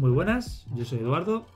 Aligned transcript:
Muy 0.00 0.12
buenas, 0.12 0.64
yo 0.74 0.86
soy 0.86 1.00
Eduardo. 1.00 1.46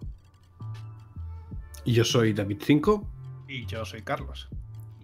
Y 1.82 1.94
yo 1.94 2.04
soy 2.04 2.34
David 2.34 2.58
5. 2.60 3.02
Y 3.48 3.64
yo 3.64 3.86
soy 3.86 4.02
Carlos. 4.02 4.50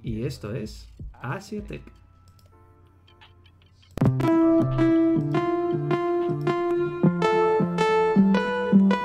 Y 0.03 0.25
esto 0.25 0.53
es 0.55 0.93
Asiatech. 1.23 1.81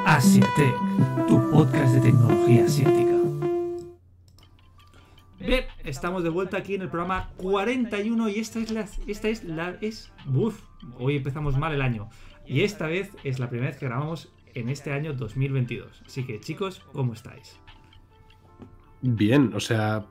Asiatech, 0.06 0.76
tu 1.30 1.50
podcast 1.50 1.94
de 1.94 2.02
tecnología 2.02 2.66
asiática. 2.66 3.16
Bien, 5.40 5.64
estamos 5.86 6.24
de 6.24 6.30
vuelta 6.30 6.58
aquí 6.58 6.76
en 6.76 6.82
el 6.82 6.90
programa 6.90 7.30
41 7.38 8.28
y 8.28 8.40
esta 8.40 8.60
es 8.60 8.70
la. 8.70 8.86
Esta 9.08 9.30
es 9.30 9.46
la. 9.46 9.78
Es. 9.80 10.12
Uf, 10.28 10.60
hoy 11.00 11.16
empezamos 11.16 11.58
mal 11.58 11.72
el 11.72 11.82
año. 11.82 12.10
Y 12.48 12.62
esta 12.62 12.88
vez 12.88 13.12
es 13.24 13.40
la 13.40 13.50
primera 13.50 13.72
vez 13.72 13.80
que 13.80 13.88
grabamos 13.88 14.32
en 14.54 14.70
este 14.70 14.92
año 14.92 15.14
2022. 15.14 16.04
Así 16.06 16.24
que 16.24 16.40
chicos, 16.40 16.82
¿cómo 16.94 17.14
estáis? 17.14 17.60
Bien, 19.02 19.52
o 19.54 19.60
sea, 19.60 20.06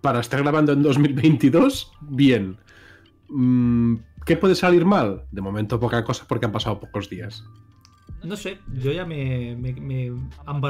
para 0.00 0.20
estar 0.20 0.40
grabando 0.42 0.72
en 0.72 0.82
2022, 0.82 1.92
bien. 2.00 2.56
Mm, 3.28 3.96
¿Qué 4.24 4.36
puede 4.36 4.54
salir 4.54 4.84
mal? 4.84 5.24
De 5.30 5.40
momento 5.40 5.78
poca 5.78 6.04
cosa 6.04 6.24
porque 6.28 6.46
han 6.46 6.52
pasado 6.52 6.80
pocos 6.80 7.08
días. 7.08 7.44
No 8.24 8.36
sé, 8.36 8.58
yo 8.72 8.90
ya 8.90 9.04
me, 9.04 9.54
me, 9.56 9.72
me 9.74 10.12
han 10.44 10.60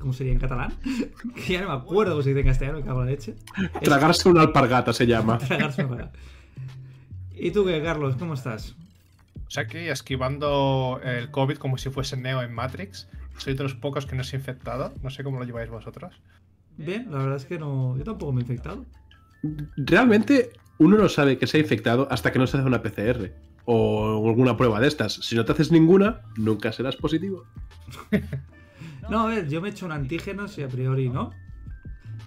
como 0.00 0.12
sería 0.12 0.32
en 0.32 0.40
catalán. 0.40 0.72
Que 1.46 1.52
ya 1.52 1.62
no 1.62 1.68
me 1.68 1.74
acuerdo 1.74 2.12
cómo 2.12 2.22
se 2.22 2.30
dice 2.30 2.40
en 2.40 2.46
castellano, 2.46 2.78
en 2.78 2.86
la 2.86 3.04
leche. 3.04 3.36
Tragarse 3.82 4.28
una 4.28 4.42
alpargata 4.42 4.92
se 4.92 5.06
llama. 5.06 5.38
Tragarse 5.46 5.84
una 5.84 5.94
alpargata. 5.94 6.18
¿Y 7.34 7.50
tú 7.50 7.64
qué, 7.64 7.82
Carlos? 7.82 8.16
¿Cómo 8.16 8.34
estás? 8.34 8.74
O 9.46 9.50
sea 9.50 9.66
que 9.66 9.90
esquivando 9.90 11.00
el 11.04 11.30
COVID 11.30 11.56
como 11.56 11.78
si 11.78 11.90
fuese 11.90 12.16
Neo 12.16 12.42
en 12.42 12.52
Matrix. 12.52 13.08
Soy 13.38 13.54
de 13.54 13.62
los 13.62 13.74
pocos 13.74 14.06
que 14.06 14.16
no 14.16 14.24
se 14.24 14.36
ha 14.36 14.38
infectado. 14.38 14.94
No 15.02 15.10
sé 15.10 15.22
cómo 15.22 15.38
lo 15.38 15.44
lleváis 15.44 15.70
vosotros. 15.70 16.20
Bien, 16.76 17.06
la 17.10 17.18
verdad 17.18 17.36
es 17.36 17.44
que 17.44 17.58
no. 17.58 17.96
Yo 17.96 18.04
tampoco 18.04 18.32
me 18.32 18.40
he 18.40 18.42
infectado. 18.42 18.84
Realmente 19.76 20.50
uno 20.78 20.96
no 20.96 21.08
sabe 21.08 21.38
que 21.38 21.46
se 21.46 21.58
ha 21.58 21.60
infectado 21.60 22.08
hasta 22.10 22.32
que 22.32 22.38
no 22.38 22.46
se 22.46 22.56
hace 22.56 22.66
una 22.66 22.82
PCR 22.82 23.32
o 23.64 24.28
alguna 24.28 24.56
prueba 24.56 24.80
de 24.80 24.88
estas. 24.88 25.14
Si 25.14 25.36
no 25.36 25.44
te 25.44 25.52
haces 25.52 25.70
ninguna, 25.70 26.22
nunca 26.36 26.72
serás 26.72 26.96
positivo. 26.96 27.44
no, 29.10 29.20
a 29.20 29.26
ver, 29.26 29.48
yo 29.48 29.60
me 29.60 29.68
he 29.68 29.70
hecho 29.72 29.86
un 29.86 29.92
antígeno, 29.92 30.48
si 30.48 30.62
a 30.62 30.68
priori 30.68 31.08
no. 31.08 31.30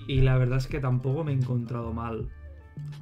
Y 0.08 0.22
la 0.22 0.38
verdad 0.38 0.58
es 0.58 0.68
que 0.68 0.80
tampoco 0.80 1.24
me 1.24 1.32
he 1.32 1.36
encontrado 1.36 1.94
mal. 1.94 2.30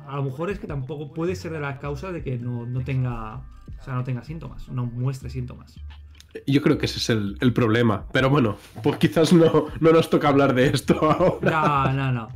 A 0.08 0.16
lo 0.16 0.24
mejor 0.24 0.50
es 0.50 0.60
que 0.60 0.68
tampoco 0.68 1.14
puede 1.14 1.36
ser 1.36 1.52
de 1.52 1.60
la 1.60 1.80
causa 1.80 2.12
de 2.12 2.24
que 2.24 2.38
no, 2.38 2.66
no 2.66 2.82
tenga. 2.82 3.42
O 3.80 3.84
sea, 3.84 3.94
no 3.94 4.04
tenga 4.04 4.24
síntomas, 4.24 4.68
no 4.70 4.86
muestre 4.86 5.30
síntomas. 5.30 5.76
Yo 6.46 6.62
creo 6.62 6.78
que 6.78 6.86
ese 6.86 6.98
es 7.00 7.10
el, 7.10 7.38
el, 7.42 7.54
problema. 7.54 8.06
Pero 8.12 8.30
bueno, 8.30 8.58
pues 8.84 8.98
quizás 8.98 9.34
no, 9.34 9.68
no 9.80 9.92
nos 9.92 10.10
toca 10.10 10.30
hablar 10.30 10.54
de 10.54 10.68
esto 10.68 11.00
ahora. 11.12 11.52
No, 11.52 11.94
no, 11.94 12.12
no. 12.12 12.30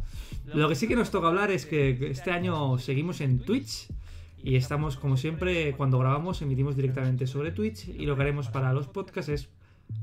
Lo 0.54 0.68
que 0.68 0.76
sí 0.76 0.88
que 0.88 0.96
nos 0.96 1.12
toca 1.12 1.28
hablar 1.28 1.50
es 1.52 1.66
que 1.66 2.10
este 2.10 2.32
año 2.32 2.78
seguimos 2.78 3.22
en 3.22 3.40
Twitch 3.40 3.88
y 4.44 4.56
estamos, 4.56 4.98
como 4.98 5.18
siempre, 5.18 5.74
cuando 5.74 6.00
grabamos, 6.00 6.42
emitimos 6.42 6.76
directamente 6.76 7.28
sobre 7.28 7.52
Twitch. 7.52 7.88
Y 7.88 8.06
lo 8.06 8.16
que 8.16 8.24
haremos 8.24 8.50
para 8.50 8.74
los 8.74 8.88
podcasts 8.88 9.30
es 9.30 9.50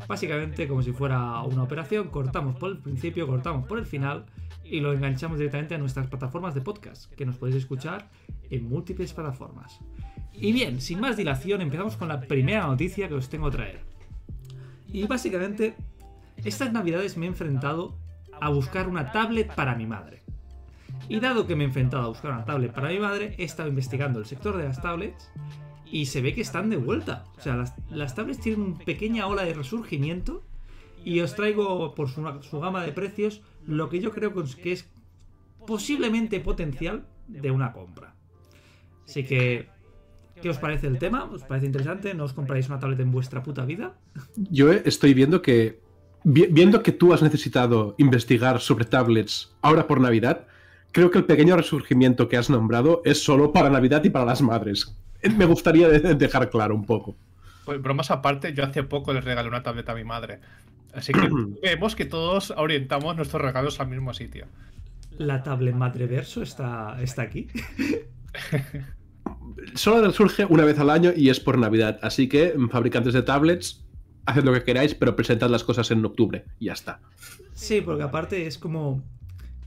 básicamente 0.07 0.69
como 0.69 0.83
si 0.83 0.93
fuera 0.93 1.43
una 1.43 1.63
operación: 1.65 2.09
cortamos 2.09 2.57
por 2.57 2.71
el 2.71 2.79
principio, 2.79 3.27
cortamos 3.27 3.67
por 3.67 3.79
el 3.79 3.87
final 3.87 4.25
y 4.71 4.81
lo 4.81 4.93
enganchamos 4.93 5.39
directamente 5.39 5.75
a 5.75 5.79
nuestras 5.79 6.07
plataformas 6.09 6.55
de 6.55 6.61
podcast, 6.61 7.13
que 7.15 7.27
nos 7.27 7.37
podéis 7.37 7.57
escuchar 7.57 8.11
en 8.51 8.69
múltiples 8.69 9.13
plataformas. 9.13 9.81
Y 10.33 10.53
bien, 10.53 10.81
sin 10.81 11.01
más 11.01 11.17
dilación, 11.17 11.61
empezamos 11.61 11.97
con 11.97 12.09
la 12.09 12.21
primera 12.21 12.67
noticia 12.67 13.09
que 13.09 13.15
os 13.15 13.29
tengo 13.29 13.49
a 13.49 13.51
traer. 13.51 13.81
Y 14.93 15.07
básicamente, 15.07 15.75
estas 16.45 16.73
navidades 16.73 17.17
me 17.17 17.27
he 17.27 17.29
enfrentado 17.29 17.97
a 18.41 18.49
buscar 18.51 18.89
una 18.89 19.11
tablet 19.13 19.55
para 19.55 19.75
mi 19.75 19.87
madre. 19.87 20.23
Y 21.09 21.21
dado 21.21 21.47
que 21.47 21.57
me 21.57 21.65
he 21.65 21.67
enfrentado 21.67 22.05
a 22.05 22.09
buscar 22.09 22.33
una 22.33 22.45
tablet 22.45 22.73
para 22.73 22.91
mi 22.91 22.99
madre, 22.99 23.35
he 23.39 23.45
estado 23.45 23.69
investigando 23.69 24.19
el 24.19 24.27
sector 24.27 24.57
de 24.57 24.65
las 24.65 24.81
tablets 24.81 25.31
y 25.91 26.07
se 26.07 26.21
ve 26.21 26.35
que 26.35 26.43
están 26.43 26.71
de 26.71 26.77
vuelta. 26.77 27.25
O 27.39 27.41
sea, 27.41 27.65
las, 27.91 28.15
tablets 28.15 28.41
tienen 28.41 28.61
una 28.61 28.79
pequeña 28.85 29.27
ola 29.27 29.45
de 29.45 29.55
resurgimiento 29.55 30.43
y 31.05 31.21
os 31.21 31.35
traigo 31.35 31.95
por 31.95 32.11
su, 32.11 32.61
gama 32.61 32.83
de 32.85 32.93
precios 32.93 33.43
lo 33.69 33.91
que 33.91 34.01
yo 34.01 34.11
creo 34.11 34.33
que 34.35 34.73
es 34.73 34.89
posiblemente 35.67 36.41
potencial 36.41 37.05
de 37.29 37.51
una 37.51 37.73
compra. 37.73 38.15
Así 39.07 39.25
que, 39.25 39.69
¿qué 40.41 40.49
os 40.49 40.57
parece 40.57 40.87
el 40.87 40.99
tema? 40.99 41.25
¿Os 41.25 41.43
parece 41.43 41.67
interesante? 41.67 42.15
¿No 42.15 42.25
os 42.25 42.33
compráis 42.33 42.69
una 42.69 42.79
tablet 42.79 42.99
en 43.01 43.13
vuestra 43.13 43.43
puta 43.43 43.67
vida? 43.67 43.93
Yo 44.37 44.73
estoy 44.73 45.13
viendo 45.13 45.43
que, 45.43 45.81
viendo 46.25 46.83
que 46.83 46.93
tú 46.93 47.13
has 47.13 47.23
necesitado 47.23 47.95
investigar 47.99 48.61
sobre 48.61 48.87
tablets 48.87 49.55
ahora 49.61 49.87
por 49.87 50.01
Navidad, 50.01 50.47
creo 50.91 51.11
que 51.11 51.19
el 51.19 51.25
pequeño 51.27 51.55
resurgimiento 51.55 52.27
que 52.27 52.39
has 52.39 52.49
nombrado 52.49 53.03
es 53.05 53.23
solo 53.23 53.53
para 53.53 53.69
Navidad 53.69 54.03
y 54.03 54.11
para 54.11 54.25
las 54.25 54.41
madres. 54.41 54.97
Me 55.37 55.45
gustaría 55.45 55.89
dejar 55.91 56.49
claro 56.49 56.75
un 56.75 56.87
poco. 56.87 57.17
Pues 57.67 57.83
bromas 57.83 58.11
aparte, 58.11 58.55
yo 58.55 58.65
hace 58.65 58.83
poco 58.83 59.13
les 59.13 59.25
regalé 59.25 59.47
una 59.47 59.63
tableta 59.63 59.93
a 59.93 59.95
mi 59.95 60.05
madre. 60.05 60.41
Así 60.93 61.13
que 61.13 61.29
vemos 61.63 61.97
que 61.97 62.05
todos 62.05 62.53
orientamos 62.57 63.17
nuestros 63.17 63.43
regalos 63.43 63.81
al 63.81 63.89
mismo 63.89 64.15
sitio. 64.15 64.47
La 65.19 65.43
tablet 65.43 65.75
Madreverso 65.75 66.43
está, 66.43 66.97
está 67.03 67.23
aquí. 67.23 67.49
Solo 69.75 70.07
resurge 70.07 70.45
una 70.45 70.65
vez 70.65 70.79
al 70.79 70.91
año 70.91 71.13
y 71.15 71.29
es 71.29 71.41
por 71.41 71.59
Navidad. 71.59 71.99
Así 72.03 72.29
que, 72.29 72.55
fabricantes 72.71 73.15
de 73.15 73.23
tablets, 73.23 73.85
haced 74.27 74.45
lo 74.45 74.53
que 74.53 74.63
queráis, 74.63 74.95
pero 74.95 75.17
presentad 75.17 75.51
las 75.51 75.65
cosas 75.65 75.91
en 75.91 76.05
octubre. 76.05 76.45
Y 76.59 76.67
ya 76.67 76.73
está. 76.73 77.01
Sí, 77.55 77.81
porque 77.81 78.05
aparte 78.05 78.47
es 78.47 78.59
como. 78.59 79.03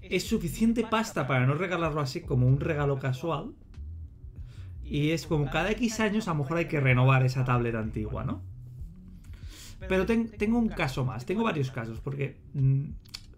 Es 0.02 0.24
suficiente 0.28 0.86
pasta 0.90 1.28
para 1.28 1.46
no 1.46 1.54
regalarlo 1.54 2.02
así 2.02 2.22
como 2.22 2.48
un 2.48 2.60
regalo 2.60 3.00
casual. 3.00 3.52
Y 4.84 5.12
es 5.12 5.26
como 5.26 5.50
cada 5.50 5.72
X 5.72 6.00
años 6.00 6.28
a 6.28 6.32
lo 6.32 6.40
mejor 6.40 6.58
hay 6.58 6.66
que 6.66 6.80
renovar 6.80 7.24
esa 7.24 7.46
tablet 7.46 7.76
antigua, 7.76 8.24
¿no? 8.26 8.42
Pero 9.88 10.06
ten, 10.06 10.30
tengo 10.30 10.58
un 10.58 10.70
caso 10.70 11.06
más, 11.06 11.26
tengo 11.26 11.44
varios 11.44 11.72
casos, 11.72 12.00
porque 12.00 12.38
mmm, 12.54 12.92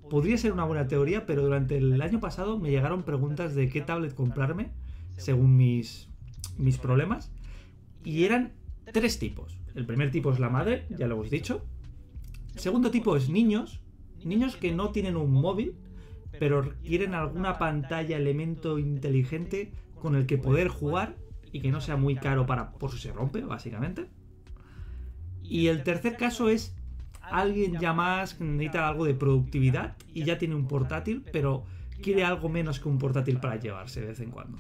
podría 0.10 0.38
ser 0.38 0.52
una 0.52 0.66
buena 0.66 0.88
teoría, 0.88 1.26
pero 1.26 1.42
durante 1.42 1.78
el 1.78 2.02
año 2.02 2.20
pasado 2.20 2.60
me 2.60 2.70
llegaron 2.70 3.04
preguntas 3.04 3.56
de 3.56 3.70
qué 3.70 3.82
tablet 3.82 4.14
comprarme, 4.14 4.72
según 5.18 5.58
mis, 5.58 6.10
mis 6.58 6.78
problemas, 6.78 7.32
y 8.04 8.26
eran 8.26 8.54
tres 8.92 9.20
tipos. 9.20 9.58
El 9.76 9.86
primer 9.86 10.12
tipo 10.12 10.32
es 10.32 10.40
la 10.40 10.50
madre, 10.50 10.86
ya 10.90 11.08
lo 11.08 11.16
hemos 11.16 11.30
dicho. 11.30 11.66
El 12.54 12.60
segundo 12.60 12.92
tipo 12.92 13.16
es 13.16 13.30
niños, 13.30 13.82
niños 14.24 14.56
que 14.56 14.72
no 14.72 14.90
tienen 14.90 15.16
un 15.16 15.32
móvil, 15.32 15.76
pero 16.40 16.74
quieren 16.84 17.14
alguna 17.14 17.58
pantalla, 17.58 18.18
elemento 18.18 18.78
inteligente 18.80 19.72
con 20.00 20.16
el 20.16 20.26
que 20.26 20.38
poder 20.38 20.68
jugar 20.68 21.16
y 21.52 21.62
que 21.62 21.72
no 21.72 21.82
sea 21.82 21.96
muy 21.96 22.16
caro 22.16 22.46
para 22.46 22.72
por 22.74 22.92
si 22.92 22.98
se 22.98 23.14
rompe, 23.14 23.42
básicamente. 23.42 24.10
Y 25.44 25.68
el 25.68 25.84
tercer 25.84 26.18
caso 26.18 26.50
es 26.50 26.76
alguien 27.22 27.80
ya 27.80 27.94
más 27.94 28.34
que 28.34 28.44
necesita 28.44 28.88
algo 28.88 29.06
de 29.06 29.14
productividad 29.14 29.96
y 30.14 30.24
ya 30.24 30.38
tiene 30.38 30.56
un 30.56 30.68
portátil, 30.68 31.24
pero 31.32 31.66
quiere 32.02 32.24
algo 32.24 32.50
menos 32.50 32.80
que 32.80 32.90
un 32.90 32.98
portátil 32.98 33.40
para 33.40 33.58
llevarse 33.58 34.02
de 34.02 34.08
vez 34.08 34.20
en 34.20 34.32
cuando. 34.32 34.60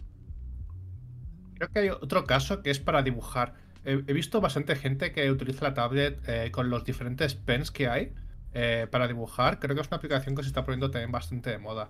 Creo 1.55 1.69
que 1.69 1.79
hay 1.79 1.89
otro 1.89 2.25
caso 2.25 2.61
que 2.61 2.71
es 2.71 2.79
para 2.79 3.03
dibujar. 3.03 3.53
He, 3.85 4.13
visto 4.13 4.39
bastante 4.39 4.75
gente 4.75 5.11
que 5.11 5.29
utiliza 5.29 5.65
la 5.65 5.73
tablet 5.73 6.21
eh, 6.27 6.51
con 6.51 6.69
los 6.69 6.85
diferentes 6.85 7.35
pens 7.35 7.69
que 7.69 7.87
hay 7.87 8.13
eh, 8.53 8.87
para 8.89 9.07
dibujar. 9.07 9.59
Creo 9.59 9.75
que 9.75 9.81
es 9.81 9.87
una 9.87 9.97
aplicación 9.97 10.35
que 10.35 10.43
se 10.43 10.47
está 10.47 10.63
poniendo 10.63 10.89
también 10.89 11.11
bastante 11.11 11.49
de 11.49 11.57
moda. 11.57 11.89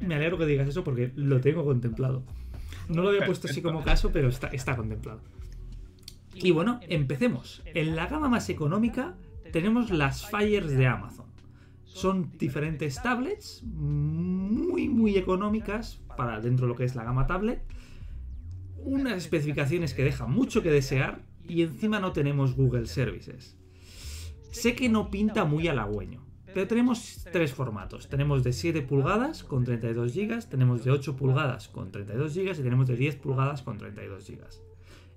Me 0.00 0.14
alegro 0.16 0.36
que 0.36 0.46
digas 0.46 0.68
eso 0.68 0.84
porque 0.84 1.12
lo 1.16 1.40
tengo 1.40 1.64
contemplado. 1.64 2.24
No 2.88 3.02
lo 3.02 3.08
había 3.08 3.24
puesto 3.24 3.48
así 3.48 3.62
como 3.62 3.82
caso, 3.82 4.10
pero 4.12 4.28
está, 4.28 4.48
está 4.48 4.76
contemplado. 4.76 5.20
Y 6.34 6.50
bueno, 6.50 6.80
empecemos. 6.88 7.62
En 7.66 7.96
la 7.96 8.06
gama 8.06 8.28
más 8.28 8.48
económica 8.48 9.16
tenemos 9.52 9.90
las 9.90 10.28
Fires 10.28 10.76
de 10.76 10.86
Amazon. 10.86 11.26
Son 11.84 12.32
diferentes 12.38 13.00
tablets 13.00 13.62
muy 13.62 14.88
muy 14.88 15.16
económicas 15.16 16.00
para 16.16 16.40
dentro 16.40 16.66
de 16.66 16.72
lo 16.72 16.76
que 16.76 16.84
es 16.84 16.96
la 16.96 17.04
gama 17.04 17.26
tablet. 17.26 17.62
Unas 18.78 19.16
especificaciones 19.16 19.94
que 19.94 20.04
dejan 20.04 20.30
mucho 20.30 20.62
que 20.62 20.70
desear 20.70 21.22
y 21.48 21.62
encima 21.62 22.00
no 22.00 22.12
tenemos 22.12 22.56
Google 22.56 22.86
Services. 22.86 23.56
Sé 24.50 24.74
que 24.74 24.88
no 24.88 25.10
pinta 25.10 25.44
muy 25.44 25.68
halagüeño, 25.68 26.24
pero 26.52 26.66
tenemos 26.66 27.24
tres 27.32 27.52
formatos. 27.52 28.08
Tenemos 28.08 28.44
de 28.44 28.52
7 28.52 28.82
pulgadas 28.82 29.42
con 29.42 29.64
32 29.64 30.14
GB, 30.14 30.48
tenemos 30.48 30.84
de 30.84 30.90
8 30.90 31.16
pulgadas 31.16 31.68
con 31.68 31.90
32 31.90 32.34
GB 32.34 32.50
y 32.52 32.62
tenemos 32.62 32.86
de 32.86 32.96
10 32.96 33.16
pulgadas 33.16 33.62
con 33.62 33.78
32 33.78 34.28
GB. 34.28 34.73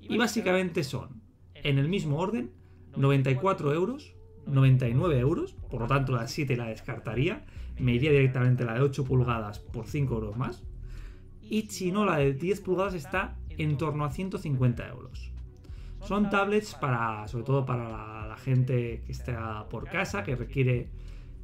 Y 0.09 0.17
básicamente 0.17 0.83
son, 0.83 1.21
en 1.55 1.77
el 1.77 1.87
mismo 1.87 2.17
orden, 2.17 2.51
94 2.95 3.73
euros, 3.73 4.13
99 4.45 5.19
euros, 5.19 5.53
por 5.69 5.81
lo 5.81 5.87
tanto 5.87 6.13
la 6.13 6.27
7 6.27 6.55
la 6.55 6.67
descartaría, 6.67 7.45
me 7.77 7.93
iría 7.93 8.11
directamente 8.11 8.65
la 8.65 8.75
de 8.75 8.81
8 8.81 9.03
pulgadas 9.03 9.59
por 9.59 9.87
5 9.87 10.13
euros 10.13 10.37
más. 10.37 10.63
Y 11.41 11.63
si 11.63 11.91
no, 11.91 12.05
la 12.05 12.17
de 12.17 12.33
10 12.33 12.61
pulgadas 12.61 12.93
está 12.93 13.37
en 13.49 13.77
torno 13.77 14.05
a 14.05 14.11
150 14.11 14.87
euros. 14.87 15.31
Son 16.01 16.29
tablets 16.29 16.75
para, 16.75 17.27
sobre 17.27 17.43
todo 17.43 17.65
para 17.65 17.89
la, 17.89 18.27
la 18.27 18.37
gente 18.37 19.01
que 19.05 19.11
está 19.11 19.67
por 19.69 19.89
casa, 19.89 20.23
que 20.23 20.35
requiere 20.35 20.89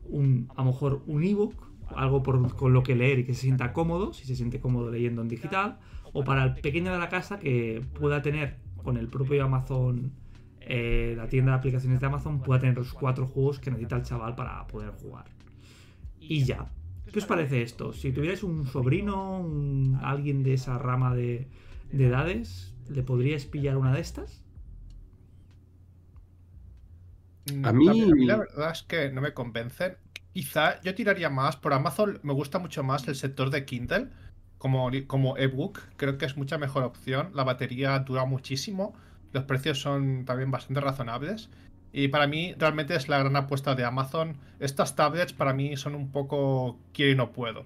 un, 0.06 0.50
a 0.56 0.64
lo 0.64 0.72
mejor 0.72 1.04
un 1.08 1.24
ebook, 1.24 1.74
algo 1.96 2.24
por, 2.24 2.56
con 2.56 2.74
lo 2.74 2.84
que 2.84 2.96
leer 2.96 3.20
y 3.20 3.26
que 3.26 3.34
se 3.34 3.42
sienta 3.42 3.74
cómodo, 3.74 4.14
si 4.14 4.26
se 4.26 4.36
siente 4.36 4.60
cómodo 4.60 4.90
leyendo 4.90 5.22
en 5.22 5.28
digital, 5.28 5.80
o 6.14 6.24
para 6.24 6.44
el 6.46 6.56
pequeño 6.62 6.94
de 6.94 7.00
la 7.00 7.10
casa 7.10 7.40
que 7.40 7.86
pueda 8.00 8.22
tener 8.22 8.58
con 8.84 8.98
el 8.98 9.10
propio 9.10 9.44
Amazon, 9.46 10.14
eh, 10.62 11.14
la 11.18 11.28
tienda 11.30 11.52
de 11.54 11.58
aplicaciones 11.60 12.00
de 12.00 12.06
Amazon, 12.08 12.42
pueda 12.44 12.60
tener 12.62 12.78
los 12.78 12.94
cuatro 12.94 13.28
juegos 13.28 13.60
que 13.60 13.72
necesita 13.72 13.98
el 13.98 14.04
chaval 14.04 14.36
para 14.36 14.66
poder 14.68 14.92
jugar. 14.92 15.26
Y 16.20 16.44
ya. 16.46 16.72
¿Qué 17.12 17.20
os 17.20 17.26
parece 17.26 17.62
esto? 17.62 17.94
Si 17.94 18.12
tuvierais 18.12 18.44
un 18.44 18.66
sobrino, 18.68 19.40
un- 19.40 20.00
alguien 20.04 20.44
de 20.44 20.54
esa 20.56 20.78
rama 20.80 21.14
de, 21.16 21.48
de 21.92 22.08
edades, 22.08 22.76
¿le 22.90 23.04
podríais 23.04 23.46
pillar 23.46 23.78
una 23.78 23.94
de 23.94 24.02
estas? 24.02 24.44
Mm, 27.46 27.66
A 27.66 27.74
mí- 27.74 28.14
la 28.26 28.38
verdad 28.38 28.72
es 28.72 28.84
que 28.84 29.12
no 29.12 29.22
me 29.22 29.34
convencen. 29.34 29.98
Quizá 30.34 30.82
yo 30.82 30.96
tiraría 30.96 31.30
más 31.30 31.58
por 31.58 31.74
Amazon. 31.74 32.20
Me 32.24 32.34
gusta 32.34 32.60
mucho 32.60 32.84
más 32.84 33.08
el 33.08 33.16
sector 33.16 33.50
de 33.50 33.66
Kindle 33.66 34.10
como, 34.64 34.90
como 35.08 35.38
ebook. 35.38 35.80
Creo 35.98 36.18
que 36.18 36.26
es 36.26 36.38
mucha 36.38 36.58
mejor 36.58 36.84
opción. 36.84 37.32
La 37.36 37.44
batería 37.44 38.00
dura 38.00 38.24
muchísimo. 38.24 38.94
Los 39.34 39.44
precios 39.44 39.82
son 39.82 40.24
también 40.26 40.52
bastante 40.52 40.80
razonables. 40.80 41.50
Y 41.92 42.08
para 42.08 42.28
mí 42.28 42.54
realmente 42.58 42.96
es 42.96 43.10
la 43.10 43.20
gran 43.20 43.36
apuesta 43.36 43.76
de 43.76 43.84
Amazon. 43.84 44.38
Estas 44.62 44.96
tablets 44.96 45.34
para 45.34 45.54
mí 45.54 45.76
son 45.76 45.96
un 45.96 46.10
poco 46.12 46.80
quiero 46.94 47.12
y 47.12 47.16
no 47.16 47.34
puedo. 47.34 47.66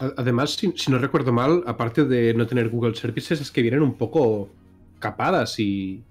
A- 0.00 0.12
Además, 0.18 0.50
si, 0.54 0.72
si 0.76 0.90
no 0.90 0.98
recuerdo 0.98 1.32
mal, 1.32 1.62
aparte 1.66 2.04
de 2.04 2.34
no 2.34 2.46
tener 2.46 2.68
Google 2.68 2.94
Services, 2.94 3.40
es 3.40 3.50
que 3.50 3.62
vienen 3.62 3.82
un 3.82 3.94
poco 3.94 4.50
capadas 4.98 5.58
y, 5.58 6.02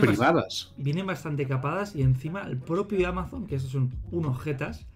privadas. 0.00 0.72
Vienen 0.78 1.06
bastante 1.06 1.46
capadas 1.46 1.94
y 1.94 2.02
encima 2.02 2.42
el 2.42 2.56
propio 2.56 3.06
Amazon, 3.08 3.46
que 3.46 3.56
esos 3.56 3.70
son 3.70 3.90
unos 4.10 4.40
jetas, 4.42 4.86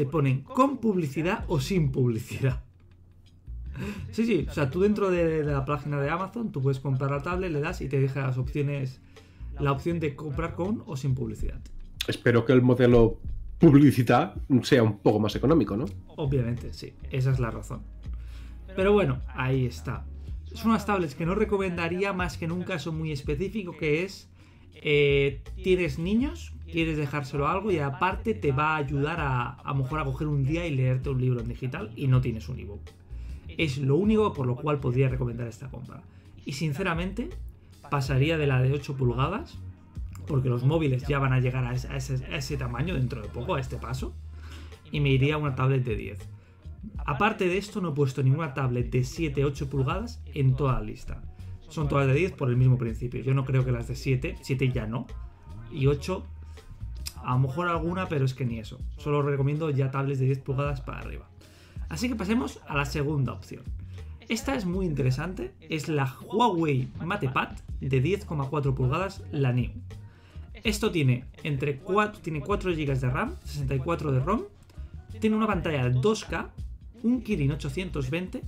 te 0.00 0.06
ponen 0.06 0.40
con 0.40 0.78
publicidad 0.78 1.44
o 1.46 1.60
sin 1.60 1.92
publicidad. 1.92 2.62
Sí, 4.12 4.24
sí, 4.24 4.46
o 4.48 4.50
sea, 4.50 4.70
tú 4.70 4.80
dentro 4.80 5.10
de, 5.10 5.42
de 5.42 5.44
la 5.44 5.66
página 5.66 6.00
de 6.00 6.08
Amazon, 6.08 6.50
tú 6.52 6.62
puedes 6.62 6.80
comprar 6.80 7.10
la 7.10 7.22
tablet, 7.22 7.52
le 7.52 7.60
das 7.60 7.82
y 7.82 7.88
te 7.90 8.00
deja 8.00 8.22
las 8.22 8.38
opciones, 8.38 8.98
la 9.58 9.72
opción 9.72 10.00
de 10.00 10.16
comprar 10.16 10.54
con 10.54 10.82
o 10.86 10.96
sin 10.96 11.14
publicidad. 11.14 11.60
Espero 12.08 12.46
que 12.46 12.54
el 12.54 12.62
modelo 12.62 13.18
publicidad 13.58 14.36
sea 14.62 14.82
un 14.82 14.96
poco 15.00 15.20
más 15.20 15.36
económico, 15.36 15.76
¿no? 15.76 15.84
Obviamente, 16.16 16.72
sí, 16.72 16.94
esa 17.10 17.30
es 17.30 17.38
la 17.38 17.50
razón. 17.50 17.82
Pero 18.74 18.94
bueno, 18.94 19.20
ahí 19.34 19.66
está. 19.66 20.06
Son 20.54 20.70
unas 20.70 20.86
tablets 20.86 21.14
que 21.14 21.26
no 21.26 21.34
recomendaría 21.34 22.14
más 22.14 22.38
que 22.38 22.46
en 22.46 22.52
un 22.52 22.62
caso 22.62 22.90
muy 22.90 23.12
específico 23.12 23.76
que 23.76 24.02
es 24.04 24.30
eh, 24.82 25.42
tienes 25.62 25.98
niños, 25.98 26.54
quieres 26.70 26.96
dejárselo 26.96 27.48
algo 27.48 27.70
y 27.70 27.78
aparte 27.78 28.34
te 28.34 28.52
va 28.52 28.74
a 28.74 28.76
ayudar 28.76 29.20
a 29.20 29.54
a 29.62 29.74
mejor 29.74 30.00
a 30.00 30.04
coger 30.04 30.26
un 30.28 30.44
día 30.44 30.66
y 30.66 30.74
leerte 30.74 31.10
un 31.10 31.20
libro 31.20 31.40
en 31.40 31.48
digital 31.48 31.90
y 31.96 32.06
no 32.06 32.20
tienes 32.20 32.48
un 32.48 32.58
ebook. 32.58 32.80
Es 33.58 33.78
lo 33.78 33.96
único 33.96 34.32
por 34.32 34.46
lo 34.46 34.56
cual 34.56 34.78
podría 34.80 35.08
recomendar 35.08 35.46
esta 35.48 35.68
compra. 35.70 36.02
Y 36.44 36.52
sinceramente 36.52 37.30
pasaría 37.90 38.38
de 38.38 38.46
la 38.46 38.60
de 38.62 38.72
8 38.72 38.96
pulgadas 38.96 39.58
porque 40.26 40.48
los 40.48 40.64
móviles 40.64 41.06
ya 41.08 41.18
van 41.18 41.32
a 41.32 41.40
llegar 41.40 41.64
a 41.64 41.74
ese, 41.74 41.88
a 41.88 41.96
ese- 41.96 42.24
a 42.26 42.36
ese 42.36 42.56
tamaño 42.56 42.94
dentro 42.94 43.20
de 43.22 43.28
poco, 43.28 43.54
a 43.56 43.60
este 43.60 43.76
paso 43.76 44.14
y 44.92 45.00
me 45.00 45.10
iría 45.10 45.34
a 45.34 45.38
una 45.38 45.54
tablet 45.54 45.84
de 45.84 45.96
10. 45.96 46.18
Aparte 47.04 47.46
de 47.48 47.58
esto, 47.58 47.80
no 47.80 47.90
he 47.90 47.94
puesto 47.94 48.22
ninguna 48.22 48.54
tablet 48.54 48.90
de 48.90 49.00
7-8 49.00 49.68
pulgadas 49.68 50.22
en 50.34 50.54
toda 50.54 50.74
la 50.74 50.82
lista. 50.82 51.22
Son 51.68 51.88
todas 51.88 52.06
de 52.06 52.14
10 52.14 52.32
por 52.32 52.48
el 52.48 52.56
mismo 52.56 52.78
principio. 52.78 53.20
Yo 53.22 53.34
no 53.34 53.44
creo 53.44 53.64
que 53.64 53.72
las 53.72 53.86
de 53.88 53.96
7, 53.96 54.36
7 54.40 54.70
ya 54.72 54.86
no. 54.86 55.06
Y 55.72 55.86
8, 55.86 56.24
a 57.24 57.32
lo 57.32 57.40
mejor 57.40 57.68
alguna, 57.68 58.08
pero 58.08 58.24
es 58.24 58.34
que 58.34 58.44
ni 58.44 58.58
eso. 58.58 58.78
Solo 58.96 59.22
recomiendo 59.22 59.70
ya 59.70 59.90
tablets 59.90 60.20
de 60.20 60.26
10 60.26 60.40
pulgadas 60.40 60.80
para 60.80 61.00
arriba. 61.00 61.28
Así 61.88 62.08
que 62.08 62.16
pasemos 62.16 62.60
a 62.66 62.76
la 62.76 62.84
segunda 62.84 63.32
opción. 63.32 63.64
Esta 64.28 64.54
es 64.54 64.64
muy 64.64 64.86
interesante. 64.86 65.52
Es 65.68 65.88
la 65.88 66.14
Huawei 66.24 66.88
MatePad 67.04 67.50
de 67.80 68.02
10,4 68.02 68.74
pulgadas, 68.74 69.24
la 69.32 69.52
New. 69.52 69.72
Esto 70.62 70.90
tiene 70.90 71.24
entre 71.42 71.78
4, 71.78 72.20
tiene 72.20 72.40
4 72.40 72.72
GB 72.72 73.00
de 73.00 73.10
RAM, 73.10 73.34
64 73.44 74.12
de 74.12 74.20
ROM, 74.20 74.42
tiene 75.18 75.36
una 75.36 75.46
pantalla 75.46 75.88
de 75.88 75.96
2K, 75.96 76.48
un 77.02 77.22
Kirin 77.22 77.52
820, 77.52 78.42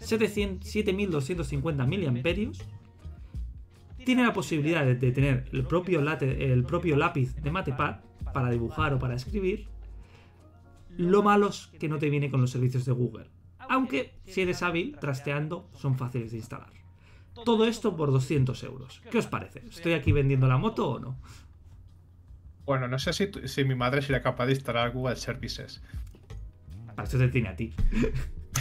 700 0.00 0.68
7250 0.68 1.86
mAh, 1.86 2.52
tiene 4.04 4.22
la 4.22 4.32
posibilidad 4.32 4.84
de, 4.84 4.94
tener 5.12 5.46
el 5.52 5.64
propio, 5.64 6.00
late- 6.00 6.52
el 6.52 6.64
propio 6.64 6.96
lápiz 6.96 7.34
de 7.36 7.50
MatePad 7.50 7.96
para 8.32 8.50
dibujar 8.50 8.92
o 8.94 8.98
para 8.98 9.14
escribir. 9.14 9.66
Lo 10.96 11.22
malo 11.22 11.48
es 11.48 11.68
que 11.78 11.88
no 11.88 11.98
te 11.98 12.08
viene 12.10 12.30
con 12.30 12.40
los 12.40 12.50
servicios 12.50 12.84
de 12.84 12.92
Google, 12.92 13.26
aunque 13.68 14.14
si 14.26 14.42
eres 14.42 14.62
hábil, 14.62 14.96
trasteando, 15.00 15.68
son 15.74 15.96
fáciles 15.96 16.30
de 16.30 16.38
instalar. 16.38 16.70
Todo 17.44 17.66
esto 17.66 17.96
por 17.96 18.12
200 18.12 18.62
euros. 18.62 19.02
¿Qué 19.10 19.18
os 19.18 19.26
parece? 19.26 19.62
¿Estoy 19.68 19.94
aquí 19.94 20.12
vendiendo 20.12 20.46
la 20.46 20.56
moto 20.56 20.88
o 20.88 20.98
no? 21.00 21.16
Bueno, 22.64 22.86
no 22.88 22.98
sé 22.98 23.12
si 23.12 23.64
mi 23.64 23.74
madre 23.74 24.02
sería 24.02 24.22
capaz 24.22 24.46
de 24.46 24.52
instalar 24.52 24.92
Google 24.92 25.16
Services. 25.16 25.82
Para 26.94 27.08
eso 27.08 27.18
te 27.18 27.28
tiene 27.28 27.48
a 27.48 27.56
ti. 27.56 27.74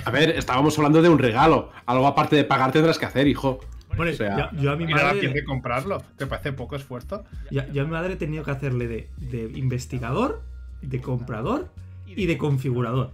A 0.05 0.11
ver, 0.11 0.31
estábamos 0.31 0.75
hablando 0.77 1.01
de 1.01 1.09
un 1.09 1.19
regalo. 1.19 1.71
Algo 1.85 2.07
aparte 2.07 2.35
de 2.35 2.43
pagar 2.43 2.71
tendrás 2.71 2.97
que 2.97 3.05
hacer, 3.05 3.27
hijo. 3.27 3.59
Bueno, 3.95 4.11
O 4.11 4.15
sea, 4.15 4.51
yo, 4.51 4.61
yo 4.61 4.71
a 4.71 4.75
mi 4.75 4.85
madre, 4.85 5.27
de 5.33 5.43
comprarlo. 5.43 6.01
¿Te 6.17 6.25
parece 6.27 6.53
poco 6.53 6.75
esfuerzo? 6.75 7.23
yo, 7.51 7.61
yo 7.71 7.81
a 7.83 7.85
mi 7.85 7.91
madre 7.91 8.13
he 8.13 8.17
tenido 8.17 8.43
que 8.43 8.51
hacerle 8.51 8.87
de, 8.87 9.09
de 9.17 9.51
investigador, 9.57 10.41
de 10.81 11.01
comprador 11.01 11.69
y 12.05 12.25
de 12.25 12.37
configurador. 12.37 13.13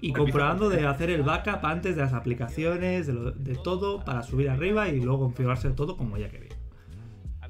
Y 0.00 0.12
comprobando 0.12 0.68
de 0.68 0.86
hacer 0.86 1.08
el 1.10 1.22
backup 1.22 1.64
antes 1.64 1.96
de 1.96 2.02
las 2.02 2.12
aplicaciones, 2.12 3.06
de, 3.06 3.12
lo- 3.14 3.30
de 3.30 3.54
todo, 3.54 4.04
para 4.04 4.22
subir 4.22 4.50
arriba 4.50 4.88
y 4.88 5.00
luego 5.00 5.20
configurarse 5.20 5.70
todo 5.70 5.96
como 5.96 6.16
ella 6.16 6.28
quería. 6.28 6.52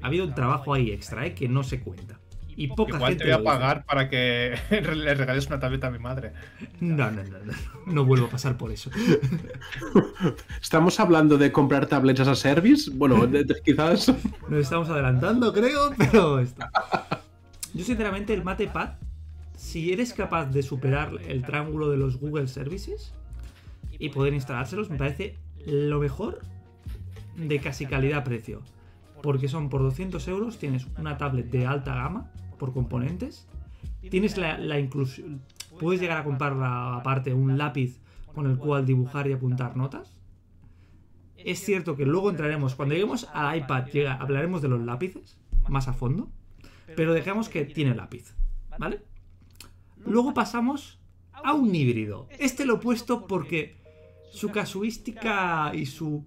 Ha 0.01 0.07
habido 0.07 0.25
un 0.25 0.35
trabajo 0.35 0.73
ahí 0.73 0.91
extra, 0.91 1.25
¿eh? 1.25 1.33
que 1.33 1.49
no 1.49 1.63
se 1.63 1.81
cuenta. 1.81 2.19
Y 2.57 2.67
poca 2.67 2.95
Igual 2.95 3.11
gente 3.11 3.25
te 3.25 3.29
voy 3.31 3.33
a 3.33 3.37
dice. 3.39 3.45
pagar 3.45 3.85
para 3.85 4.09
que 4.09 4.55
le 4.95 5.13
regales 5.15 5.47
una 5.47 5.59
tableta 5.59 5.87
a 5.87 5.91
mi 5.91 5.99
madre. 5.99 6.31
No, 6.79 7.11
no, 7.11 7.21
no, 7.23 7.39
no. 7.39 7.53
No 7.85 8.05
vuelvo 8.05 8.27
a 8.27 8.29
pasar 8.29 8.55
por 8.57 8.71
eso. 8.71 8.89
Estamos 10.61 10.99
hablando 10.99 11.37
de 11.37 11.51
comprar 11.51 11.85
tablets 11.87 12.21
as 12.21 12.27
a 12.27 12.35
service. 12.35 12.89
Bueno, 12.93 13.25
de- 13.27 13.43
de- 13.43 13.61
quizás. 13.63 14.07
Nos 14.49 14.59
estamos 14.61 14.89
adelantando, 14.89 15.51
creo, 15.53 15.91
pero 15.97 16.39
está. 16.39 16.69
Yo, 17.73 17.83
sinceramente, 17.83 18.33
el 18.33 18.43
MatePad, 18.43 18.91
si 19.57 19.91
eres 19.91 20.13
capaz 20.13 20.45
de 20.45 20.63
superar 20.63 21.11
el 21.27 21.43
triángulo 21.43 21.89
de 21.89 21.97
los 21.97 22.17
Google 22.17 22.47
Services 22.47 23.13
y 23.99 24.09
poder 24.09 24.33
instalárselos, 24.33 24.89
me 24.89 24.97
parece 24.97 25.37
lo 25.65 25.99
mejor 25.99 26.39
de 27.35 27.59
casi 27.59 27.85
calidad-precio. 27.85 28.61
Porque 29.21 29.47
son 29.47 29.69
por 29.69 29.81
200 29.81 30.25
euros, 30.27 30.57
tienes 30.59 30.87
una 30.97 31.17
tablet 31.17 31.49
de 31.49 31.65
alta 31.65 31.95
gama 31.95 32.31
por 32.55 32.73
componentes, 32.73 33.47
tienes 34.09 34.37
la, 34.37 34.57
la 34.57 34.79
inclusión, 34.79 35.41
puedes 35.79 35.99
llegar 36.01 36.17
a 36.19 36.23
comprar 36.23 36.55
la- 36.55 36.95
aparte 36.97 37.33
un 37.33 37.57
lápiz 37.57 37.99
con 38.33 38.49
el 38.49 38.57
cual 38.57 38.85
dibujar 38.85 39.27
y 39.27 39.33
apuntar 39.33 39.75
notas. 39.77 40.15
Es 41.37 41.59
cierto 41.63 41.95
que 41.95 42.05
luego 42.05 42.29
entraremos, 42.29 42.75
cuando 42.75 42.95
lleguemos 42.95 43.27
al 43.33 43.57
iPad, 43.57 43.85
llega- 43.87 44.15
hablaremos 44.15 44.61
de 44.61 44.67
los 44.69 44.81
lápices 44.81 45.37
más 45.69 45.87
a 45.87 45.93
fondo, 45.93 46.29
pero 46.95 47.13
dejamos 47.13 47.49
que 47.49 47.65
tiene 47.65 47.93
lápiz, 47.95 48.35
¿vale? 48.77 49.01
Luego 50.05 50.33
pasamos 50.33 50.99
a 51.31 51.53
un 51.53 51.73
híbrido. 51.73 52.27
Este 52.39 52.65
lo 52.65 52.75
he 52.75 52.79
puesto 52.79 53.25
porque 53.27 53.77
su 54.31 54.49
casuística 54.51 55.71
y 55.73 55.85
su, 55.85 56.25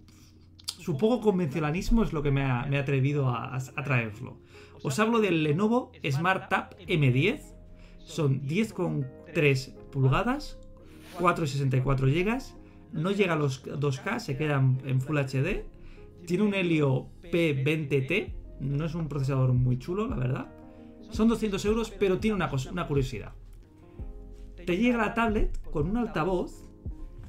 su 0.67 0.97
poco 0.99 1.21
convencionalismo 1.21 2.03
es 2.03 2.13
lo 2.13 2.23
que 2.23 2.31
me 2.31 2.43
ha, 2.45 2.65
me 2.67 2.79
ha 2.79 2.81
atrevido 2.81 3.29
a, 3.29 3.57
a 3.57 3.85
traerlo. 3.85 4.39
Os 4.83 4.99
hablo 4.99 5.21
del 5.21 5.43
Lenovo 5.43 5.93
Smart 6.11 6.49
Tab 6.49 6.77
M10. 6.87 7.41
Son 7.99 8.43
10,3 8.47 9.75
pulgadas, 9.91 10.59
4,64 11.19 12.07
GB. 12.07 12.39
No 12.93 13.11
llega 13.11 13.35
a 13.35 13.37
los 13.37 13.63
2K, 13.65 14.19
se 14.19 14.37
queda 14.37 14.57
en- 14.85 15.01
Full 15.01 15.19
HD. 15.19 15.65
Tiene 16.27 16.45
un 16.45 16.55
Helio 16.55 17.09
P20T. 17.23 18.35
No 18.61 18.87
es 18.87 18.95
un 18.95 19.09
procesador 19.09 19.53
muy 19.53 19.79
chulo, 19.79 20.07
la 20.09 20.17
verdad. 20.17 20.49
Son 21.11 21.29
200 21.29 21.65
euros, 21.65 21.91
pero 21.91 22.19
tiene 22.19 22.35
una, 22.35 22.49
cosa- 22.51 22.71
curiosidad. 22.87 23.33
Te 24.67 24.77
llega 24.77 24.99
la 24.99 25.15
tablet 25.15 25.59
con 25.71 25.89
un 25.89 25.97
altavoz, 25.97 26.69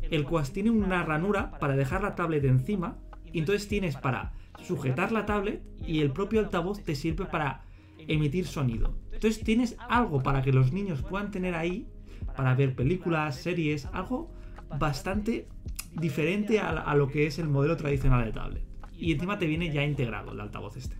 el 0.02 0.26
cual 0.26 0.50
tiene 0.50 0.70
una 0.72 1.04
ranura 1.04 1.52
para 1.60 1.76
dejar 1.76 2.02
la 2.04 2.16
tablet 2.16 2.44
encima. 2.46 2.98
Y 3.34 3.40
entonces 3.40 3.68
tienes 3.68 3.96
para 3.96 4.34
sujetar 4.64 5.12
la 5.12 5.26
tablet 5.26 5.62
y 5.86 6.02
el 6.02 6.12
propio 6.12 6.40
altavoz 6.42 6.84
te 6.84 6.96
sirve 6.96 7.26
para 7.26 7.62
emitir 8.08 8.46
sonido. 8.48 8.96
Entonces 9.14 9.44
tienes 9.44 9.76
algo 9.90 10.22
para 10.24 10.42
que 10.42 10.52
los 10.54 10.72
niños 10.72 11.02
puedan 11.02 11.32
tener 11.32 11.56
ahí 11.56 11.88
para 12.36 12.56
ver 12.56 12.76
películas, 12.76 13.36
series, 13.36 13.86
algo 13.94 14.30
bastante 14.78 15.48
diferente 15.94 16.60
a, 16.60 16.70
a 16.70 16.96
lo 16.96 17.08
que 17.08 17.28
es 17.28 17.40
el 17.40 17.50
modelo 17.50 17.76
tradicional 17.78 18.24
de 18.26 18.32
tablet. 18.32 18.64
y 18.98 19.14
encima 19.14 19.38
te 19.40 19.46
viene 19.48 19.72
ya 19.72 19.84
integrado 19.84 20.32
el 20.34 20.40
altavoz 20.42 20.76
este. 20.78 20.98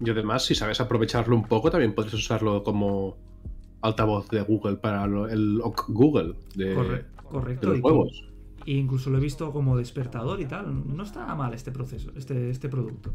Y 0.00 0.10
además, 0.10 0.44
si 0.44 0.54
sabes 0.54 0.80
aprovecharlo 0.80 1.34
un 1.34 1.44
poco, 1.44 1.70
también 1.70 1.94
puedes 1.94 2.14
usarlo 2.14 2.62
como 2.62 3.16
altavoz 3.80 4.28
de 4.28 4.42
Google 4.42 4.76
para 4.76 5.06
lo- 5.06 5.28
el 5.28 5.60
Google 5.88 6.34
de, 6.54 6.74
Corre- 6.74 6.96
de 7.02 7.04
correcto. 7.28 7.68
los 7.68 7.78
y 7.78 7.80
juegos. 7.80 8.27
E 8.68 8.72
incluso 8.72 9.08
lo 9.08 9.16
he 9.16 9.20
visto 9.20 9.50
como 9.50 9.76
despertador 9.78 10.40
y 10.40 10.44
tal. 10.46 10.94
No 10.94 11.02
está 11.02 11.34
mal 11.34 11.54
este 11.54 11.72
proceso, 11.72 12.12
este, 12.16 12.50
este 12.50 12.68
producto. 12.68 13.14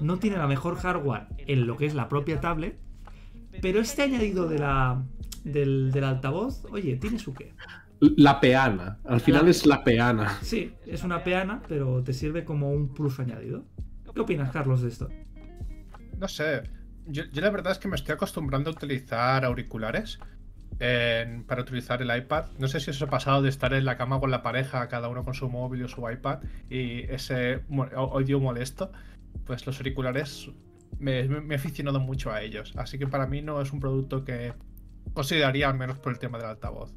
No 0.00 0.18
tiene 0.18 0.36
la 0.36 0.46
mejor 0.48 0.76
hardware 0.76 1.26
en 1.38 1.66
lo 1.66 1.76
que 1.76 1.86
es 1.86 1.94
la 1.94 2.08
propia 2.08 2.40
tablet, 2.40 2.76
pero 3.62 3.80
este 3.80 4.02
añadido 4.02 4.48
de 4.48 4.58
la, 4.58 5.02
del, 5.44 5.90
del 5.92 6.04
altavoz, 6.04 6.64
oye, 6.72 6.96
tiene 6.96 7.18
su 7.20 7.34
qué. 7.34 7.52
La 8.00 8.40
peana. 8.40 8.98
Al 9.04 9.20
final 9.20 9.44
La- 9.44 9.50
es 9.50 9.64
la 9.66 9.82
peana. 9.84 10.38
Sí, 10.42 10.72
es 10.86 11.02
una 11.04 11.22
peana, 11.22 11.62
pero 11.68 12.02
te 12.02 12.12
sirve 12.12 12.44
como 12.44 12.70
un 12.72 12.88
plus 12.94 13.18
añadido. 13.20 13.64
¿Qué 14.14 14.20
opinas, 14.20 14.50
Carlos, 14.50 14.82
de 14.82 14.88
esto? 14.88 15.08
No 16.18 16.26
sé. 16.28 16.62
Yo, 17.06 17.22
yo 17.32 17.40
la 17.42 17.50
verdad 17.50 17.72
es 17.72 17.78
que 17.78 17.88
me 17.88 17.96
estoy 17.96 18.14
acostumbrando 18.14 18.70
a 18.70 18.72
utilizar 18.72 19.44
auriculares 19.44 20.18
en- 20.80 21.44
para 21.44 21.62
utilizar 21.62 22.00
el 22.02 22.16
iPad. 22.16 22.46
No 22.58 22.68
sé 22.68 22.80
si 22.80 22.90
os 22.90 23.00
ha 23.02 23.06
pasado 23.08 23.42
de 23.42 23.48
estar 23.48 23.72
en 23.72 23.84
la 23.84 23.96
cama 23.96 24.20
con 24.20 24.30
la 24.30 24.42
pareja, 24.42 24.88
cada 24.88 25.08
uno 25.08 25.24
con 25.24 25.34
su 25.34 25.48
móvil 25.48 25.84
o 25.84 25.88
su 25.88 26.08
iPad, 26.08 26.40
y 26.70 27.00
ese 27.10 27.62
audio 27.94 28.40
molesto. 28.40 28.92
Pues 29.44 29.66
los 29.66 29.76
auriculares 29.78 30.50
me, 30.98 31.26
me- 31.28 31.54
he 31.54 31.56
aficionado 31.58 32.00
mucho 32.00 32.30
a 32.32 32.42
ellos. 32.42 32.72
Así 32.76 32.98
que 32.98 33.06
para 33.06 33.26
mí 33.26 33.42
no 33.42 33.60
es 33.60 33.72
un 33.72 33.80
producto 33.80 34.24
que 34.24 34.52
consideraría, 35.14 35.68
al 35.68 35.76
menos 35.78 35.98
por 35.98 36.12
el 36.12 36.18
tema 36.18 36.38
del 36.38 36.48
altavoz. 36.48 36.92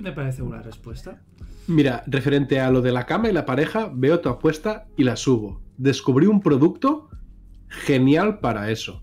Me 0.00 0.12
parece 0.12 0.42
una 0.42 0.62
respuesta. 0.62 1.20
Mira, 1.66 2.02
referente 2.06 2.58
a 2.60 2.70
lo 2.70 2.80
de 2.80 2.90
la 2.92 3.04
cama 3.06 3.28
y 3.28 3.32
la 3.32 3.44
pareja, 3.46 3.90
veo 3.92 4.20
tu 4.20 4.28
apuesta 4.28 4.86
y 4.96 5.04
la 5.04 5.16
subo. 5.16 5.62
Descubrí 5.76 6.26
un 6.26 6.40
producto 6.40 7.10
genial 7.68 8.40
para 8.40 8.70
eso. 8.70 9.02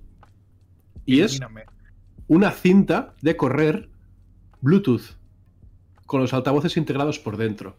Y 1.06 1.22
es. 1.22 1.40
Una 2.28 2.52
cinta 2.52 3.16
de 3.22 3.38
correr 3.38 3.90
Bluetooth 4.62 5.18
con 6.06 6.22
los 6.22 6.34
altavoces 6.34 6.78
integrados 6.78 7.20
por 7.20 7.38
dentro. 7.38 7.78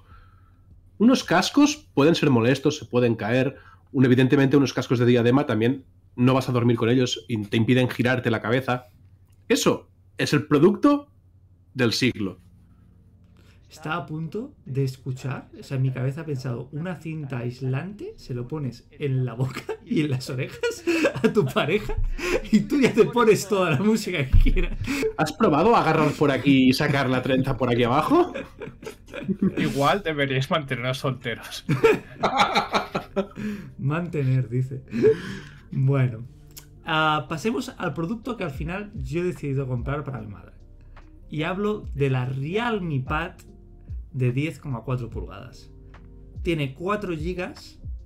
Unos 0.98 1.24
cascos 1.24 1.88
pueden 1.94 2.14
ser 2.14 2.30
molestos, 2.30 2.78
se 2.78 2.84
pueden 2.84 3.14
caer. 3.14 3.56
Evidentemente, 3.92 4.56
unos 4.56 4.72
cascos 4.72 4.98
de 4.98 5.06
diadema 5.06 5.46
también 5.46 5.84
no 6.16 6.34
vas 6.34 6.48
a 6.48 6.52
dormir 6.52 6.76
con 6.76 6.88
ellos 6.88 7.24
y 7.28 7.42
te 7.44 7.56
impiden 7.56 7.88
girarte 7.88 8.30
la 8.30 8.42
cabeza. 8.42 8.88
Eso 9.48 9.88
es 10.18 10.32
el 10.32 10.46
producto 10.46 11.10
del 11.74 11.92
siglo. 11.92 12.40
Está 13.70 13.96
a 13.96 14.06
punto 14.06 14.54
de 14.64 14.82
escuchar, 14.82 15.50
o 15.58 15.62
sea, 15.62 15.76
en 15.76 15.82
mi 15.82 15.90
cabeza 15.90 16.22
ha 16.22 16.24
pensado, 16.24 16.70
una 16.72 16.96
cinta 16.96 17.40
aislante, 17.40 18.14
se 18.16 18.32
lo 18.32 18.48
pones 18.48 18.88
en 18.90 19.26
la 19.26 19.34
boca 19.34 19.60
y 19.84 20.00
en 20.00 20.10
las 20.10 20.30
orejas 20.30 20.84
a 21.22 21.30
tu 21.32 21.44
pareja 21.44 21.94
y 22.50 22.60
tú 22.60 22.80
ya 22.80 22.94
te 22.94 23.04
pones 23.04 23.46
toda 23.46 23.72
la 23.72 23.78
música 23.78 24.26
que 24.26 24.38
quieras. 24.38 24.78
¿Has 25.18 25.34
probado 25.34 25.76
agarrar 25.76 26.12
por 26.12 26.30
aquí 26.30 26.70
y 26.70 26.72
sacar 26.72 27.10
la 27.10 27.20
30 27.20 27.58
por 27.58 27.70
aquí 27.70 27.84
abajo? 27.84 28.32
Igual 29.58 30.02
deberíais 30.02 30.50
manteneros 30.50 30.98
solteros. 30.98 31.66
Mantener, 33.78 34.48
dice. 34.48 34.82
Bueno, 35.70 36.24
ah, 36.86 37.26
pasemos 37.28 37.74
al 37.76 37.92
producto 37.92 38.38
que 38.38 38.44
al 38.44 38.50
final 38.50 38.90
yo 38.94 39.20
he 39.20 39.24
decidido 39.24 39.66
comprar 39.66 40.04
para 40.04 40.20
mi 40.20 40.28
madre. 40.28 40.52
Y 41.28 41.42
hablo 41.42 41.86
de 41.94 42.08
la 42.08 42.24
Realme 42.24 43.00
Pad 43.06 43.32
de 44.12 44.34
10,4 44.34 45.08
pulgadas. 45.08 45.70
Tiene 46.42 46.74
4 46.74 47.14
GB 47.14 47.54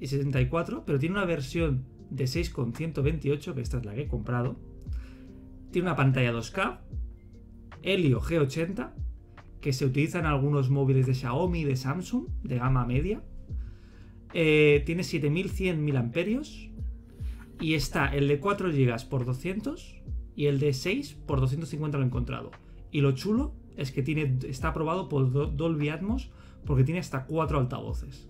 y 0.00 0.06
64, 0.06 0.84
pero 0.84 0.98
tiene 0.98 1.16
una 1.16 1.24
versión 1.24 1.84
de 2.10 2.26
6,128, 2.26 3.54
que 3.54 3.60
esta 3.60 3.78
es 3.78 3.84
la 3.84 3.94
que 3.94 4.02
he 4.02 4.08
comprado. 4.08 4.56
Tiene 5.70 5.88
una 5.88 5.96
pantalla 5.96 6.32
2K, 6.32 6.80
Helio 7.82 8.20
G80, 8.20 8.92
que 9.60 9.72
se 9.72 9.86
utiliza 9.86 10.18
en 10.18 10.26
algunos 10.26 10.70
móviles 10.70 11.06
de 11.06 11.14
Xiaomi 11.14 11.60
y 11.60 11.64
de 11.64 11.76
Samsung, 11.76 12.26
de 12.42 12.58
gama 12.58 12.84
media. 12.84 13.22
Eh, 14.34 14.82
tiene 14.84 15.04
7100 15.04 15.84
miliamperios 15.84 16.70
y 17.60 17.74
está 17.74 18.06
el 18.14 18.28
de 18.28 18.40
4 18.40 18.70
GB 18.70 19.08
por 19.08 19.24
200 19.24 20.02
y 20.34 20.46
el 20.46 20.58
de 20.58 20.72
6 20.72 21.14
por 21.26 21.40
250 21.40 21.96
lo 21.96 22.04
he 22.04 22.06
encontrado. 22.06 22.50
Y 22.90 23.00
lo 23.02 23.12
chulo 23.12 23.54
es 23.76 23.92
que 23.92 24.02
tiene, 24.02 24.38
está 24.48 24.68
aprobado 24.68 25.08
por 25.08 25.30
Do- 25.32 25.46
Dolby 25.46 25.88
Atmos 25.88 26.30
porque 26.64 26.84
tiene 26.84 27.00
hasta 27.00 27.24
4 27.26 27.58
altavoces. 27.58 28.28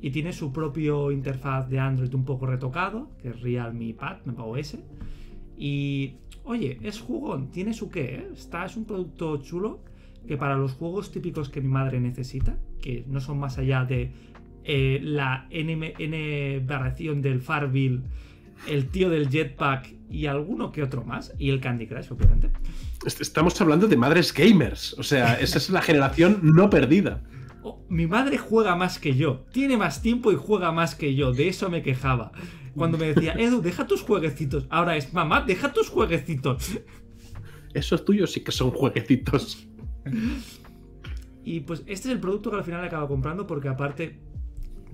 Y 0.00 0.10
tiene 0.10 0.32
su 0.32 0.52
propio 0.52 1.10
interfaz 1.10 1.68
de 1.68 1.78
Android 1.78 2.12
un 2.14 2.24
poco 2.24 2.46
retocado, 2.46 3.10
que 3.20 3.28
es 3.30 3.40
Realme 3.40 3.94
Pad, 3.94 4.18
me 4.24 4.32
pago 4.34 4.56
ese. 4.56 4.80
Y 5.56 6.16
oye, 6.44 6.78
es 6.82 7.00
jugón, 7.00 7.50
tiene 7.50 7.72
su 7.72 7.88
qué, 7.90 8.16
¿eh? 8.16 8.28
Está, 8.34 8.66
es 8.66 8.76
un 8.76 8.84
producto 8.84 9.38
chulo 9.38 9.80
que 10.26 10.36
para 10.36 10.56
los 10.56 10.72
juegos 10.72 11.12
típicos 11.12 11.48
que 11.48 11.60
mi 11.60 11.68
madre 11.68 11.98
necesita, 12.00 12.58
que 12.82 13.04
no 13.06 13.20
son 13.20 13.38
más 13.38 13.58
allá 13.58 13.84
de 13.84 14.10
eh, 14.64 15.00
la 15.02 15.46
N, 15.50 15.94
N 15.98 16.60
variación 16.66 17.22
del 17.22 17.40
Farville, 17.40 18.02
el 18.68 18.88
tío 18.88 19.10
del 19.10 19.28
jetpack 19.28 19.94
y 20.10 20.26
alguno 20.26 20.72
que 20.72 20.82
otro 20.82 21.04
más, 21.04 21.32
y 21.38 21.50
el 21.50 21.60
Candy 21.60 21.86
Crush, 21.86 22.12
obviamente. 22.12 22.50
Est- 23.04 23.20
Estamos 23.20 23.60
hablando 23.60 23.86
de 23.88 23.96
madres 23.96 24.32
gamers. 24.32 24.94
O 24.98 25.02
sea, 25.02 25.34
esa 25.40 25.58
es 25.58 25.70
la 25.70 25.82
generación 25.82 26.40
no 26.42 26.70
perdida. 26.70 27.22
Oh, 27.62 27.84
mi 27.88 28.06
madre 28.06 28.38
juega 28.38 28.76
más 28.76 28.98
que 28.98 29.14
yo, 29.16 29.44
tiene 29.52 29.76
más 29.76 30.00
tiempo 30.02 30.30
y 30.30 30.36
juega 30.36 30.70
más 30.72 30.94
que 30.94 31.14
yo, 31.16 31.32
de 31.32 31.48
eso 31.48 31.68
me 31.68 31.82
quejaba. 31.82 32.30
Cuando 32.76 32.98
me 32.98 33.12
decía, 33.12 33.32
Edu, 33.32 33.62
deja 33.62 33.86
tus 33.86 34.02
jueguecitos. 34.02 34.66
Ahora 34.70 34.96
es, 34.96 35.12
mamá, 35.14 35.40
deja 35.40 35.72
tus 35.72 35.88
jueguecitos. 35.88 36.78
Esos 37.74 38.04
tuyos 38.04 38.32
sí 38.32 38.44
que 38.44 38.52
son 38.52 38.70
jueguecitos. 38.70 39.66
Y 41.44 41.60
pues 41.60 41.80
este 41.86 42.08
es 42.08 42.14
el 42.14 42.20
producto 42.20 42.50
que 42.50 42.56
al 42.58 42.64
final 42.64 42.84
he 42.84 42.86
acabado 42.86 43.08
comprando 43.08 43.46
porque 43.46 43.68
aparte 43.68 44.20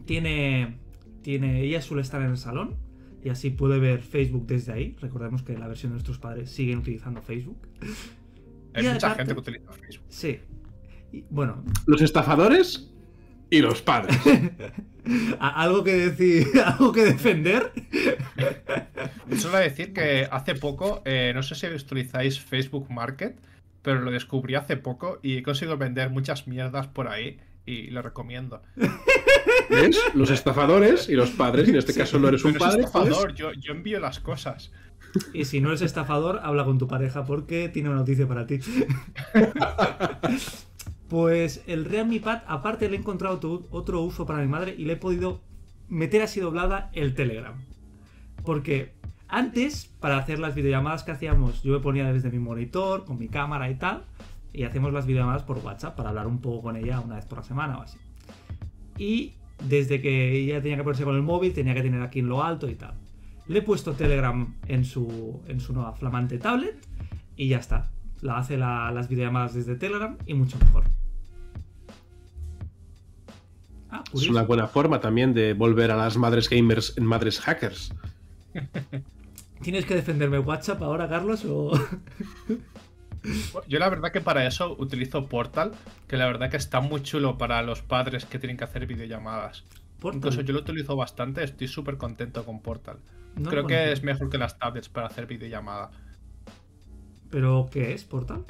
tiene, 0.04 0.78
tiene, 1.22 1.62
ella 1.62 1.80
suele 1.82 2.02
estar 2.02 2.20
en 2.22 2.30
el 2.30 2.36
salón 2.36 2.76
y 3.24 3.28
así 3.30 3.50
puede 3.50 3.78
ver 3.78 4.00
Facebook 4.02 4.46
desde 4.46 4.72
ahí. 4.72 4.96
Recordemos 5.00 5.42
que 5.42 5.56
la 5.56 5.68
versión 5.68 5.90
de 5.92 5.94
nuestros 5.94 6.18
padres 6.18 6.50
siguen 6.50 6.78
utilizando 6.78 7.22
Facebook. 7.22 7.58
Hay 8.74 8.84
Y 8.86 8.88
mucha 8.88 9.06
aparte- 9.08 9.16
gente 9.26 9.34
que 9.34 9.40
utiliza 9.40 9.72
Facebook. 9.72 10.06
Sí. 10.08 10.40
Y, 11.12 11.24
bueno, 11.30 11.62
Los 11.86 12.00
estafadores 12.02 12.90
y 13.50 13.60
los 13.60 13.82
padres. 13.82 14.18
¿a- 15.40 15.62
¿algo 15.62 15.84
que 15.84 15.92
decir, 16.10 16.46
algo 16.64 16.92
que 16.92 17.04
defender? 17.04 17.70
Solo 19.36 19.58
decir 19.58 19.92
que 19.92 20.26
hace 20.30 20.54
poco, 20.54 21.02
eh, 21.04 21.32
no 21.34 21.42
sé 21.42 21.54
si 21.54 21.66
utilizáis 21.66 22.40
Facebook 22.40 22.90
Market, 22.90 23.38
pero 23.82 24.00
lo 24.00 24.10
descubrí 24.10 24.54
hace 24.54 24.76
poco 24.76 25.18
y 25.22 25.36
he 25.36 25.42
conseguido 25.42 25.76
vender 25.76 26.10
muchas 26.10 26.46
mierdas 26.46 26.86
por 26.86 27.08
ahí 27.08 27.38
y 27.66 27.88
lo 27.90 28.00
recomiendo. 28.02 28.62
¿Ves? 29.70 29.98
Los 30.14 30.30
estafadores 30.30 31.08
y 31.08 31.14
los 31.14 31.30
padres. 31.30 31.66
Y 31.68 31.70
en 31.70 31.76
este 31.76 31.92
Sí. 31.92 31.98
caso 32.00 32.18
no 32.18 32.28
eres 32.28 32.44
un 32.44 32.52
es 32.52 32.58
padre. 32.58 32.82
estafador, 32.82 33.34
yo, 33.34 33.52
yo 33.52 33.72
envío 33.72 34.00
las 34.00 34.20
cosas. 34.20 34.72
Y 35.34 35.44
si 35.44 35.60
no 35.60 35.68
eres 35.68 35.82
estafador, 35.82 36.40
habla 36.42 36.64
con 36.64 36.78
tu 36.78 36.88
pareja 36.88 37.24
porque 37.24 37.68
tiene 37.68 37.88
una 37.90 37.98
noticia 37.98 38.26
para 38.26 38.46
ti. 38.46 38.58
Pues 41.08 41.62
el 41.66 41.84
Realme 41.84 42.20
Pad, 42.20 42.42
aparte 42.46 42.88
le 42.88 42.96
he 42.96 42.98
encontrado 42.98 43.36
otro- 43.36 43.66
otro 43.70 44.00
uso 44.00 44.24
para 44.24 44.40
mi 44.40 44.46
madre 44.48 44.74
y 44.78 44.86
le 44.86 44.94
he 44.94 44.96
podido 44.96 45.42
meter 45.88 46.22
así 46.22 46.40
doblada 46.40 46.90
el 46.94 47.14
Telegram. 47.14 47.54
Porque 48.46 48.94
antes, 49.28 49.86
para 50.00 50.16
hacer 50.16 50.38
las 50.38 50.54
videollamadas 50.54 51.02
que 51.02 51.10
hacíamos, 51.10 51.62
yo 51.62 51.74
me 51.74 51.80
ponía 51.80 52.10
desde 52.12 52.30
mi 52.30 52.38
monitor, 52.38 53.04
con 53.04 53.18
mi 53.18 53.28
cámara 53.28 53.70
y 53.70 53.74
tal, 53.74 54.04
y 54.54 54.64
hacemos 54.64 54.90
las 54.94 55.04
videollamadas 55.04 55.42
por 55.42 55.58
WhatsApp 55.58 55.96
para 55.96 56.08
hablar 56.08 56.26
un 56.26 56.40
poco 56.40 56.62
con 56.62 56.76
ella 56.76 57.00
una 57.00 57.16
vez 57.16 57.26
por 57.26 57.38
la 57.38 57.44
semana 57.44 57.76
o 57.78 57.82
así. 57.82 57.98
Y 58.96 59.34
desde 59.68 60.00
que 60.00 60.32
ella 60.38 60.60
tenía 60.62 60.76
que 60.76 60.82
ponerse 60.84 61.04
con 61.04 61.14
el 61.16 61.22
móvil, 61.22 61.52
tenía 61.52 61.74
que 61.74 61.82
tener 61.82 62.02
aquí 62.02 62.18
en 62.20 62.28
lo 62.28 62.42
alto 62.42 62.68
y 62.68 62.74
tal. 62.74 62.94
Le 63.48 63.58
he 63.58 63.62
puesto 63.62 63.92
Telegram 63.92 64.54
en 64.68 64.84
su, 64.84 65.42
en 65.48 65.60
su 65.60 65.72
nueva 65.72 65.92
flamante 65.94 66.38
tablet 66.38 66.76
y 67.36 67.48
ya 67.48 67.58
está. 67.58 67.90
La 68.20 68.38
hace 68.38 68.56
la- 68.56 68.90
las 68.92 69.08
videollamadas 69.08 69.54
desde 69.54 69.74
Telegram 69.76 70.16
y 70.26 70.34
mucho 70.34 70.56
mejor. 70.58 70.84
Ah, 73.90 74.04
Es 74.14 74.28
una 74.28 74.42
buena 74.42 74.66
forma 74.68 75.00
también 75.00 75.34
de 75.34 75.52
volver 75.54 75.90
a 75.90 75.96
las 75.96 76.16
madres 76.16 76.48
gamers 76.48 76.96
en 76.96 77.04
madres 77.04 77.40
hackers. 77.40 77.92
¿Tienes 79.62 79.84
que 79.84 79.94
defenderme 79.94 80.38
WhatsApp 80.38 80.82
ahora, 80.82 81.08
Carlos? 81.08 81.44
O... 81.44 81.72
Yo 83.68 83.78
la 83.78 83.88
verdad 83.88 84.12
que 84.12 84.20
para 84.20 84.46
eso 84.46 84.74
utilizo 84.78 85.26
Portal, 85.26 85.72
que 86.08 86.16
la 86.16 86.26
verdad 86.26 86.50
que 86.50 86.56
está 86.56 86.80
muy 86.80 87.02
chulo 87.02 87.38
para 87.38 87.62
los 87.62 87.82
padres 87.82 88.24
que 88.24 88.38
tienen 88.38 88.56
que 88.56 88.64
hacer 88.64 88.86
videollamadas. 88.86 89.64
Portal. 90.00 90.18
Incluso 90.18 90.40
yo 90.40 90.52
lo 90.52 90.60
utilizo 90.60 90.96
bastante, 90.96 91.44
estoy 91.44 91.68
súper 91.68 91.96
contento 91.96 92.44
con 92.44 92.60
Portal. 92.60 92.98
No 93.36 93.48
Creo 93.48 93.66
que 93.66 93.92
es 93.92 94.02
mejor 94.02 94.28
que 94.28 94.38
las 94.38 94.58
tablets 94.58 94.88
para 94.88 95.06
hacer 95.06 95.26
videollamada. 95.26 95.90
¿Pero 97.30 97.68
qué 97.70 97.92
es 97.92 98.04
Portal? 98.04 98.44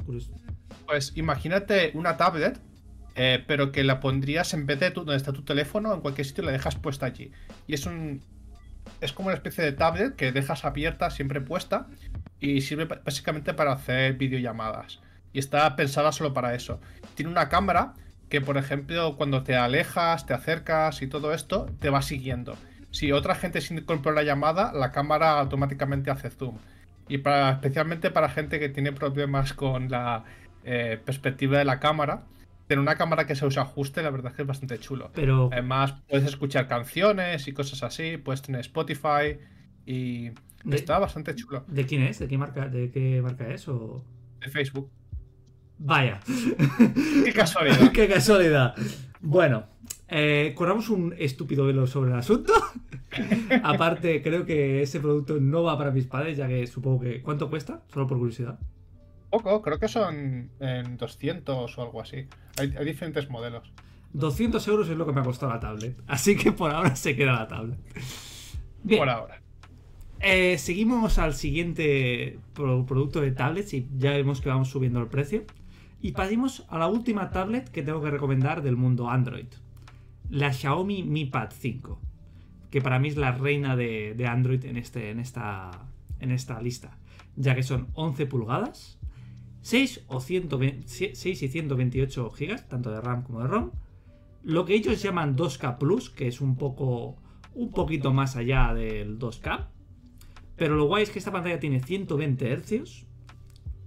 Pues 0.85 1.13
imagínate 1.15 1.91
una 1.93 2.17
tablet 2.17 2.59
eh, 3.15 3.43
pero 3.45 3.71
que 3.71 3.83
la 3.83 3.99
pondrías 3.99 4.53
en 4.53 4.65
vez 4.65 4.79
de 4.79 4.89
donde 4.89 5.15
está 5.15 5.33
tu 5.33 5.43
teléfono, 5.43 5.93
en 5.93 6.01
cualquier 6.01 6.25
sitio 6.25 6.43
la 6.43 6.51
dejas 6.51 6.75
puesta 6.75 7.05
allí. 7.05 7.31
Y 7.67 7.75
es 7.75 7.85
un. 7.85 8.21
Es 8.99 9.13
como 9.13 9.27
una 9.27 9.35
especie 9.35 9.63
de 9.63 9.71
tablet 9.71 10.15
que 10.15 10.31
dejas 10.31 10.65
abierta, 10.65 11.09
siempre 11.09 11.39
puesta, 11.39 11.87
y 12.43 12.59
sirve 12.59 12.83
básicamente 12.85 13.53
para 13.53 13.71
hacer 13.71 14.15
videollamadas. 14.15 14.99
Y 15.31 15.39
está 15.39 15.73
pensada 15.77 16.11
solo 16.11 16.33
para 16.33 16.53
eso. 16.53 16.81
Tiene 17.15 17.31
una 17.31 17.47
cámara 17.47 17.93
que, 18.27 18.41
por 18.41 18.57
ejemplo, 18.57 19.15
cuando 19.15 19.43
te 19.43 19.55
alejas, 19.55 20.25
te 20.25 20.33
acercas 20.33 21.01
y 21.01 21.07
todo 21.07 21.33
esto, 21.33 21.67
te 21.79 21.89
va 21.89 22.01
siguiendo. 22.01 22.57
Si 22.91 23.13
otra 23.13 23.33
gente 23.35 23.61
se 23.61 23.73
incorpora 23.73 24.15
la 24.15 24.23
llamada, 24.23 24.73
la 24.73 24.91
cámara 24.91 25.39
automáticamente 25.39 26.11
hace 26.11 26.29
zoom. 26.29 26.57
Y 27.07 27.19
para, 27.19 27.51
especialmente 27.51 28.11
para 28.11 28.27
gente 28.27 28.59
que 28.59 28.67
tiene 28.67 28.91
problemas 28.91 29.53
con 29.53 29.89
la 29.89 30.25
eh, 30.65 30.99
perspectiva 31.03 31.57
de 31.57 31.65
la 31.65 31.79
cámara, 31.79 32.23
tener 32.67 32.81
una 32.81 32.95
cámara 32.95 33.25
que 33.25 33.35
se 33.35 33.45
usa 33.45 33.63
ajuste, 33.63 34.03
la 34.03 34.09
verdad 34.09 34.31
es 34.31 34.35
que 34.35 34.41
es 34.41 34.47
bastante 34.49 34.77
chulo. 34.79 35.11
Pero... 35.15 35.47
Además, 35.49 35.93
puedes 36.09 36.27
escuchar 36.27 36.67
canciones 36.67 37.47
y 37.47 37.53
cosas 37.53 37.83
así, 37.83 38.17
puedes 38.17 38.41
tener 38.41 38.59
Spotify 38.59 39.39
y 39.85 40.31
está 40.71 40.99
bastante 40.99 41.35
chulo. 41.35 41.65
¿De 41.67 41.85
quién 41.85 42.03
es? 42.03 42.19
¿De 42.19 42.27
qué 42.27 42.37
marca, 42.37 42.67
de 42.67 42.91
qué 42.91 43.21
marca 43.21 43.47
es? 43.53 43.67
O... 43.67 44.03
De 44.39 44.49
Facebook. 44.49 44.89
Vaya. 45.77 46.19
qué 47.25 47.33
casualidad. 47.33 47.91
qué 47.93 48.07
casualidad. 48.07 48.75
Bueno, 49.21 49.65
eh, 50.07 50.53
corramos 50.55 50.89
un 50.89 51.15
estúpido 51.17 51.65
velo 51.65 51.87
sobre 51.87 52.11
el 52.11 52.17
asunto. 52.17 52.53
Aparte, 53.63 54.21
creo 54.21 54.45
que 54.45 54.81
ese 54.81 54.99
producto 54.99 55.39
no 55.39 55.63
va 55.63 55.77
para 55.77 55.91
mis 55.91 56.05
padres, 56.07 56.37
ya 56.37 56.47
que 56.47 56.67
supongo 56.67 57.01
que... 57.01 57.21
¿Cuánto 57.21 57.49
cuesta? 57.49 57.83
Solo 57.91 58.07
por 58.07 58.17
curiosidad. 58.17 58.59
Poco, 59.29 59.61
creo 59.61 59.79
que 59.79 59.87
son 59.87 60.51
en 60.59 60.97
200 60.97 61.77
o 61.77 61.81
algo 61.81 62.01
así. 62.01 62.27
Hay, 62.59 62.67
diferentes 62.85 63.29
modelos. 63.29 63.73
200 64.13 64.67
euros 64.67 64.89
es 64.89 64.95
lo 64.95 65.07
que 65.07 65.11
me 65.11 65.21
ha 65.21 65.23
costado 65.23 65.51
la 65.51 65.59
tablet. 65.59 65.99
Así 66.05 66.37
que 66.37 66.51
por 66.51 66.69
ahora 66.69 66.95
se 66.95 67.15
queda 67.15 67.33
la 67.33 67.47
tablet. 67.47 67.79
Bien. 68.83 68.99
Por 68.99 69.09
ahora. 69.09 69.42
Eh, 70.23 70.57
seguimos 70.57 71.19
al 71.19 71.33
siguiente 71.33 72.39
producto 72.53 73.21
de 73.21 73.31
tablets 73.31 73.73
y 73.73 73.87
ya 73.97 74.11
vemos 74.11 74.41
que 74.41 74.49
vamos 74.49 74.69
subiendo 74.69 74.99
el 74.99 75.07
precio. 75.07 75.43
Y 76.01 76.13
pasamos 76.13 76.65
a 76.69 76.79
la 76.79 76.87
última 76.87 77.29
tablet 77.29 77.69
que 77.69 77.83
tengo 77.83 78.01
que 78.01 78.09
recomendar 78.09 78.61
del 78.61 78.75
mundo 78.75 79.09
Android. 79.09 79.47
La 80.29 80.51
Xiaomi 80.51 81.03
Mi 81.03 81.25
Pad 81.25 81.51
5 81.51 81.99
que 82.73 82.81
para 82.81 82.97
mí 82.97 83.09
es 83.09 83.17
la 83.17 83.31
reina 83.31 83.75
de, 83.75 84.25
Android 84.27 84.65
en, 84.65 84.77
este, 84.77 85.11
en, 85.11 85.19
esta, 85.19 85.69
en 86.19 86.31
esta 86.31 86.59
lista, 86.59 86.97
ya 87.35 87.53
que 87.53 87.61
son 87.61 87.89
11 87.93 88.25
pulgadas, 88.25 88.97
6, 89.61 90.05
o 90.07 90.19
6 90.19 91.23
y 91.23 91.35
128 91.35 92.31
GB, 92.31 92.67
tanto 92.67 92.89
de 92.89 92.99
RAM 92.99 93.21
como 93.21 93.41
de 93.41 93.47
ROM, 93.47 93.69
lo 94.41 94.65
que 94.65 94.73
ellos 94.73 95.03
llaman 95.03 95.37
2K 95.37 95.77
Plus, 95.77 96.09
que 96.09 96.27
es 96.27 96.41
un 96.41 96.55
poco 96.55 97.17
un 97.53 97.69
poquito 97.69 98.11
más 98.11 98.35
allá 98.37 98.73
del 98.73 99.19
2K, 99.19 99.67
pero 100.55 100.75
lo 100.75 100.85
guay 100.85 101.03
es 101.03 101.09
que 101.09 101.19
esta 101.19 101.31
pantalla 101.31 101.59
tiene 101.59 101.81
120 101.81 102.57
Hz, 102.57 103.05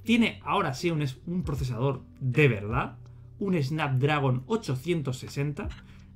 tiene 0.03 0.41
ahora 0.45 0.75
sí 0.75 0.91
un, 0.91 1.05
un 1.27 1.43
procesador 1.43 2.03
de 2.21 2.49
verdad, 2.49 2.99
un 3.39 3.61
Snapdragon 3.63 4.45
860, 4.47 5.69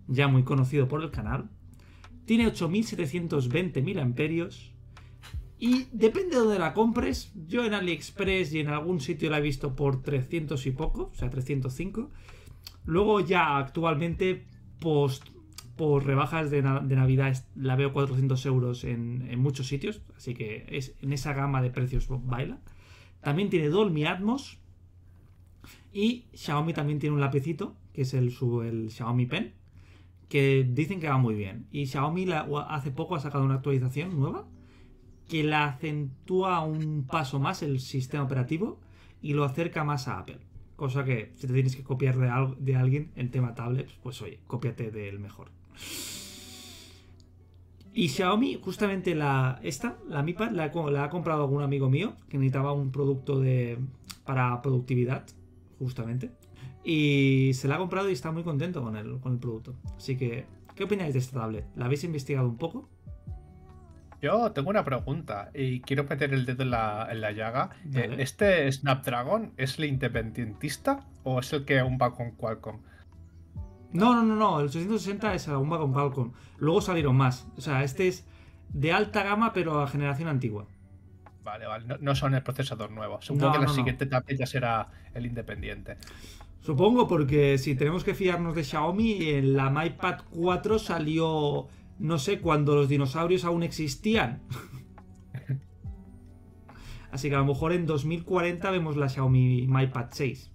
ya 0.09 0.29
muy 0.29 0.43
conocido 0.43 0.89
por 0.89 1.03
el 1.03 1.11
canal, 1.11 1.51
tiene 2.31 2.47
8720 2.47 4.01
amperios 4.01 4.73
Y 5.59 5.89
depende 5.91 6.37
de 6.37 6.43
dónde 6.43 6.59
la 6.61 6.73
compres. 6.75 7.33
Yo 7.49 7.65
en 7.65 7.75
AliExpress 7.75 8.55
y 8.55 8.61
en 8.61 8.69
algún 8.69 9.01
sitio 9.01 9.31
la 9.31 9.39
he 9.39 9.43
visto 9.43 9.75
por 9.75 10.03
300 10.03 10.65
y 10.67 10.71
poco, 10.71 11.11
o 11.13 11.15
sea, 11.15 11.29
305. 11.29 12.09
Luego 12.85 13.19
ya 13.19 13.59
actualmente, 13.59 14.47
post, 14.79 15.29
por 15.81 16.05
rebajas 16.05 16.51
de, 16.51 16.61
Navidad, 16.61 17.43
la 17.57 17.75
veo 17.75 17.95
400 17.95 18.45
euros 18.45 18.85
en, 18.85 19.39
muchos 19.39 19.67
sitios. 19.67 20.03
Así 20.15 20.35
que 20.35 20.67
es, 20.69 20.95
en 21.01 21.15
esa 21.15 21.33
gama 21.33 21.63
de 21.63 21.71
precios 21.71 22.07
baila. 22.11 22.61
También 23.23 23.49
tiene 23.49 23.71
Dolby 23.71 24.05
Atmos. 24.05 24.59
Y 25.91 26.27
Xiaomi 26.35 26.75
también 26.75 26.99
tiene 26.99 27.15
un 27.15 27.23
lapicito, 27.23 27.79
que 27.95 28.03
es 28.03 28.13
el, 28.13 28.31
Xiaomi 28.31 29.25
Pen 29.25 29.55
que 30.29 30.69
dicen 30.71 31.01
que 31.01 31.09
va 31.09 31.17
muy 31.17 31.35
bien. 31.35 31.67
Y 31.73 31.87
Xiaomi 31.87 32.27
hace 32.69 32.91
poco 32.91 33.17
ha 33.17 33.21
sacado 33.21 33.43
una 33.43 33.55
actualización 33.55 34.21
nueva 34.21 34.47
que 35.29 35.43
la 35.45 35.65
acentúa 35.65 36.61
un 36.61 37.07
paso 37.07 37.41
más 37.41 37.63
el 37.63 37.81
sistema 37.81 38.25
operativo 38.25 38.79
y 39.23 39.33
lo 39.33 39.45
acerca 39.45 39.83
más 39.83 40.09
a 40.09 40.19
Apple. 40.19 40.41
Cosa 40.77 41.05
que 41.05 41.33
si 41.37 41.47
te 41.47 41.55
tienes 41.55 41.75
que 41.75 41.83
copiar 41.83 42.19
de, 42.19 42.55
de 42.59 42.77
alguien 42.77 43.13
en 43.17 43.31
tema 43.31 43.55
tablets, 43.55 43.95
pues 44.03 44.21
oye, 44.21 44.41
cópiate 44.47 44.91
del 44.91 45.19
mejor. 45.19 45.59
Y 47.93 48.09
Xiaomi, 48.09 48.59
justamente 48.63 49.15
la, 49.15 49.59
esta, 49.63 49.99
la 50.09 50.23
Mi 50.23 50.33
Pad, 50.33 50.53
la, 50.53 50.73
la, 50.91 51.05
ha 51.05 51.11
comprado 51.11 51.43
algún 51.43 51.63
amigo 51.63 51.91
mío 51.91 52.15
que 52.29 52.39
necesitaba 52.39 52.73
un 52.73 52.93
producto 52.93 53.41
de, 53.41 53.79
para 54.25 54.63
productividad, 54.63 55.25
justamente. 55.79 56.31
Y 56.85 57.51
se 57.55 57.69
la 57.69 57.75
ha 57.75 57.79
comprado 57.79 58.09
y 58.09 58.13
está 58.13 58.31
muy 58.31 58.45
contento 58.45 58.83
con 58.83 58.97
el, 58.97 59.19
con 59.19 59.33
el 59.33 59.39
producto. 59.39 59.75
Así 59.97 60.17
que, 60.17 60.47
¿qué 60.75 60.85
opináis 60.85 61.13
de 61.13 61.19
esta 61.19 61.41
tablet? 61.41 61.67
¿La 61.75 61.87
habéis 61.87 62.05
investigado 62.05 62.49
un 62.49 62.57
poco? 62.57 62.89
Yo 64.23 64.53
tengo 64.53 64.71
una 64.71 64.85
pregunta 64.85 65.51
y 65.55 65.81
quiero 65.81 66.05
meter 66.05 66.33
el 66.35 66.45
dedo 66.45 66.63
en 66.63 66.71
la, 66.71 67.33
llaga. 67.33 67.71
Eh, 67.95 68.17
¿Este 68.19 68.71
Snapdragon 68.71 69.53
es 69.57 69.79
el 69.79 69.87
independentista 69.87 71.07
o 71.25 71.41
es 71.41 71.53
el 71.53 71.65
que 71.65 71.79
aún 71.79 71.99
va 72.01 72.15
con 72.15 72.33
Qualcomm? 72.33 72.81
No, 73.93 74.15
no, 74.15 74.23
no, 74.23 74.37
no. 74.37 74.61
El 74.61 74.67
860 74.67 75.35
es 75.35 75.49
aún 75.49 75.73
va 75.73 75.79
con 75.79 75.93
Qualcomm. 75.93 76.33
Luego 76.59 76.81
salieron 76.81 77.17
más. 77.17 77.47
O 77.57 77.61
sea, 77.61 77.83
este 77.83 78.09
es 78.09 78.27
de 78.73 78.93
alta 78.93 79.23
gama, 79.23 79.53
pero 79.53 79.81
a 79.81 79.87
generación 79.87 80.29
antigua. 80.29 80.67
Vale, 81.43 81.67
vale. 81.67 81.99
No, 82.01 82.15
son 82.15 82.35
el 82.35 82.43
procesador 82.43 82.91
nuevo. 82.91 83.19
Supongo 83.21 83.53
que 83.53 83.59
la 83.59 83.69
siguiente 83.69 84.07
tablet 84.07 84.39
ya 84.39 84.47
será 84.47 84.89
el 85.15 85.27
independiente. 85.27 85.97
Supongo, 86.61 87.09
porque 87.09 87.59
si 87.59 87.75
tenemos 87.75 88.05
que 88.05 88.15
fiarnos 88.15 88.55
de 88.55 88.63
Xiaomi, 88.63 89.31
en 89.31 89.57
la 89.57 89.71
MyPad 89.71 90.21
4 90.31 90.79
salió, 90.79 91.69
no 91.99 92.19
sé, 92.19 92.41
cuando 92.41 92.75
los 92.75 92.89
dinosaurios 92.89 93.45
aún 93.45 93.63
existían. 93.63 94.43
Así 97.11 97.29
que 97.29 97.35
a 97.35 97.39
lo 97.39 97.47
mejor 97.47 97.73
en 97.73 97.87
2040 97.87 98.71
vemos 98.71 98.97
la 98.97 99.09
Xiaomi 99.09 99.67
MyPad 99.67 100.09
6. 100.13 100.51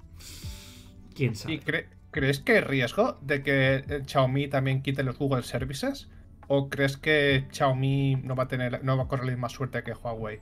¿Quién 1.15 1.35
sabe? 1.35 1.55
¿Y 1.55 1.59
crees 2.15 2.39
que 2.39 2.53
hay 2.53 2.61
riesgo 2.61 3.17
de 3.21 3.43
que 3.43 3.75
eh, 3.75 4.03
Xiaomi 4.07 4.47
también 4.47 4.81
quite 4.81 5.03
los 5.03 5.17
Google 5.17 5.43
Services? 5.43 6.09
¿O 6.47 6.69
crees 6.69 6.95
que 6.95 7.45
Xiaomi 7.51 8.15
no 8.23 8.37
va 8.37 8.43
a 8.43 8.47
tener, 8.47 8.81
no 8.85 8.95
va 8.95 9.03
a 9.03 9.07
correr 9.09 9.25
la 9.25 9.31
misma 9.33 9.49
suerte 9.49 9.83
que 9.83 9.91
Huawei? 9.91 10.39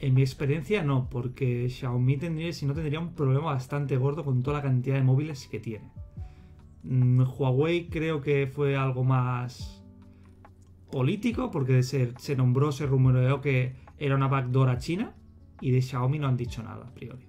En 0.00 0.14
mi 0.14 0.22
experiencia 0.22 0.82
no, 0.82 1.08
porque 1.08 1.68
Xiaomi 1.70 2.16
tendría, 2.16 2.52
si 2.52 2.66
no 2.66 2.74
tendría 2.74 2.98
un 2.98 3.14
problema 3.14 3.52
bastante 3.52 3.96
gordo 3.96 4.24
con 4.24 4.42
toda 4.42 4.56
la 4.56 4.62
cantidad 4.64 4.96
de 4.96 5.04
móviles 5.04 5.46
que 5.46 5.60
tiene. 5.60 5.92
Mm, 6.82 7.22
Huawei 7.22 7.88
creo 7.88 8.20
que 8.20 8.48
fue 8.48 8.76
algo 8.76 9.04
más 9.04 9.80
político, 10.90 11.52
porque 11.52 11.84
se, 11.84 12.14
se 12.18 12.34
nombró, 12.34 12.72
se 12.72 12.86
rumoreó 12.86 13.40
que 13.40 13.76
era 13.96 14.16
una 14.16 14.26
backdoor 14.26 14.70
a 14.70 14.78
China, 14.78 15.14
y 15.60 15.70
de 15.70 15.80
Xiaomi 15.80 16.18
no 16.18 16.26
han 16.26 16.36
dicho 16.36 16.64
nada 16.64 16.84
a 16.88 16.94
priori. 16.94 17.28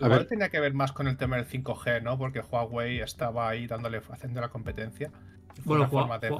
A 0.00 0.08
ver. 0.08 0.26
tenía 0.26 0.48
que 0.48 0.60
ver 0.60 0.74
más 0.74 0.92
con 0.92 1.08
el 1.08 1.16
tema 1.16 1.36
del 1.36 1.46
5G, 1.46 2.02
¿no? 2.02 2.18
Porque 2.18 2.40
Huawei 2.40 3.00
estaba 3.00 3.48
ahí 3.48 3.66
dándole, 3.66 4.00
haciendo 4.10 4.40
la 4.40 4.48
competencia. 4.48 5.10
bueno, 5.64 5.82
una 5.82 5.90
forma 5.90 6.18
de 6.18 6.30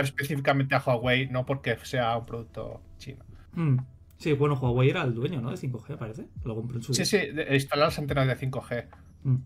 específicamente 0.00 0.74
a 0.74 0.82
Huawei, 0.84 1.28
no 1.28 1.44
porque 1.46 1.76
sea 1.82 2.16
un 2.16 2.26
producto 2.26 2.82
chino. 2.98 3.24
Mm. 3.54 3.78
Sí, 4.18 4.32
bueno, 4.34 4.54
Huawei 4.54 4.90
era 4.90 5.02
el 5.02 5.14
dueño, 5.14 5.40
¿no? 5.40 5.50
De 5.50 5.56
5G, 5.56 5.96
parece. 5.98 6.26
Lo 6.44 6.54
compró 6.54 6.76
en 6.76 6.82
su 6.82 6.94
Sí, 6.94 7.04
sí, 7.04 7.18
instalar 7.50 7.88
las 7.88 7.98
antenas 7.98 8.26
de 8.28 8.36
5G. 8.36 8.86
Mm. 9.24 9.36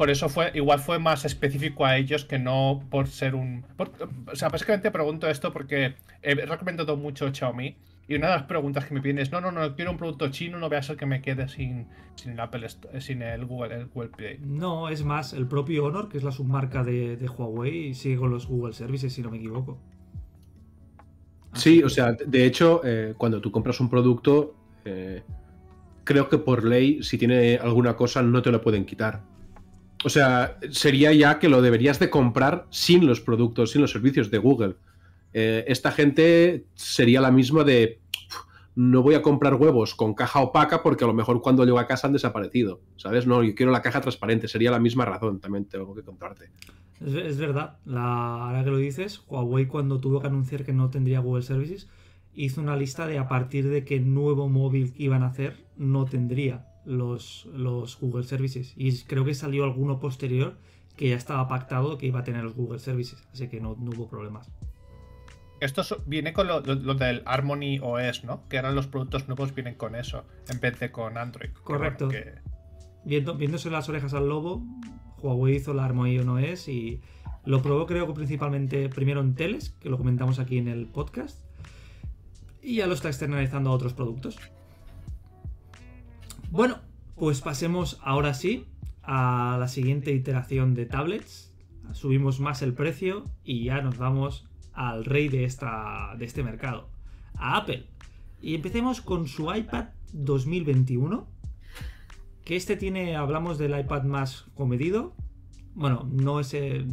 Por 0.00 0.08
eso 0.08 0.30
fue, 0.30 0.50
igual 0.54 0.80
fue 0.80 0.98
más 0.98 1.26
específico 1.26 1.84
a 1.84 1.98
ellos 1.98 2.24
que 2.24 2.38
no 2.38 2.82
por 2.88 3.08
ser 3.08 3.34
un. 3.34 3.66
o 3.76 4.34
sea, 4.34 4.48
básicamente 4.48 4.90
pregunto 4.90 5.28
esto 5.28 5.52
porque 5.52 5.96
he 6.22 6.34
recomendado 6.34 6.96
mucho 6.96 7.30
Xiaomi. 7.30 7.76
Y 8.10 8.16
una 8.16 8.26
de 8.26 8.34
las 8.34 8.42
preguntas 8.42 8.86
que 8.86 8.92
me 8.92 9.00
piden 9.00 9.20
es: 9.20 9.30
no, 9.30 9.40
no, 9.40 9.52
no, 9.52 9.76
quiero 9.76 9.92
un 9.92 9.96
producto 9.96 10.28
chino, 10.30 10.58
no 10.58 10.68
voy 10.68 10.78
a 10.78 10.82
ser 10.82 10.96
que 10.96 11.06
me 11.06 11.22
quede 11.22 11.48
sin, 11.48 11.86
sin, 12.16 12.32
el, 12.32 12.40
Apple, 12.40 12.66
sin 12.98 13.22
el, 13.22 13.46
Google, 13.46 13.72
el 13.76 13.86
Google 13.86 14.10
Play. 14.10 14.40
No, 14.40 14.88
es 14.88 15.04
más, 15.04 15.32
el 15.32 15.46
propio 15.46 15.84
Honor, 15.84 16.08
que 16.08 16.18
es 16.18 16.24
la 16.24 16.32
submarca 16.32 16.82
de, 16.82 17.16
de 17.16 17.28
Huawei, 17.28 17.94
sigue 17.94 18.16
con 18.16 18.32
los 18.32 18.48
Google 18.48 18.72
Services, 18.72 19.12
si 19.12 19.22
no 19.22 19.30
me 19.30 19.36
equivoco. 19.36 19.78
Sí, 21.52 21.84
o 21.84 21.88
sea, 21.88 22.10
de 22.12 22.46
hecho, 22.46 22.80
eh, 22.82 23.14
cuando 23.16 23.40
tú 23.40 23.52
compras 23.52 23.78
un 23.78 23.88
producto, 23.88 24.56
eh, 24.84 25.22
creo 26.02 26.28
que 26.28 26.38
por 26.38 26.64
ley, 26.64 27.04
si 27.04 27.16
tiene 27.16 27.58
alguna 27.62 27.94
cosa, 27.94 28.22
no 28.22 28.42
te 28.42 28.50
lo 28.50 28.60
pueden 28.60 28.86
quitar. 28.86 29.22
O 30.04 30.08
sea, 30.08 30.58
sería 30.72 31.12
ya 31.12 31.38
que 31.38 31.48
lo 31.48 31.62
deberías 31.62 32.00
de 32.00 32.10
comprar 32.10 32.66
sin 32.70 33.06
los 33.06 33.20
productos, 33.20 33.70
sin 33.70 33.82
los 33.82 33.92
servicios 33.92 34.32
de 34.32 34.38
Google. 34.38 34.74
Eh, 35.32 35.64
esta 35.68 35.92
gente 35.92 36.64
sería 36.74 37.20
la 37.20 37.30
misma 37.30 37.62
de... 37.62 37.99
no 38.74 39.02
voy 39.02 39.14
a 39.14 39.22
comprar 39.22 39.54
huevos 39.54 39.94
con 39.94 40.14
caja 40.14 40.40
opaca 40.40 40.82
porque 40.82 41.04
a 41.04 41.06
lo 41.06 41.14
mejor 41.14 41.42
cuando 41.42 41.64
llego 41.64 41.78
a 41.78 41.86
casa 41.86 42.06
han 42.06 42.12
desaparecido, 42.12 42.80
¿sabes? 42.96 43.26
No, 43.26 43.42
yo 43.42 43.54
quiero 43.54 43.72
la 43.72 43.82
caja 43.82 44.00
transparente, 44.00 44.48
sería 44.48 44.70
la 44.70 44.78
misma 44.78 45.04
razón, 45.04 45.40
también 45.40 45.66
tengo 45.66 45.94
que 45.94 46.02
contarte. 46.02 46.50
Es, 47.04 47.38
verdad, 47.38 47.78
la, 47.84 48.46
ahora 48.46 48.64
que 48.64 48.70
lo 48.70 48.76
dices, 48.76 49.22
Huawei 49.26 49.66
cuando 49.66 50.00
tuvo 50.00 50.20
que 50.20 50.28
anunciar 50.28 50.64
que 50.64 50.72
no 50.72 50.90
tendría 50.90 51.20
Google 51.20 51.42
Services, 51.42 51.88
hizo 52.32 52.60
una 52.60 52.76
lista 52.76 53.06
de 53.06 53.18
a 53.18 53.28
partir 53.28 53.68
de 53.68 53.84
qué 53.84 54.00
nuevo 54.00 54.48
móvil 54.48 54.94
iban 54.96 55.22
a 55.22 55.28
hacer 55.28 55.66
no 55.76 56.04
tendría 56.04 56.66
los, 56.84 57.48
los 57.52 57.98
Google 57.98 58.24
Services. 58.24 58.74
Y 58.76 58.96
creo 59.04 59.24
que 59.24 59.34
salió 59.34 59.64
alguno 59.64 59.98
posterior 59.98 60.56
que 60.96 61.08
ya 61.08 61.16
estaba 61.16 61.48
pactado 61.48 61.98
que 61.98 62.06
iba 62.06 62.20
a 62.20 62.24
tener 62.24 62.44
los 62.44 62.54
Google 62.54 62.78
Services, 62.78 63.26
así 63.32 63.48
que 63.48 63.60
no 63.60 63.72
hubo 63.72 64.08
problemas. 64.08 64.50
Esto 65.60 65.82
viene 66.06 66.32
con 66.32 66.46
lo, 66.46 66.60
lo- 66.60 66.74
lo 66.74 66.94
del 66.94 67.22
Harmony 67.26 67.78
OS, 67.82 68.24
¿no? 68.24 68.48
Que 68.48 68.56
ahora 68.58 68.70
los 68.72 68.86
productos 68.86 69.28
nuevos 69.28 69.54
vienen 69.54 69.74
con 69.74 69.94
eso, 69.94 70.24
en 70.48 70.58
vez 70.60 70.78
de 70.80 70.90
con 70.90 71.18
Android. 71.18 71.50
Que 71.50 71.60
Correcto. 71.62 72.06
bueno, 72.06 72.20
que- 72.24 72.34
Viendo, 73.04 73.34
viéndose 73.34 73.70
las 73.70 73.88
orejas 73.88 74.12
al 74.14 74.28
lobo, 74.28 74.62
Huawei 75.22 75.56
hizo 75.56 75.72
la 75.74 75.84
Harmony 75.86 76.18
OS 76.18 76.68
y 76.68 77.00
lo 77.46 77.62
probó 77.62 77.86
creo 77.86 78.06
que 78.06 78.12
principalmente 78.12 78.88
primero 78.90 79.20
en 79.20 79.34
teles, 79.34 79.70
que 79.80 79.88
lo 79.88 79.96
comentamos 79.96 80.38
aquí 80.38 80.58
en 80.58 80.68
el 80.68 80.86
podcast, 80.86 81.42
y 82.62 82.76
ya 82.76 82.86
lo 82.86 82.92
está 82.94 83.08
externalizando 83.08 83.70
a 83.70 83.72
otros 83.72 83.94
productos. 83.94 84.36
Bueno, 86.50 86.78
pues 87.16 87.40
pasemos 87.40 87.98
ahora 88.02 88.34
sí 88.34 88.66
a 89.02 89.56
la 89.58 89.68
siguiente 89.68 90.12
iteración 90.12 90.74
de 90.74 90.86
tablets. 90.86 91.52
Subimos 91.92 92.38
más 92.40 92.62
el 92.62 92.74
precio 92.74 93.24
y 93.44 93.64
ya 93.64 93.80
nos 93.82 93.98
vamos 93.98 94.48
al 94.80 95.04
rey 95.04 95.28
de, 95.28 95.44
esta, 95.44 96.14
de 96.16 96.24
este 96.24 96.42
mercado, 96.42 96.88
a 97.34 97.58
Apple. 97.58 97.84
Y 98.40 98.54
empecemos 98.54 99.02
con 99.02 99.28
su 99.28 99.54
iPad 99.54 99.88
2021 100.14 101.26
que 102.46 102.56
este 102.56 102.76
tiene, 102.76 103.14
hablamos 103.14 103.58
del 103.58 103.78
iPad 103.78 104.04
más 104.04 104.46
comedido. 104.54 105.12
Bueno, 105.74 106.08
no 106.10 106.40
es. 106.40 106.54
eh, 106.54 106.86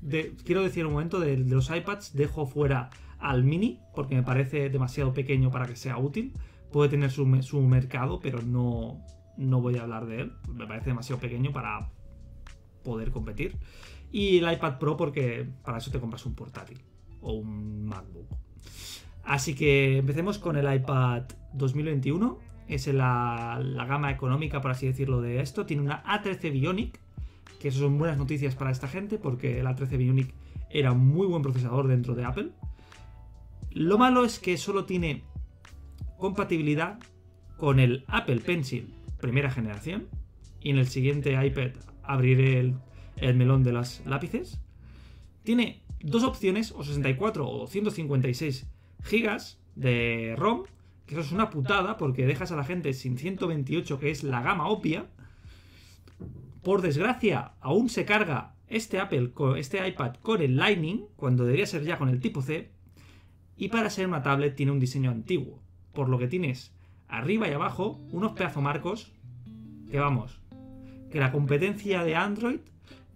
de- 0.00 0.34
quiero 0.44 0.62
decir 0.62 0.86
un 0.86 0.92
momento, 0.94 1.20
de, 1.20 1.36
de 1.36 1.54
los 1.54 1.68
iPads 1.70 2.14
dejo 2.14 2.46
fuera 2.46 2.88
al 3.18 3.44
mini, 3.44 3.78
porque 3.94 4.14
me 4.14 4.22
parece 4.22 4.70
demasiado 4.70 5.12
pequeño 5.12 5.50
para 5.50 5.66
que 5.66 5.76
sea 5.76 5.98
útil. 5.98 6.32
Puede 6.72 6.88
tener 6.88 7.10
su, 7.10 7.26
su 7.42 7.60
mercado, 7.60 8.20
pero 8.20 8.40
no, 8.40 9.02
no 9.36 9.60
voy 9.60 9.76
a 9.76 9.82
hablar 9.82 10.06
de 10.06 10.22
él. 10.22 10.32
Me 10.50 10.66
parece 10.66 10.86
demasiado 10.86 11.20
pequeño 11.20 11.52
para 11.52 11.90
poder 12.82 13.10
competir. 13.10 13.56
Y 14.10 14.38
el 14.38 14.50
iPad 14.50 14.78
Pro, 14.78 14.96
porque 14.96 15.46
para 15.62 15.76
eso 15.78 15.90
te 15.90 16.00
compras 16.00 16.24
un 16.24 16.34
portátil 16.34 16.80
o 17.24 17.32
un 17.32 17.86
MacBook. 17.86 18.28
Así 19.24 19.54
que 19.54 19.98
empecemos 19.98 20.38
con 20.38 20.56
el 20.56 20.72
iPad 20.72 21.24
2021 21.54 22.38
es 22.68 22.86
la, 22.86 23.60
la 23.62 23.84
gama 23.84 24.10
económica, 24.10 24.60
por 24.60 24.70
así 24.70 24.86
decirlo, 24.86 25.20
de 25.20 25.40
esto. 25.40 25.66
Tiene 25.66 25.82
una 25.82 26.02
A13 26.04 26.52
Bionic, 26.52 27.00
que 27.60 27.68
eso 27.68 27.80
son 27.80 27.98
buenas 27.98 28.18
noticias 28.18 28.54
para 28.54 28.70
esta 28.70 28.88
gente, 28.88 29.18
porque 29.18 29.60
el 29.60 29.66
A13 29.66 29.98
Bionic 29.98 30.34
era 30.70 30.92
un 30.92 31.06
muy 31.06 31.26
buen 31.26 31.42
procesador 31.42 31.88
dentro 31.88 32.14
de 32.14 32.24
Apple. 32.24 32.50
Lo 33.70 33.98
malo 33.98 34.24
es 34.24 34.38
que 34.38 34.56
solo 34.56 34.84
tiene 34.84 35.24
compatibilidad 36.18 36.98
con 37.58 37.80
el 37.80 38.04
Apple 38.08 38.40
Pencil 38.40 38.94
primera 39.24 39.50
generación. 39.50 40.08
Y 40.60 40.70
en 40.70 40.78
el 40.78 40.86
siguiente 40.86 41.32
iPad 41.32 41.72
abriré 42.02 42.60
el, 42.60 42.74
el 43.16 43.34
melón 43.36 43.62
de 43.62 43.72
las 43.72 44.02
lápices. 44.06 44.60
Tiene 45.42 45.83
dos 46.04 46.22
opciones, 46.22 46.72
o 46.72 46.84
64 46.84 47.48
o 47.48 47.66
156 47.66 48.66
gigas 49.02 49.58
de 49.74 50.34
ROM, 50.36 50.64
que 51.06 51.14
eso 51.14 51.22
es 51.22 51.32
una 51.32 51.50
putada 51.50 51.96
porque 51.96 52.26
dejas 52.26 52.52
a 52.52 52.56
la 52.56 52.64
gente 52.64 52.92
sin 52.92 53.18
128, 53.18 53.98
que 53.98 54.10
es 54.10 54.22
la 54.22 54.42
gama 54.42 54.68
obvia. 54.68 55.06
Por 56.62 56.82
desgracia, 56.82 57.52
aún 57.60 57.88
se 57.88 58.04
carga 58.04 58.54
este 58.68 58.98
Apple, 58.98 59.32
este 59.56 59.86
iPad 59.86 60.14
con 60.22 60.40
el 60.40 60.56
Lightning, 60.56 61.06
cuando 61.16 61.44
debería 61.44 61.66
ser 61.66 61.84
ya 61.84 61.98
con 61.98 62.08
el 62.08 62.20
tipo 62.20 62.42
C. 62.42 62.70
Y 63.56 63.68
para 63.68 63.90
ser 63.90 64.06
una 64.06 64.22
tablet 64.22 64.56
tiene 64.56 64.72
un 64.72 64.80
diseño 64.80 65.10
antiguo, 65.10 65.62
por 65.92 66.08
lo 66.08 66.18
que 66.18 66.28
tienes 66.28 66.72
arriba 67.08 67.48
y 67.48 67.52
abajo 67.52 68.00
unos 68.10 68.32
pedazo 68.32 68.60
marcos 68.60 69.12
que 69.90 70.00
vamos, 70.00 70.40
que 71.10 71.20
la 71.20 71.30
competencia 71.30 72.02
de 72.02 72.16
Android, 72.16 72.60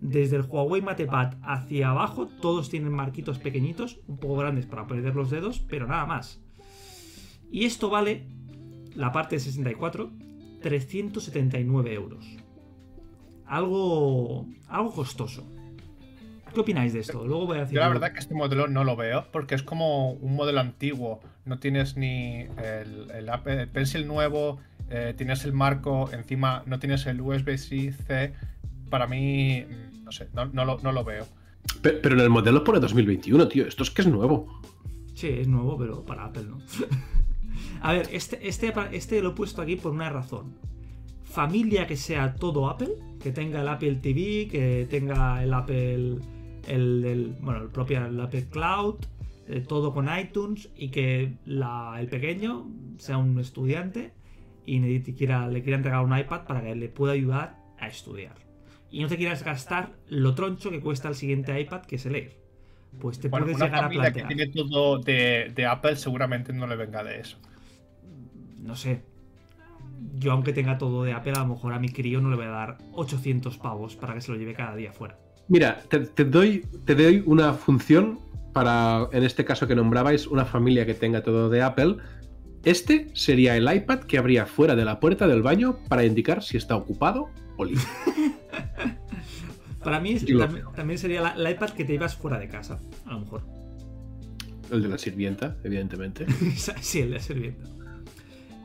desde 0.01 0.37
el 0.37 0.43
Huawei 0.43 0.83
MatePad 0.83 1.35
hacia 1.43 1.91
abajo, 1.91 2.29
todos 2.41 2.71
tienen 2.71 2.93
marquitos 2.93 3.39
pequeñitos, 3.39 4.01
un 4.07 4.19
poco 4.19 4.37
grandes 4.37 4.67
para 4.67 4.87
perder 4.87 5.15
los 5.15 5.31
dedos, 5.31 5.61
pero 5.61 5.87
nada 5.87 6.07
más. 6.07 6.41
Y 7.51 7.65
esto 7.65 7.91
vale, 7.91 8.27
la 8.95 9.13
parte 9.13 9.37
de 9.37 9.41
64, 9.41 10.11
379 10.63 11.95
euros. 11.95 12.27
Algo, 13.47 14.47
algo 14.69 14.93
costoso. 14.93 15.47
¿Qué 16.53 16.61
opináis 16.61 16.93
de 16.93 17.01
esto? 17.01 17.27
Luego 17.27 17.47
voy 17.47 17.59
a 17.59 17.61
decir. 17.61 17.75
Yo 17.75 17.81
la 17.81 17.89
verdad 17.89 18.13
que 18.13 18.21
este 18.21 18.35
modelo 18.35 18.69
no 18.69 18.85
lo 18.85 18.97
veo 18.97 19.27
porque 19.33 19.55
es 19.55 19.63
como 19.63 20.13
un 20.13 20.35
modelo 20.35 20.61
antiguo. 20.61 21.21
No 21.45 21.59
tienes 21.59 21.97
ni 21.97 22.47
el, 22.63 23.11
el 23.15 23.29
Apple 23.29 23.67
Pencil 23.69 24.07
nuevo, 24.07 24.59
eh, 24.91 25.15
tienes 25.17 25.45
el 25.45 25.53
marco, 25.53 26.11
encima 26.13 26.63
no 26.67 26.79
tienes 26.79 27.07
el 27.07 27.21
USB-C. 27.21 28.33
Para 28.91 29.07
mí, 29.07 29.65
mm, 29.69 29.88
no 30.09 30.12
sé, 30.12 30.29
no, 30.33 30.47
no 30.47 30.64
lo, 30.64 30.79
no 30.79 30.90
lo 30.92 31.05
veo. 31.05 31.27
Pe- 31.83 31.92
Pero 31.92 32.14
en 32.14 32.23
el 32.23 32.31
modelo 32.31 32.64
pone 32.64 32.81
2021, 32.81 33.47
tío. 33.49 33.66
Esto 33.66 33.83
es 33.83 33.90
que 33.90 34.01
es 34.01 34.09
nuevo. 34.09 34.62
Sí, 35.14 35.29
es 35.29 35.47
nuevo, 35.49 35.77
pero 35.77 36.03
para 36.07 36.25
Apple 36.25 36.44
no. 36.49 36.59
a 37.83 37.92
ver, 37.92 38.09
este, 38.11 38.49
este, 38.49 38.73
este 38.92 39.21
lo 39.21 39.31
he 39.31 39.35
puesto 39.35 39.61
aquí 39.61 39.77
por 39.77 39.92
una 39.92 40.09
razón. 40.09 40.55
Familia 41.25 41.87
que 41.87 41.97
sea 41.97 42.35
todo 42.37 42.71
Apple, 42.71 42.88
que 43.23 43.33
tenga 43.33 43.61
el 43.61 43.68
Apple 43.68 43.97
TV, 43.97 44.49
que 44.51 44.87
tenga 44.88 45.42
el 45.42 45.53
Apple, 45.53 46.16
el, 46.66 47.05
el- 47.05 47.37
bueno, 47.42 47.61
el 47.62 47.68
propio 47.68 48.07
el 48.07 48.18
Apple 48.18 48.47
Cloud, 48.51 48.94
eh, 49.47 49.61
todo 49.61 49.92
con 49.92 50.09
iTunes 50.18 50.71
y 50.75 50.88
que 50.90 51.35
la- 51.44 51.97
el 52.01 52.09
pequeño 52.09 52.66
sea 52.97 53.18
un 53.18 53.38
estudiante 53.38 54.14
y 54.64 55.01
quiera, 55.14 55.49
le 55.49 55.62
quieran 55.62 55.85
regalar 55.85 56.07
un 56.07 56.16
iPad 56.18 56.47
para 56.47 56.62
que 56.62 56.75
le 56.75 56.88
pueda 56.88 57.12
ayudar 57.12 57.59
a 57.79 57.88
estudiar. 57.88 58.48
Y 58.90 59.03
no 59.03 59.09
te 59.09 59.16
quieras 59.16 59.44
gastar 59.44 59.92
lo 60.09 60.35
troncho 60.35 60.70
que 60.70 60.81
cuesta 60.81 61.09
el 61.09 61.14
siguiente 61.14 61.59
iPad, 61.61 61.83
que 61.83 61.96
es 61.96 62.07
el 62.07 62.14
Air. 62.16 62.37
Pues 62.98 63.20
te 63.20 63.29
Bueno, 63.29 63.46
puedes 63.46 63.57
una 63.57 63.66
llegar 63.66 63.85
a 63.85 63.90
familia 63.90 64.12
que 64.12 64.22
plantear. 64.22 64.27
tiene 64.27 64.46
todo 64.48 64.98
de, 64.98 65.53
de 65.55 65.66
Apple 65.66 65.96
seguramente 65.96 66.53
no 66.53 66.66
le 66.66 66.77
venga 66.77 67.05
de 67.05 67.20
eso. 67.20 67.38
no 68.57 68.77
sé. 68.77 69.03
Yo, 70.14 70.33
aunque 70.33 70.53
tenga 70.53 70.79
todo 70.79 71.03
de 71.05 71.12
Apple, 71.12 71.33
a 71.37 71.40
lo 71.40 71.46
mejor 71.48 71.72
a 71.72 71.79
mi 71.79 71.88
crío 71.90 72.20
no 72.20 72.31
le 72.31 72.37
voy 72.37 72.46
a 72.46 72.51
dar 72.51 72.79
800 72.92 73.59
pavos 73.59 73.96
para 73.96 74.14
que 74.14 74.20
se 74.20 74.31
lo 74.33 74.38
lleve 74.38 74.55
cada 74.55 74.77
día 74.77 74.92
fuera. 74.92 75.18
Mira, 75.48 75.83
te, 75.88 76.01
te 76.01 76.24
doy, 76.24 76.64
te 76.85 76.94
doy 76.94 77.22
una 77.27 77.55
función 77.55 78.18
para, 78.53 79.09
en 79.12 79.24
este 79.24 79.44
caso 79.44 79.66
que 79.66 79.74
nombrabais, 79.74 80.27
una 80.27 80.44
familia 80.44 80.87
que 80.87 80.94
tenga 80.94 81.22
todo 81.22 81.48
de 81.51 81.62
Apple. 81.62 81.96
Este 82.64 83.09
sería 83.14 83.57
el 83.57 83.72
iPad 83.72 84.01
que 84.01 84.18
habría 84.18 84.46
fuera 84.46 84.77
de 84.77 84.85
la 84.85 85.01
puerta 85.01 85.27
del 85.27 85.42
baño 85.42 85.79
para 85.88 86.05
indicar 86.05 86.42
si 86.42 86.57
está 86.57 86.77
ocupado 86.77 87.31
o 87.57 87.64
libre. 87.64 87.83
Para 89.83 90.01
mí 90.01 90.16
también, 90.18 90.64
también 90.75 90.99
sería 90.99 91.21
la, 91.23 91.37
la 91.37 91.51
iPad 91.51 91.71
que 91.71 91.85
te 91.85 91.92
llevas 91.92 92.16
fuera 92.16 92.38
de 92.38 92.49
casa, 92.49 92.81
a 93.07 93.12
lo 93.12 93.21
mejor. 93.21 93.42
El 94.71 94.83
de 94.83 94.88
la 94.88 94.99
sirvienta, 94.99 95.57
evidentemente. 95.64 96.27
sí, 96.81 97.01
el 97.01 97.12
de 97.12 97.21
sirvienta. 97.21 97.64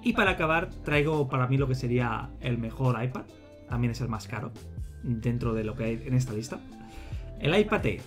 Y 0.04 0.14
para 0.14 0.32
acabar, 0.32 0.70
traigo 0.84 1.30
para 1.30 1.48
mí 1.48 1.58
lo 1.58 1.68
que 1.68 1.76
sería 1.76 2.30
el 2.42 2.58
mejor 2.58 3.02
iPad. 3.02 3.24
También 3.70 3.92
es 3.92 4.02
el 4.02 4.10
más 4.10 4.28
caro, 4.28 4.52
dentro 5.04 5.54
de 5.54 5.64
lo 5.64 5.76
que 5.76 5.84
hay 5.86 6.04
en 6.06 6.14
esta 6.14 6.34
lista. 6.34 6.60
El 7.40 7.58
iPad 7.58 7.86
Air, 7.86 8.02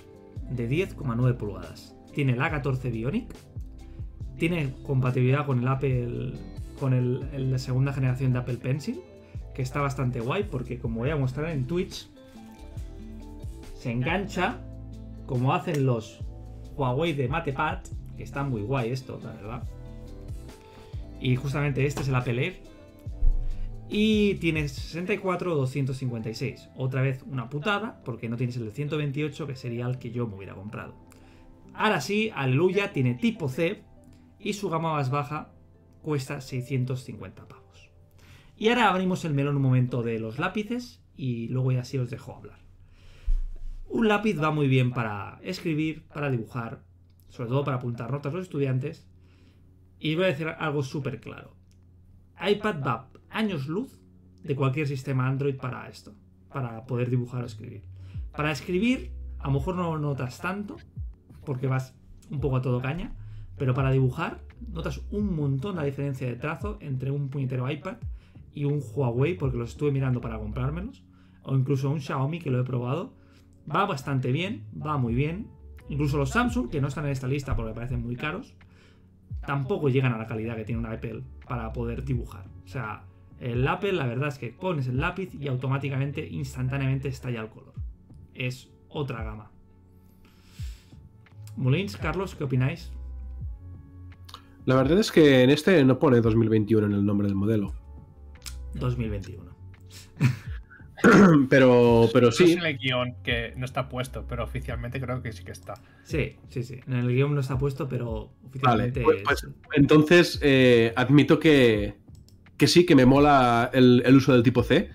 de 0.50 0.68
10,9 0.68 1.36
pulgadas. 1.36 1.96
Tiene 2.12 2.32
el 2.32 2.40
A14 2.40 2.90
Bionic. 2.90 3.34
Tiene 4.38 4.74
compatibilidad 4.82 5.46
con 5.46 5.60
el 5.60 5.68
Apple. 5.68 6.32
con 6.78 6.92
el, 6.92 7.26
el- 7.32 7.52
la 7.52 7.58
segunda 7.58 7.92
generación 7.94 8.32
de 8.34 8.40
Apple 8.40 8.58
Pencil. 8.58 9.00
Que 9.56 9.62
está 9.62 9.80
bastante 9.80 10.20
guay 10.20 10.44
porque, 10.44 10.78
como 10.78 11.00
voy 11.00 11.08
a 11.08 11.16
mostrar 11.16 11.50
en 11.50 11.66
Twitch, 11.66 12.10
se 13.74 13.90
engancha 13.90 14.58
como 15.24 15.54
hacen 15.54 15.86
los 15.86 16.20
Huawei 16.76 17.14
de 17.14 17.26
MatePad, 17.26 17.78
que 18.18 18.22
está 18.22 18.44
muy 18.44 18.60
guay 18.60 18.90
esto, 18.90 19.18
la 19.24 19.32
verdad. 19.32 19.62
Y 21.22 21.36
justamente 21.36 21.86
este 21.86 22.02
es 22.02 22.08
el 22.08 22.16
Apple. 22.16 22.60
Y 23.88 24.34
tienes 24.34 24.72
64 24.72 25.54
o 25.54 25.56
256. 25.56 26.68
Otra 26.76 27.00
vez 27.00 27.22
una 27.26 27.48
putada, 27.48 28.02
porque 28.04 28.28
no 28.28 28.36
tienes 28.36 28.58
el 28.58 28.66
de 28.66 28.72
128, 28.72 29.46
que 29.46 29.56
sería 29.56 29.86
el 29.86 29.96
que 29.96 30.10
yo 30.10 30.26
me 30.26 30.36
hubiera 30.36 30.54
comprado. 30.54 30.92
Ahora 31.72 32.02
sí, 32.02 32.30
aleluya, 32.34 32.92
tiene 32.92 33.14
tipo 33.14 33.48
C 33.48 33.82
y 34.38 34.52
su 34.52 34.68
gama 34.68 34.92
más 34.92 35.08
baja 35.08 35.48
cuesta 36.02 36.42
650 36.42 37.48
pavos. 37.48 37.65
Y 38.56 38.68
ahora 38.68 38.88
abrimos 38.88 39.24
el 39.24 39.34
melón 39.34 39.56
un 39.56 39.62
momento 39.62 40.02
de 40.02 40.18
los 40.18 40.38
lápices 40.38 41.02
y 41.14 41.48
luego 41.48 41.72
ya 41.72 41.84
sí 41.84 41.98
os 41.98 42.08
dejo 42.08 42.34
hablar. 42.34 42.58
Un 43.88 44.08
lápiz 44.08 44.40
va 44.42 44.50
muy 44.50 44.66
bien 44.66 44.92
para 44.92 45.38
escribir, 45.42 46.04
para 46.06 46.30
dibujar, 46.30 46.82
sobre 47.28 47.50
todo 47.50 47.64
para 47.64 47.76
apuntar 47.76 48.10
notas 48.10 48.32
a 48.32 48.36
los 48.36 48.46
estudiantes. 48.46 49.06
Y 49.98 50.14
voy 50.14 50.24
a 50.24 50.28
decir 50.28 50.48
algo 50.48 50.82
súper 50.82 51.20
claro. 51.20 51.54
iPad 52.40 52.82
va 52.82 53.08
años 53.30 53.66
luz 53.66 54.00
de 54.42 54.56
cualquier 54.56 54.86
sistema 54.86 55.26
Android 55.26 55.56
para 55.56 55.88
esto, 55.88 56.14
para 56.50 56.86
poder 56.86 57.10
dibujar 57.10 57.42
o 57.42 57.46
escribir. 57.46 57.82
Para 58.32 58.52
escribir, 58.52 59.12
a 59.38 59.48
lo 59.48 59.54
mejor 59.54 59.76
no 59.76 59.98
notas 59.98 60.40
tanto, 60.40 60.76
porque 61.44 61.66
vas 61.66 61.94
un 62.30 62.40
poco 62.40 62.56
a 62.56 62.62
todo 62.62 62.80
caña, 62.80 63.14
pero 63.58 63.74
para 63.74 63.90
dibujar, 63.90 64.40
notas 64.72 65.02
un 65.10 65.34
montón 65.34 65.76
la 65.76 65.84
diferencia 65.84 66.26
de 66.26 66.36
trazo 66.36 66.78
entre 66.80 67.10
un 67.10 67.28
puñetero 67.28 67.70
iPad 67.70 67.96
y 68.56 68.64
un 68.64 68.82
Huawei, 68.94 69.36
porque 69.36 69.58
los 69.58 69.70
estuve 69.70 69.92
mirando 69.92 70.22
para 70.22 70.38
comprármelos, 70.38 71.04
o 71.42 71.54
incluso 71.54 71.90
un 71.90 72.00
Xiaomi 72.00 72.40
que 72.40 72.50
lo 72.50 72.58
he 72.58 72.64
probado. 72.64 73.12
Va 73.72 73.84
bastante 73.84 74.32
bien, 74.32 74.64
va 74.74 74.96
muy 74.96 75.14
bien. 75.14 75.48
Incluso 75.90 76.16
los 76.16 76.30
Samsung, 76.30 76.70
que 76.70 76.80
no 76.80 76.88
están 76.88 77.04
en 77.04 77.12
esta 77.12 77.28
lista 77.28 77.54
porque 77.54 77.74
parecen 77.74 78.02
muy 78.02 78.16
caros, 78.16 78.56
tampoco 79.46 79.90
llegan 79.90 80.14
a 80.14 80.18
la 80.18 80.26
calidad 80.26 80.56
que 80.56 80.64
tiene 80.64 80.80
un 80.80 80.86
Apple 80.86 81.22
para 81.46 81.70
poder 81.74 82.02
dibujar. 82.02 82.46
O 82.64 82.68
sea, 82.68 83.04
el 83.40 83.68
Apple, 83.68 83.92
la 83.92 84.06
verdad 84.06 84.28
es 84.28 84.38
que 84.38 84.48
pones 84.48 84.88
el 84.88 85.00
lápiz 85.00 85.34
y 85.34 85.48
automáticamente, 85.48 86.26
instantáneamente 86.26 87.08
estalla 87.08 87.42
el 87.42 87.50
color. 87.50 87.74
Es 88.32 88.70
otra 88.88 89.22
gama. 89.22 89.50
Molins, 91.56 91.98
Carlos, 91.98 92.34
¿qué 92.34 92.44
opináis? 92.44 92.90
La 94.64 94.76
verdad 94.76 94.98
es 94.98 95.12
que 95.12 95.42
en 95.42 95.50
este 95.50 95.84
no 95.84 95.98
pone 95.98 96.22
2021 96.22 96.86
en 96.86 96.92
el 96.94 97.04
nombre 97.04 97.28
del 97.28 97.36
modelo. 97.36 97.85
2021. 98.78 99.56
pero, 101.50 102.08
pero 102.12 102.32
sí. 102.32 102.52
en 102.52 102.64
el 102.64 102.78
guion 102.78 103.16
que 103.22 103.52
no 103.56 103.64
está 103.64 103.88
puesto, 103.88 104.26
pero 104.26 104.44
oficialmente 104.44 105.00
creo 105.00 105.22
que 105.22 105.32
sí 105.32 105.44
que 105.44 105.52
está. 105.52 105.74
Sí, 106.02 106.36
sí, 106.48 106.62
sí. 106.62 106.80
En 106.86 106.94
el 106.94 107.08
guion 107.08 107.34
no 107.34 107.40
está 107.40 107.58
puesto, 107.58 107.88
pero 107.88 108.32
oficialmente. 108.44 109.02
Vale, 109.02 109.22
pues, 109.24 109.42
pues, 109.42 109.52
entonces 109.74 110.38
eh, 110.42 110.92
admito 110.96 111.38
que, 111.38 111.96
que 112.56 112.66
sí, 112.66 112.86
que 112.86 112.94
me 112.94 113.06
mola 113.06 113.70
el, 113.72 114.02
uso 114.14 114.32
del 114.32 114.42
tipo 114.42 114.62
C. 114.62 114.90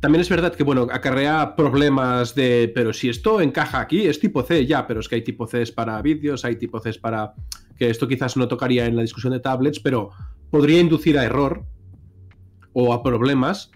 También 0.00 0.22
es 0.22 0.30
verdad 0.30 0.54
que, 0.54 0.64
bueno, 0.64 0.88
acarrea 0.90 1.54
problemas 1.56 2.34
de, 2.34 2.72
pero 2.74 2.92
si 2.94 3.10
esto 3.10 3.40
encaja 3.42 3.80
aquí, 3.80 4.06
es 4.06 4.18
tipo 4.18 4.42
C 4.42 4.64
ya, 4.66 4.86
pero 4.86 5.00
es 5.00 5.08
que 5.08 5.16
hay 5.16 5.22
tipo 5.22 5.46
C 5.46 5.62
para 5.74 6.00
vídeos, 6.00 6.44
hay 6.46 6.56
tipo 6.56 6.80
C 6.80 6.94
para, 6.94 7.34
que 7.76 7.90
esto 7.90 8.08
quizás 8.08 8.36
no 8.36 8.48
tocaría 8.48 8.86
en 8.86 8.96
la 8.96 9.02
discusión 9.02 9.34
de 9.34 9.40
tablets, 9.40 9.78
pero 9.78 10.10
podría 10.50 10.80
inducir 10.80 11.18
a 11.18 11.24
error 11.24 11.66
o 12.72 12.92
a 12.92 13.02
problemas. 13.02 13.70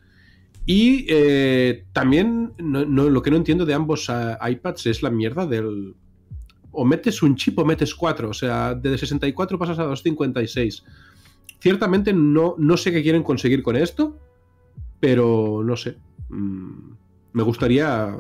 Y 0.67 1.07
eh, 1.09 1.85
también 1.93 2.53
lo 2.59 3.23
que 3.23 3.31
no 3.31 3.37
entiendo 3.37 3.67
de 3.67 3.75
ambos 3.75 4.09
eh, 4.09 4.37
iPads 4.41 4.87
es 4.87 5.03
la 5.03 5.11
mierda 5.11 5.47
del... 5.47 5.95
O 6.77 6.85
metes 6.85 7.23
un 7.23 7.37
chip 7.37 7.59
o 7.59 7.65
metes 7.65 7.95
cuatro, 7.95 8.31
o 8.31 8.35
sea, 8.35 8.75
de 8.75 8.99
64 8.99 9.59
pasas 9.59 9.79
a 9.79 9.85
256. 9.85 10.85
Ciertamente 11.61 12.13
no, 12.13 12.57
no 12.59 12.77
sé 12.77 12.91
qué 12.91 13.03
quieren 13.03 13.23
conseguir 13.23 13.63
con 13.63 13.77
esto, 13.77 14.19
pero 14.99 15.63
no 15.65 15.77
sé. 15.77 15.99
Mm, 16.31 16.95
me 17.33 17.43
gustaría 17.43 18.19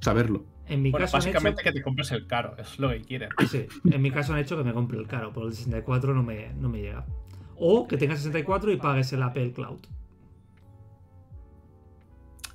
saberlo. 0.00 0.44
En 0.68 0.82
mi 0.82 0.92
caso 0.92 1.16
básicamente 1.16 1.62
que 1.62 1.72
te 1.72 1.82
compres 1.82 2.10
el 2.12 2.26
caro, 2.26 2.56
es 2.58 2.78
lo 2.78 2.88
que 2.90 3.02
quieren. 3.02 3.28
Sí, 3.48 3.66
en 3.84 4.02
mi 4.02 4.10
caso 4.10 4.32
han 4.32 4.40
hecho 4.40 4.56
que 4.56 4.64
me 4.64 4.72
compre 4.72 4.98
el 4.98 5.06
caro, 5.06 5.32
por 5.32 5.44
el 5.46 5.52
64 5.52 6.14
no 6.14 6.22
me, 6.22 6.52
no 6.54 6.68
me 6.68 6.80
llega. 6.80 7.04
O 7.58 7.86
que 7.86 7.96
tengas 7.96 8.18
64 8.18 8.72
y 8.72 8.76
pagues 8.76 9.12
el 9.12 9.22
Apple 9.22 9.52
Cloud. 9.52 9.80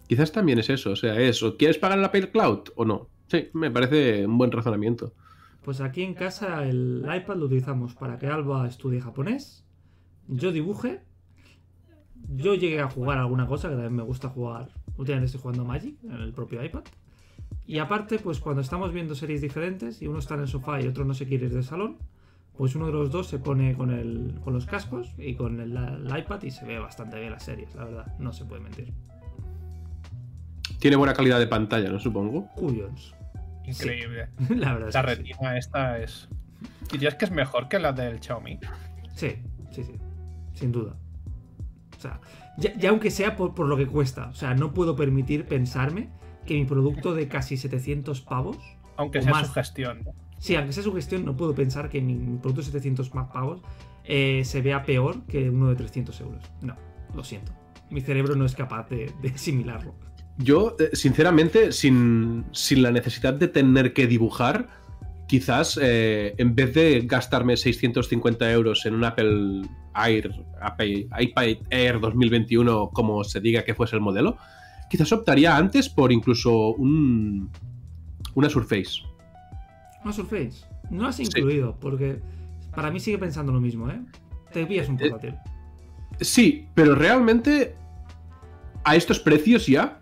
Quizás 0.07 0.31
también 0.31 0.59
es 0.59 0.69
eso, 0.69 0.91
o 0.91 0.95
sea, 0.95 1.19
eso. 1.19 1.55
¿Quieres 1.57 1.77
pagar 1.77 1.97
el 1.97 2.05
Apple 2.05 2.31
Cloud 2.31 2.69
o 2.75 2.85
no? 2.85 3.07
Sí, 3.27 3.49
me 3.53 3.71
parece 3.71 4.25
un 4.25 4.37
buen 4.37 4.51
razonamiento. 4.51 5.13
Pues 5.63 5.79
aquí 5.79 6.03
en 6.03 6.13
casa 6.13 6.65
el 6.65 7.05
iPad 7.05 7.35
lo 7.35 7.45
utilizamos 7.45 7.95
para 7.95 8.17
que 8.17 8.27
Alba 8.27 8.67
estudie 8.67 8.99
japonés, 8.99 9.65
yo 10.27 10.51
dibuje. 10.51 11.01
Yo 12.35 12.55
llegué 12.55 12.81
a 12.81 12.89
jugar 12.89 13.17
alguna 13.17 13.47
cosa, 13.47 13.69
que 13.69 13.75
también 13.75 13.95
me 13.95 14.03
gusta 14.03 14.29
jugar. 14.29 14.69
Últimamente 14.97 15.27
estoy 15.27 15.41
jugando 15.41 15.65
Magic 15.65 15.95
en 16.03 16.11
el 16.11 16.33
propio 16.33 16.63
iPad. 16.63 16.83
Y 17.65 17.79
aparte, 17.79 18.19
pues 18.19 18.39
cuando 18.39 18.61
estamos 18.61 18.91
viendo 18.91 19.15
series 19.15 19.41
diferentes 19.41 20.01
y 20.01 20.07
uno 20.07 20.19
está 20.19 20.35
en 20.35 20.41
el 20.41 20.47
sofá 20.47 20.81
y 20.81 20.87
otro 20.87 21.05
no 21.05 21.13
se 21.13 21.27
quiere 21.27 21.45
ir 21.45 21.53
del 21.53 21.63
salón, 21.63 21.97
pues 22.61 22.75
uno 22.75 22.85
de 22.85 22.91
los 22.91 23.09
dos 23.09 23.25
se 23.25 23.39
pone 23.39 23.73
con, 23.73 23.89
el, 23.91 24.39
con 24.43 24.53
los 24.53 24.67
cascos 24.67 25.15
y 25.17 25.33
con 25.33 25.59
el, 25.59 25.71
iPad 26.15 26.43
y 26.43 26.51
se 26.51 26.63
ve 26.63 26.77
bastante 26.77 27.19
bien 27.19 27.31
las 27.31 27.41
series, 27.41 27.73
la 27.73 27.85
verdad, 27.85 28.13
no 28.19 28.31
se 28.31 28.45
puede 28.45 28.61
mentir. 28.61 28.93
Tiene 30.77 30.95
buena 30.95 31.15
calidad 31.15 31.39
de 31.39 31.47
pantalla, 31.47 31.89
¿no? 31.89 31.99
Supongo. 31.99 32.49
Cuyons. 32.53 33.15
Increíble. 33.65 34.29
la 34.49 34.75
verdad. 34.75 34.91
La 34.93 35.01
retina 35.01 35.57
esta 35.57 35.97
es... 35.97 36.29
¿Dirías 36.91 37.15
que 37.15 37.25
es 37.25 37.31
mejor 37.31 37.67
que 37.67 37.79
la 37.79 37.93
del 37.93 38.21
Xiaomi? 38.21 38.59
Sí, 39.15 39.37
sí, 39.71 39.83
sí 39.83 39.93
sin 40.53 40.71
duda. 40.71 40.95
O 41.97 41.99
sea, 41.99 42.21
ya, 42.57 42.91
aunque 42.91 43.09
sea 43.09 43.35
por, 43.35 43.57
lo 43.57 43.75
que 43.75 43.87
cuesta, 43.87 44.27
o 44.27 44.35
sea, 44.35 44.53
no 44.53 44.71
puedo 44.71 44.95
permitir 44.95 45.45
pensarme 45.45 46.09
que 46.45 46.53
mi 46.53 46.65
producto 46.65 47.15
de 47.15 47.27
casi 47.27 47.57
700 47.57 48.21
pavos. 48.21 48.57
Aunque 48.97 49.23
sea 49.23 49.43
su 49.43 49.51
gestión. 49.51 50.03
Sí, 50.41 50.55
aunque 50.55 50.73
sea 50.73 50.81
su 50.81 50.91
gestión, 50.93 51.23
no 51.23 51.37
puedo 51.37 51.53
pensar 51.53 51.87
que 51.87 52.01
mi, 52.01 52.15
producto 52.39 52.61
de 52.61 52.65
700 52.65 53.13
más 53.13 53.29
pavos 53.31 53.61
eh, 54.03 54.41
se 54.43 54.63
vea 54.63 54.83
peor 54.83 55.23
que 55.27 55.51
uno 55.51 55.69
de 55.69 55.75
300 55.75 56.19
euros. 56.21 56.43
No, 56.61 56.75
lo 57.15 57.23
siento. 57.23 57.51
Mi 57.91 58.01
cerebro 58.01 58.35
no 58.35 58.45
es 58.45 58.55
capaz 58.55 58.89
de, 58.89 59.13
asimilarlo. 59.33 59.93
Yo, 60.39 60.75
eh, 60.79 60.89
sinceramente, 60.93 61.71
sin, 61.71 62.45
sin 62.53 62.81
la 62.81 62.89
necesidad 62.89 63.35
de 63.35 63.49
tener 63.49 63.93
que 63.93 64.07
dibujar, 64.07 64.67
quizás 65.27 65.79
eh, 65.79 66.33
en 66.39 66.55
vez 66.55 66.73
de 66.73 67.01
gastarme 67.01 67.55
650 67.55 68.51
euros 68.51 68.83
en 68.87 68.95
un 68.95 69.03
Apple 69.03 69.61
Air, 69.95 70.31
Apple, 70.59 71.07
iPad 71.19 71.67
Air 71.69 71.99
2021, 71.99 72.89
como 72.91 73.23
se 73.23 73.39
diga 73.41 73.63
que 73.63 73.75
fuese 73.75 73.95
el 73.95 74.01
modelo, 74.01 74.37
quizás 74.89 75.11
optaría 75.11 75.55
antes 75.55 75.87
por 75.87 76.11
incluso 76.11 76.73
un, 76.73 77.51
una 78.33 78.49
Surface. 78.49 79.10
Una 80.03 80.13
Surface. 80.13 80.65
No 80.89 81.07
has 81.07 81.19
incluido, 81.19 81.77
porque 81.79 82.19
para 82.75 82.91
mí 82.91 82.99
sigue 82.99 83.17
pensando 83.17 83.51
lo 83.51 83.61
mismo, 83.61 83.89
¿eh? 83.89 84.01
Te 84.51 84.65
pillas 84.65 84.89
un 84.89 84.97
portátil. 84.97 85.29
Eh, 85.29 85.37
sí, 86.19 86.67
pero 86.73 86.95
realmente 86.95 87.75
a 88.83 88.95
estos 88.95 89.19
precios 89.19 89.67
ya 89.67 90.01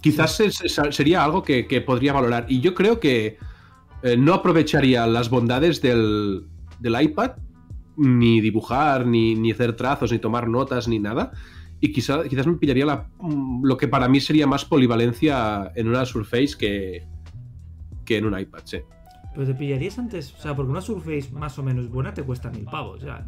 quizás 0.00 0.40
sería 0.90 1.24
algo 1.24 1.42
que, 1.42 1.82
podría 1.86 2.12
valorar. 2.12 2.46
Y 2.48 2.60
yo 2.60 2.74
creo 2.74 3.00
que 3.00 3.38
eh, 4.02 4.16
no 4.16 4.34
aprovecharía 4.34 5.06
las 5.06 5.28
bondades 5.30 5.82
del, 5.82 6.46
iPad, 6.82 7.32
ni 7.96 8.40
dibujar, 8.40 9.06
ni, 9.06 9.50
hacer 9.50 9.74
trazos, 9.74 10.12
ni 10.12 10.18
tomar 10.18 10.48
notas, 10.48 10.88
ni 10.88 10.98
nada. 10.98 11.32
Y 11.80 11.92
quizás 11.92 12.46
me 12.46 12.54
pillaría 12.54 13.06
mm, 13.20 13.64
lo 13.64 13.76
que 13.76 13.88
para 13.88 14.08
mí 14.08 14.20
sería 14.20 14.46
más 14.46 14.64
polivalencia 14.64 15.72
en 15.74 15.88
una 15.88 16.04
Surface 16.04 16.56
que, 16.58 17.06
que 18.08 18.16
en 18.16 18.24
un 18.24 18.38
iPad, 18.38 18.62
sí. 18.64 18.78
Pero 19.34 19.46
te 19.46 19.54
pillarías 19.54 19.98
antes, 19.98 20.34
o 20.34 20.40
sea, 20.40 20.56
porque 20.56 20.70
una 20.70 20.80
Surface 20.80 21.30
más 21.30 21.58
o 21.58 21.62
menos 21.62 21.90
buena 21.90 22.14
te 22.14 22.22
cuesta 22.22 22.50
mil 22.50 22.64
pavos, 22.64 23.02
ya 23.02 23.26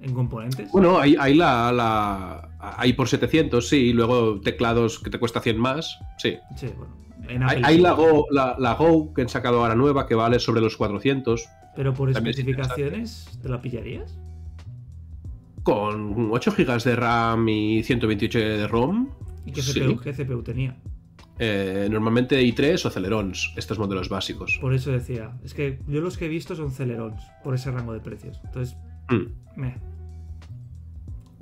en 0.00 0.14
componentes. 0.14 0.70
Bueno, 0.70 0.98
hay, 0.98 1.34
la, 1.34 1.72
la, 1.72 2.48
hay 2.58 2.92
por 2.92 3.08
700, 3.08 3.68
sí, 3.68 3.76
y 3.76 3.92
luego 3.92 4.40
teclados 4.40 5.00
que 5.00 5.10
te 5.10 5.18
cuesta 5.18 5.40
100 5.40 5.58
más, 5.58 5.98
sí. 6.16 6.38
Sí, 6.56 6.68
bueno. 6.76 7.46
hay, 7.48 7.78
la, 7.78 7.92
Go, 7.92 8.26
la, 8.30 8.74
Go 8.78 9.12
que 9.12 9.22
han 9.22 9.28
sacado 9.28 9.60
ahora 9.60 9.74
nueva 9.74 10.06
que 10.06 10.14
vale 10.14 10.38
sobre 10.38 10.60
los 10.60 10.76
400. 10.76 11.48
Pero 11.76 11.92
por 11.92 12.10
especificaciones, 12.10 13.28
¿te 13.42 13.48
la 13.48 13.60
pillarías? 13.60 14.18
Con 15.62 16.30
8 16.30 16.54
GB 16.56 16.82
de 16.82 16.96
RAM 16.96 17.48
y 17.48 17.82
128 17.82 18.38
de 18.38 18.68
ROM. 18.68 19.08
¿Y 19.44 19.52
qué 19.52 19.60
CPU, 19.60 20.00
qué 20.00 20.12
CPU 20.12 20.42
tenía? 20.42 20.76
Eh, 21.42 21.88
normalmente 21.90 22.38
i3 22.38 22.84
o 22.84 22.90
Celerons, 22.90 23.54
estos 23.56 23.78
modelos 23.78 24.10
básicos. 24.10 24.58
Por 24.60 24.74
eso 24.74 24.92
decía, 24.92 25.32
es 25.42 25.54
que 25.54 25.78
yo 25.88 26.02
los 26.02 26.18
que 26.18 26.26
he 26.26 26.28
visto 26.28 26.54
son 26.54 26.70
Celerons, 26.70 27.22
por 27.42 27.54
ese 27.54 27.70
rango 27.70 27.94
de 27.94 28.00
precios. 28.00 28.38
Entonces, 28.44 28.76
mm. 29.08 29.58
me. 29.58 29.74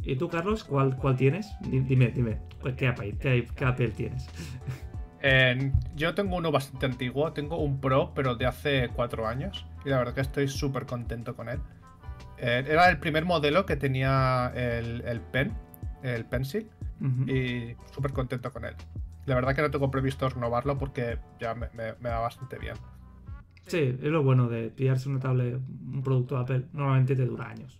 ¿Y 0.05 0.15
tú, 0.15 0.29
Carlos, 0.29 0.63
cuál, 0.63 0.97
cuál 0.97 1.17
tienes? 1.17 1.51
Dime, 1.63 2.13
dime, 2.13 2.39
¿qué 2.77 2.87
Apple, 2.87 3.89
tienes? 3.89 4.29
yo 5.97 6.15
tengo 6.15 6.37
uno 6.37 6.53
bastante 6.53 6.87
antiguo, 6.87 7.33
tengo 7.33 7.59
un 7.59 7.81
Pro, 7.81 8.13
pero 8.15 8.37
de 8.37 8.47
hace 8.47 8.91
cuatro 8.95 9.27
años. 9.27 9.67
Y 9.85 9.89
la 9.89 9.99
verdad 9.99 10.15
que 10.15 10.21
estoy 10.21 10.47
súper 10.47 10.87
contento 10.87 11.35
con 11.35 11.49
él. 11.49 11.59
Eh, 12.39 12.65
era 12.69 12.89
el 12.89 13.01
primer 13.01 13.25
modelo 13.25 13.67
que 13.67 13.75
tenía 13.75 14.53
el, 14.55 15.21
Pen, 15.33 15.53
el 16.05 16.25
Pencil, 16.25 16.71
y 17.27 17.75
súper 17.93 18.13
contento 18.13 18.53
con 18.53 18.65
él. 18.65 18.77
La 19.29 19.35
verdad 19.35 19.55
que 19.55 19.63
no 19.63 19.71
tengo 19.71 19.91
previsto 19.91 20.29
renovarlo 20.29 20.79
porque 20.79 21.19
ya 21.39 21.55
me, 21.55 21.69
me, 21.75 22.09
va 22.09 22.21
bastante 22.21 22.59
bien. 22.59 22.75
Sí, 23.67 23.99
es 24.01 24.03
lo 24.03 24.23
bueno 24.23 24.49
de 24.49 24.71
pillarse 24.71 25.09
una 25.09 25.21
tablet, 25.21 25.55
un 25.57 26.03
producto 26.03 26.37
de 26.37 26.41
Apple, 26.41 26.65
normalmente 26.73 27.15
te 27.15 27.27
dura 27.27 27.51
años 27.51 27.79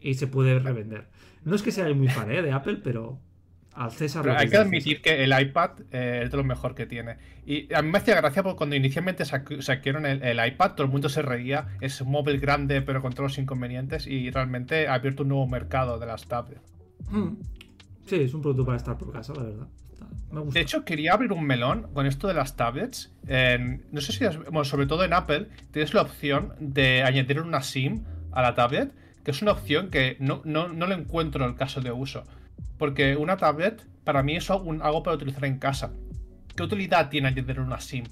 y 0.00 0.14
se 0.14 0.26
puede 0.26 0.58
revender. 0.58 1.06
No 1.44 1.54
es 1.54 1.62
que 1.62 1.70
sea 1.70 1.92
muy 1.94 2.08
fan 2.08 2.30
¿eh? 2.32 2.42
de 2.42 2.50
Apple, 2.50 2.80
pero 2.82 3.20
Al 3.74 3.92
César. 3.92 4.22
Pero 4.22 4.36
hay 4.36 4.48
que 4.48 4.56
admitir 4.56 5.00
que 5.00 5.22
el 5.22 5.32
iPad 5.38 5.70
eh, 5.92 6.22
es 6.24 6.30
de 6.30 6.36
lo 6.36 6.42
mejor 6.42 6.74
que 6.74 6.86
tiene. 6.86 7.16
Y 7.46 7.72
a 7.72 7.82
mí 7.82 7.90
me 7.90 7.98
hacía 7.98 8.16
gracia 8.16 8.42
porque 8.42 8.56
cuando 8.56 8.74
inicialmente 8.74 9.24
saquaron 9.24 10.06
el, 10.06 10.22
el 10.22 10.44
iPad, 10.44 10.72
todo 10.72 10.84
el 10.84 10.92
mundo 10.92 11.08
se 11.08 11.22
reía. 11.22 11.68
Es 11.80 12.00
un 12.00 12.10
móvil 12.10 12.40
grande, 12.40 12.82
pero 12.82 13.00
con 13.00 13.12
todos 13.12 13.30
los 13.30 13.38
inconvenientes. 13.38 14.08
Y 14.08 14.30
realmente 14.30 14.88
ha 14.88 14.94
abierto 14.94 15.22
un 15.22 15.28
nuevo 15.28 15.46
mercado 15.46 15.98
de 15.98 16.06
las 16.06 16.26
tablets. 16.26 16.74
Mm. 17.10 17.36
Sí, 18.06 18.16
es 18.16 18.34
un 18.34 18.42
producto 18.42 18.64
para 18.64 18.76
estar 18.76 18.98
por 18.98 19.12
casa, 19.12 19.32
la 19.34 19.44
verdad. 19.44 19.68
Está- 20.00 20.34
Me 20.34 20.40
gusta. 20.40 20.58
De 20.58 20.62
hecho, 20.62 20.84
quería 20.84 21.12
abrir 21.14 21.32
un 21.32 21.44
melón 21.44 21.88
con 21.92 22.06
esto 22.06 22.28
de 22.28 22.34
las 22.34 22.56
tablets. 22.56 23.12
En- 23.26 23.84
no 23.92 24.00
sé 24.00 24.12
si, 24.12 24.24
has- 24.24 24.38
bueno, 24.38 24.64
sobre 24.64 24.86
todo 24.86 25.04
en 25.04 25.12
Apple, 25.12 25.48
tienes 25.72 25.92
la 25.94 26.02
opción 26.02 26.52
de 26.60 27.02
añadir 27.02 27.40
una 27.40 27.62
SIM 27.62 28.04
a 28.32 28.42
la 28.42 28.54
tablet, 28.54 28.92
que 29.24 29.30
es 29.32 29.42
una 29.42 29.52
opción 29.52 29.90
que 29.90 30.16
no, 30.20 30.40
no, 30.44 30.68
no 30.68 30.86
le 30.86 30.94
encuentro 30.94 31.44
el 31.46 31.56
caso 31.56 31.80
de 31.80 31.90
uso. 31.92 32.24
Porque 32.78 33.16
una 33.16 33.36
tablet, 33.36 33.84
para 34.04 34.22
mí, 34.22 34.36
es 34.36 34.48
un- 34.50 34.82
algo 34.82 35.02
para 35.02 35.16
utilizar 35.16 35.44
en 35.44 35.58
casa. 35.58 35.90
¿Qué 36.56 36.62
utilidad 36.62 37.10
tiene 37.10 37.28
añadir 37.28 37.60
una 37.60 37.80
SIM? 37.80 38.04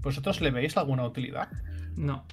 ¿Vosotros 0.00 0.40
le 0.40 0.50
veis 0.50 0.76
alguna 0.76 1.04
utilidad? 1.06 1.48
No. 1.96 2.24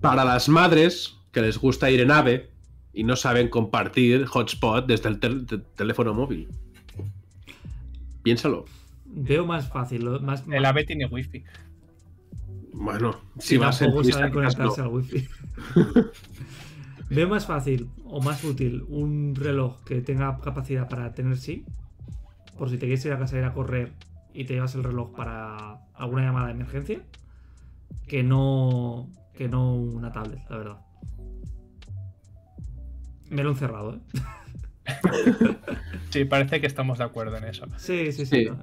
Para 0.00 0.24
las 0.24 0.48
madres 0.48 1.16
que 1.32 1.42
les 1.42 1.58
gusta 1.58 1.90
ir 1.90 2.00
en 2.00 2.10
AVE 2.10 2.50
y 2.92 3.04
no 3.04 3.16
saben 3.16 3.48
compartir 3.48 4.24
hotspot 4.26 4.86
desde 4.86 5.08
el 5.08 5.20
tel- 5.20 5.46
te- 5.46 5.58
teléfono 5.58 6.12
móvil. 6.14 6.48
Piénsalo. 8.22 8.64
Veo 9.04 9.44
más 9.46 9.68
fácil. 9.68 10.08
Más, 10.20 10.44
El 10.50 10.64
AVE 10.64 10.84
tiene 10.84 11.06
wifi. 11.06 11.44
Bueno, 12.72 13.16
si 13.38 13.56
turista, 13.56 13.72
saben 13.72 14.02
quizás 14.02 14.30
conectarse 14.30 14.80
no. 14.80 14.84
al 14.84 14.92
wifi. 14.92 15.28
Veo 17.10 17.28
más 17.28 17.44
fácil 17.44 17.90
o 18.06 18.22
más 18.22 18.42
útil 18.42 18.84
un 18.88 19.34
reloj 19.34 19.84
que 19.84 20.00
tenga 20.00 20.38
capacidad 20.40 20.88
para 20.88 21.12
tener 21.12 21.36
SIM. 21.36 21.64
Por 22.56 22.70
si 22.70 22.78
te 22.78 22.86
quieres 22.86 23.04
ir 23.04 23.12
a 23.12 23.18
casa 23.18 23.38
ir 23.38 23.44
a 23.44 23.52
correr 23.52 23.92
y 24.32 24.44
te 24.44 24.54
llevas 24.54 24.74
el 24.74 24.84
reloj 24.84 25.14
para 25.14 25.78
alguna 25.94 26.22
llamada 26.22 26.46
de 26.46 26.52
emergencia. 26.52 27.02
Que 28.06 28.22
no. 28.22 29.10
Que 29.34 29.48
no 29.48 29.74
una 29.74 30.12
tablet, 30.12 30.40
la 30.48 30.56
verdad. 30.56 30.78
Me 33.28 33.42
lo 33.42 33.50
he 33.50 33.52
encerrado, 33.52 33.94
¿eh? 33.94 33.98
Sí, 36.10 36.26
parece 36.26 36.60
que 36.60 36.66
estamos 36.66 36.98
de 36.98 37.04
acuerdo 37.04 37.38
en 37.38 37.44
eso. 37.44 37.64
Sí, 37.78 38.12
sí, 38.12 38.26
sí. 38.26 38.44
Sí. 38.44 38.44
No, 38.44 38.56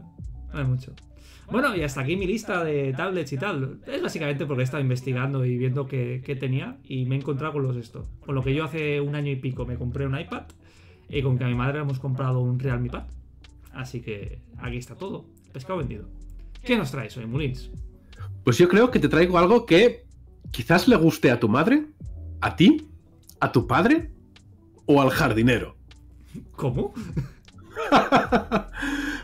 no 0.53 0.59
hay 0.59 0.65
mucho. 0.65 0.93
Bueno, 1.51 1.75
y 1.75 1.81
hasta 1.81 2.01
aquí 2.01 2.15
mi 2.15 2.27
lista 2.27 2.63
de 2.63 2.93
tablets 2.93 3.33
y 3.33 3.37
tal. 3.37 3.79
Es 3.87 4.03
básicamente 4.03 4.45
porque 4.45 4.61
he 4.61 4.63
estado 4.63 4.83
investigando 4.83 5.43
y 5.45 5.57
viendo 5.57 5.87
qué, 5.87 6.21
qué 6.23 6.35
tenía 6.35 6.77
y 6.83 7.05
me 7.05 7.15
he 7.15 7.17
encontrado 7.17 7.53
con 7.53 7.63
los 7.63 7.75
esto. 7.75 8.05
Con 8.23 8.35
lo 8.35 8.43
que 8.43 8.53
yo 8.53 8.65
hace 8.65 9.01
un 9.01 9.15
año 9.15 9.31
y 9.31 9.35
pico 9.35 9.65
me 9.65 9.77
compré 9.77 10.05
un 10.05 10.19
iPad 10.19 10.43
y 11.09 11.23
con 11.23 11.39
que 11.39 11.43
a 11.43 11.47
mi 11.47 11.55
madre 11.55 11.79
hemos 11.79 11.99
comprado 11.99 12.39
un 12.39 12.59
Realme 12.59 12.89
Pad. 12.89 13.05
Así 13.73 14.01
que 14.01 14.41
aquí 14.59 14.77
está 14.77 14.95
todo. 14.95 15.25
Pescado 15.51 15.79
vendido. 15.79 16.07
¿Qué 16.63 16.77
nos 16.77 16.91
traes 16.91 17.17
hoy, 17.17 17.25
Mulins? 17.25 17.71
Pues 18.43 18.59
yo 18.59 18.69
creo 18.69 18.91
que 18.91 18.99
te 18.99 19.09
traigo 19.09 19.39
algo 19.39 19.65
que 19.65 20.05
quizás 20.51 20.87
le 20.87 20.95
guste 20.97 21.31
a 21.31 21.39
tu 21.39 21.49
madre, 21.49 21.87
a 22.41 22.55
ti, 22.55 22.87
a 23.39 23.51
tu 23.51 23.65
padre 23.65 24.11
o 24.85 25.01
al 25.01 25.09
jardinero. 25.09 25.78
¿Cómo? 26.55 26.93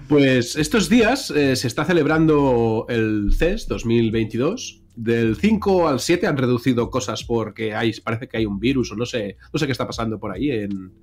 Pues 0.07 0.55
estos 0.55 0.87
días 0.87 1.31
eh, 1.31 1.55
se 1.55 1.67
está 1.67 1.83
celebrando 1.85 2.85
el 2.89 3.31
CES 3.35 3.67
2022. 3.67 4.81
Del 4.95 5.35
5 5.35 5.87
al 5.89 5.99
7 5.99 6.27
han 6.27 6.37
reducido 6.37 6.89
cosas 6.89 7.23
porque 7.23 7.73
hay, 7.73 7.91
parece 8.03 8.27
que 8.27 8.37
hay 8.37 8.45
un 8.45 8.59
virus 8.59 8.91
o 8.91 8.95
no 8.95 9.05
sé, 9.05 9.37
no 9.51 9.59
sé 9.59 9.65
qué 9.65 9.71
está 9.73 9.85
pasando 9.87 10.19
por 10.19 10.31
ahí 10.31 10.51
en, 10.51 10.93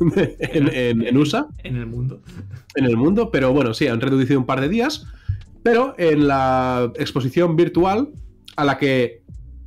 en, 0.38 0.68
en- 0.68 1.02
en 1.06 1.16
USA, 1.16 1.48
En 1.64 1.76
el 1.76 1.86
mundo. 1.86 2.22
en 2.76 2.84
el 2.84 2.96
mundo, 2.96 3.30
pero 3.32 3.52
bueno, 3.52 3.74
sí, 3.74 3.86
han 3.88 4.00
reducido 4.00 4.38
un 4.38 4.46
par 4.46 4.60
de 4.60 4.68
días. 4.68 5.06
Pero 5.64 5.94
en 5.98 6.28
la 6.28 6.92
exposición 6.96 7.56
virtual 7.56 8.10
a 8.56 8.64
la 8.64 8.78
que 8.78 9.22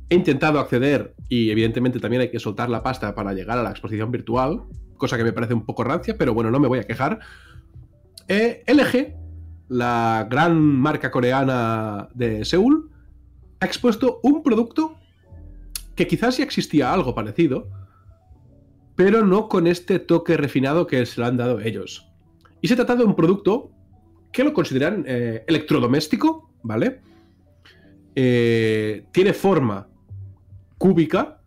he 0.08 0.14
intentado 0.14 0.58
acceder 0.60 1.14
y 1.28 1.50
evidentemente 1.50 1.98
también 2.00 2.22
hay 2.22 2.30
que 2.30 2.38
soltar 2.38 2.70
la 2.70 2.82
pasta 2.82 3.14
para 3.14 3.32
llegar 3.34 3.58
a 3.58 3.62
la 3.62 3.70
exposición 3.70 4.10
virtual, 4.12 4.62
cosa 4.96 5.16
que 5.16 5.24
me 5.24 5.32
parece 5.32 5.54
un 5.54 5.64
poco 5.64 5.84
rancia, 5.84 6.16
pero 6.18 6.34
bueno, 6.34 6.50
no 6.50 6.60
me 6.60 6.68
voy 6.68 6.78
a 6.78 6.84
quejar. 6.84 7.20
Eh, 8.28 8.64
LG, 8.66 9.14
la 9.68 10.26
gran 10.30 10.60
marca 10.60 11.10
coreana 11.10 12.08
de 12.14 12.44
Seúl, 12.44 12.90
ha 13.60 13.66
expuesto 13.66 14.20
un 14.22 14.42
producto 14.42 14.96
que 15.94 16.06
quizás 16.06 16.36
ya 16.36 16.44
existía 16.44 16.92
algo 16.92 17.14
parecido, 17.14 17.68
pero 18.94 19.24
no 19.24 19.48
con 19.48 19.66
este 19.66 19.98
toque 19.98 20.36
refinado 20.36 20.86
que 20.86 21.04
se 21.06 21.20
lo 21.20 21.26
han 21.26 21.36
dado 21.36 21.60
ellos. 21.60 22.08
Y 22.60 22.68
se 22.68 22.76
trata 22.76 22.96
de 22.96 23.04
un 23.04 23.14
producto 23.14 23.70
que 24.32 24.44
lo 24.44 24.52
consideran 24.52 25.04
eh, 25.06 25.44
electrodoméstico, 25.46 26.50
¿vale? 26.62 27.00
Eh, 28.14 29.06
tiene 29.12 29.32
forma 29.32 29.88
cúbica, 30.78 31.40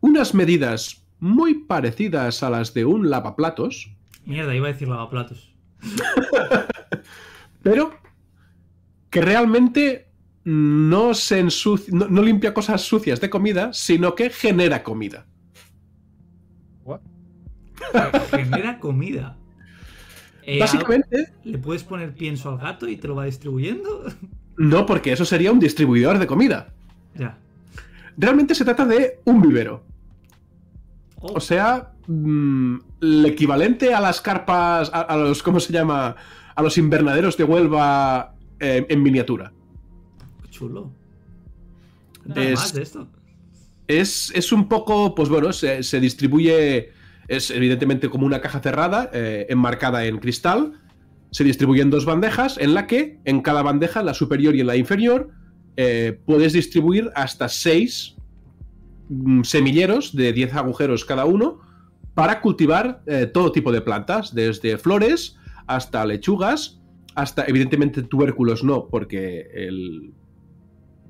unas 0.00 0.34
medidas 0.34 1.01
muy 1.22 1.54
parecidas 1.54 2.42
a 2.42 2.50
las 2.50 2.74
de 2.74 2.84
un 2.84 3.08
lavaplatos, 3.08 3.94
Mierda, 4.24 4.54
iba 4.54 4.68
a 4.68 4.72
decir 4.72 4.88
lavaplatos. 4.88 5.54
pero 7.62 7.94
que 9.08 9.20
realmente 9.20 10.08
no 10.44 11.14
se 11.14 11.38
ensucia, 11.38 11.94
no, 11.94 12.08
no 12.08 12.22
limpia 12.22 12.52
cosas 12.52 12.82
sucias 12.82 13.20
de 13.20 13.30
comida, 13.30 13.72
sino 13.72 14.16
que 14.16 14.30
genera 14.30 14.82
comida. 14.82 15.26
Genera 18.30 18.78
comida. 18.78 19.36
Eh, 20.44 20.58
Básicamente, 20.58 21.32
¿Le 21.44 21.58
puedes 21.58 21.82
poner 21.82 22.14
pienso 22.14 22.50
al 22.50 22.58
gato 22.58 22.88
y 22.88 22.96
te 22.96 23.08
lo 23.08 23.16
va 23.16 23.24
distribuyendo? 23.24 24.04
no, 24.56 24.86
porque 24.86 25.12
eso 25.12 25.24
sería 25.24 25.50
un 25.52 25.58
distribuidor 25.58 26.18
de 26.18 26.26
comida. 26.26 26.72
ya. 27.14 27.38
Realmente 28.16 28.54
se 28.54 28.64
trata 28.64 28.86
de 28.86 29.20
un 29.24 29.42
vivero. 29.42 29.84
Oh, 31.22 31.34
O 31.36 31.40
sea, 31.40 31.92
mm, 32.08 32.76
el 33.00 33.26
equivalente 33.26 33.94
a 33.94 34.00
las 34.00 34.20
carpas, 34.20 34.90
a, 34.92 35.00
a 35.02 35.16
los, 35.16 35.42
¿cómo 35.42 35.60
se 35.60 35.72
llama? 35.72 36.16
A 36.54 36.62
los 36.62 36.76
invernaderos 36.78 37.36
de 37.36 37.44
Huelva 37.44 38.34
eh, 38.60 38.84
en 38.88 39.02
miniatura. 39.02 39.52
chulo. 40.50 40.90
Es- 42.34 42.54
más 42.58 42.74
de 42.74 42.82
esto. 42.82 43.08
Es, 43.88 44.32
es 44.34 44.52
un 44.52 44.68
poco, 44.68 45.14
pues 45.14 45.28
bueno, 45.28 45.52
se, 45.52 45.82
se 45.82 46.00
distribuye, 46.00 46.92
es 47.28 47.50
evidentemente 47.50 48.08
como 48.08 48.24
una 48.26 48.40
caja 48.40 48.60
cerrada, 48.60 49.10
eh, 49.12 49.46
enmarcada 49.50 50.04
en 50.06 50.18
cristal. 50.18 50.80
Se 51.30 51.44
distribuye 51.44 51.82
en 51.82 51.90
dos 51.90 52.04
bandejas, 52.04 52.58
en 52.58 52.74
la 52.74 52.86
que 52.86 53.18
en 53.24 53.42
cada 53.42 53.62
bandeja, 53.62 54.00
en 54.00 54.06
la 54.06 54.14
superior 54.14 54.54
y 54.54 54.60
en 54.60 54.66
la 54.68 54.76
inferior, 54.76 55.30
eh, 55.76 56.20
puedes 56.26 56.52
distribuir 56.52 57.10
hasta 57.14 57.48
seis 57.48 58.16
semilleros 59.44 60.14
de 60.14 60.32
10 60.32 60.54
agujeros 60.54 61.04
cada 61.04 61.24
uno 61.24 61.60
para 62.14 62.40
cultivar 62.40 63.02
eh, 63.06 63.26
todo 63.26 63.52
tipo 63.52 63.72
de 63.72 63.80
plantas, 63.80 64.34
desde 64.34 64.78
flores 64.78 65.36
hasta 65.66 66.04
lechugas, 66.04 66.80
hasta 67.14 67.44
evidentemente 67.46 68.02
tubérculos 68.02 68.62
no, 68.64 68.88
porque 68.88 69.46
el- 69.54 70.12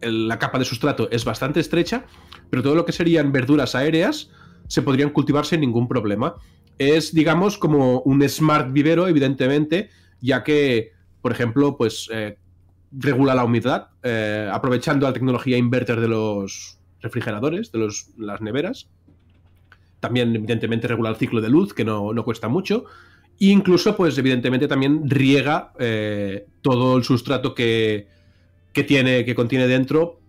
la 0.00 0.38
capa 0.38 0.58
de 0.58 0.64
sustrato 0.64 1.08
es 1.10 1.24
bastante 1.24 1.60
estrecha, 1.60 2.04
pero 2.50 2.62
todo 2.62 2.74
lo 2.74 2.84
que 2.84 2.92
serían 2.92 3.30
verduras 3.30 3.74
aéreas 3.74 4.30
se 4.66 4.82
podrían 4.82 5.10
cultivar 5.10 5.46
sin 5.46 5.60
ningún 5.60 5.86
problema. 5.86 6.34
Es, 6.78 7.14
digamos, 7.14 7.56
como 7.56 8.00
un 8.00 8.28
smart 8.28 8.72
vivero, 8.72 9.06
evidentemente, 9.06 9.90
ya 10.20 10.42
que, 10.42 10.90
por 11.20 11.30
ejemplo, 11.30 11.76
pues 11.76 12.08
eh, 12.12 12.36
regula 12.90 13.34
la 13.34 13.44
humedad, 13.44 13.90
eh, 14.02 14.48
aprovechando 14.52 15.06
la 15.06 15.12
tecnología 15.12 15.56
inverter 15.56 16.00
de 16.00 16.08
los 16.08 16.78
refrigeradores, 17.02 17.72
de 17.72 17.78
los, 17.78 18.08
las 18.16 18.40
neveras. 18.40 18.88
También, 20.00 20.34
evidentemente, 20.34 20.88
regula 20.88 21.10
el 21.10 21.16
ciclo 21.16 21.40
de 21.40 21.48
luz, 21.48 21.74
que 21.74 21.84
no, 21.84 22.12
no 22.12 22.24
cuesta 22.24 22.48
mucho. 22.48 22.84
E 23.38 23.46
incluso, 23.46 23.96
pues, 23.96 24.16
evidentemente, 24.18 24.68
también 24.68 25.08
riega 25.08 25.72
eh, 25.78 26.46
todo 26.60 26.96
el 26.96 27.04
sustrato 27.04 27.54
que, 27.54 28.08
que 28.72 28.84
tiene, 28.84 29.24
que 29.24 29.34
contiene 29.34 29.66
dentro, 29.66 30.20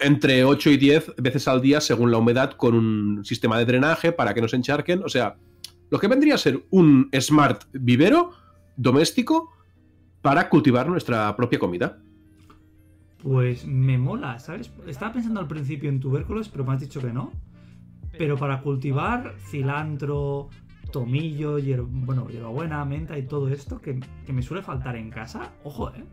entre 0.00 0.44
8 0.44 0.70
y 0.70 0.76
10 0.76 1.14
veces 1.18 1.46
al 1.48 1.62
día 1.62 1.80
según 1.80 2.10
la 2.10 2.18
humedad, 2.18 2.52
con 2.52 2.74
un 2.74 3.24
sistema 3.24 3.58
de 3.58 3.64
drenaje 3.64 4.12
para 4.12 4.34
que 4.34 4.40
no 4.40 4.48
se 4.48 4.56
encharquen. 4.56 5.02
O 5.04 5.08
sea, 5.08 5.36
lo 5.90 5.98
que 5.98 6.08
vendría 6.08 6.34
a 6.34 6.38
ser 6.38 6.64
un 6.70 7.08
smart 7.20 7.64
vivero 7.72 8.32
doméstico 8.76 9.52
para 10.22 10.48
cultivar 10.48 10.88
nuestra 10.88 11.34
propia 11.36 11.58
comida. 11.58 11.98
Pues 13.26 13.66
me 13.66 13.98
mola, 13.98 14.38
¿sabes? 14.38 14.70
Estaba 14.86 15.12
pensando 15.14 15.40
al 15.40 15.48
principio 15.48 15.88
en 15.90 15.98
tubérculos, 15.98 16.48
pero 16.48 16.64
me 16.64 16.74
has 16.74 16.80
dicho 16.80 17.00
que 17.00 17.12
no. 17.12 17.32
Pero 18.16 18.36
para 18.36 18.60
cultivar 18.60 19.34
cilantro, 19.50 20.48
tomillo, 20.92 21.58
hier- 21.58 21.82
bueno, 21.84 22.28
hierbabuena, 22.28 22.84
menta 22.84 23.18
y 23.18 23.22
todo 23.24 23.48
esto 23.48 23.80
que, 23.80 23.98
que 24.24 24.32
me 24.32 24.42
suele 24.42 24.62
faltar 24.62 24.94
en 24.94 25.10
casa, 25.10 25.50
ojo, 25.64 25.90
¿eh? 25.90 26.04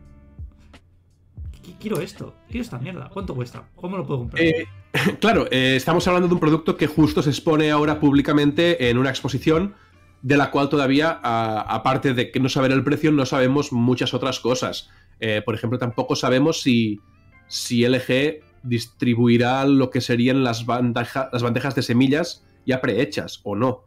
Qu- 1.64 1.76
Quiero 1.78 2.00
esto, 2.00 2.34
quiero 2.48 2.62
esta 2.62 2.80
mierda. 2.80 3.08
¿Cuánto 3.10 3.32
cuesta? 3.36 3.62
¿Cómo 3.76 3.96
lo 3.96 4.04
puedo 4.04 4.18
comprar? 4.18 4.42
Eh, 4.42 4.64
claro, 5.20 5.46
eh, 5.52 5.76
estamos 5.76 6.08
hablando 6.08 6.26
de 6.26 6.34
un 6.34 6.40
producto 6.40 6.76
que 6.76 6.88
justo 6.88 7.22
se 7.22 7.30
expone 7.30 7.70
ahora 7.70 8.00
públicamente 8.00 8.90
en 8.90 8.98
una 8.98 9.10
exposición 9.10 9.74
de 10.20 10.36
la 10.36 10.50
cual 10.50 10.68
todavía, 10.68 11.20
aparte 11.22 12.12
de 12.12 12.32
que 12.32 12.40
no 12.40 12.48
saber 12.48 12.72
el 12.72 12.82
precio, 12.82 13.12
no 13.12 13.24
sabemos 13.24 13.72
muchas 13.72 14.14
otras 14.14 14.40
cosas. 14.40 14.90
Eh, 15.20 15.42
por 15.44 15.54
ejemplo, 15.54 15.78
tampoco 15.78 16.16
sabemos 16.16 16.60
si, 16.62 17.00
si 17.46 17.86
LG 17.86 18.42
distribuirá 18.62 19.64
lo 19.66 19.90
que 19.90 20.00
serían 20.00 20.42
las, 20.42 20.66
las 20.66 21.42
bandejas 21.42 21.74
de 21.74 21.82
semillas 21.82 22.44
ya 22.66 22.80
prehechas 22.80 23.40
o 23.44 23.54
no. 23.54 23.84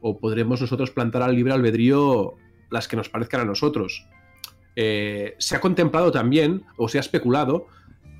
O 0.00 0.18
podremos 0.18 0.60
nosotros 0.60 0.90
plantar 0.90 1.22
al 1.22 1.34
libre 1.34 1.52
albedrío 1.52 2.34
las 2.70 2.88
que 2.88 2.96
nos 2.96 3.08
parezcan 3.08 3.40
a 3.40 3.44
nosotros. 3.44 4.06
Eh, 4.76 5.34
se 5.38 5.56
ha 5.56 5.60
contemplado 5.60 6.10
también, 6.10 6.64
o 6.76 6.88
se 6.88 6.98
ha 6.98 7.00
especulado, 7.00 7.66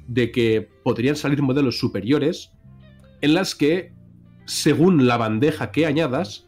de 0.06 0.30
que 0.30 0.68
podrían 0.82 1.16
salir 1.16 1.42
modelos 1.42 1.78
superiores 1.78 2.52
en 3.20 3.34
las 3.34 3.54
que, 3.54 3.92
según 4.44 5.06
la 5.06 5.16
bandeja 5.16 5.70
que 5.70 5.86
añadas, 5.86 6.46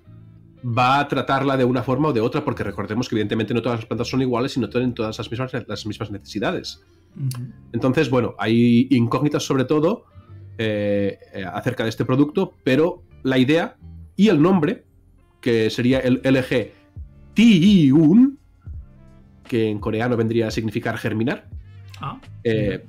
va 0.65 1.01
a 1.01 1.09
tratarla 1.09 1.57
de 1.57 1.65
una 1.65 1.83
forma 1.83 2.09
o 2.09 2.13
de 2.13 2.21
otra, 2.21 2.45
porque 2.45 2.65
recordemos 2.65 3.09
que 3.09 3.15
evidentemente 3.15 3.55
no 3.55 3.63
todas 3.63 3.81
las 3.81 3.87
plantas 3.87 4.09
son 4.09 4.23
iguales 4.23 4.57
y 4.57 4.61
no 4.61 4.69
tienen 4.69 4.95
todas 4.95 5.19
las 5.19 5.31
mismas, 5.31 5.53
las 5.67 5.87
mismas 5.87 6.11
necesidades. 6.11 6.83
Entonces, 7.73 8.11
bueno, 8.11 8.35
hay 8.39 8.89
incógnitas 8.91 9.43
sobre 9.43 9.65
todo 9.65 10.05
eh, 10.59 11.19
eh, 11.35 11.45
acerca 11.45 11.85
de 11.85 11.91
este 11.91 12.05
producto, 12.05 12.55
pero 12.65 13.03
la 13.23 13.39
idea 13.39 13.77
y 14.17 14.29
el 14.29 14.41
nombre, 14.41 14.85
que 15.41 15.71
sería 15.71 16.01
el 16.01 16.21
LG 16.25 16.73
Tiun, 17.35 18.39
que 19.49 19.69
en 19.69 19.79
coreano 19.79 20.17
vendría 20.17 20.49
a 20.49 20.51
significar 20.51 20.99
germinar. 20.99 21.49
Ah, 22.01 22.21
eh, 22.45 22.85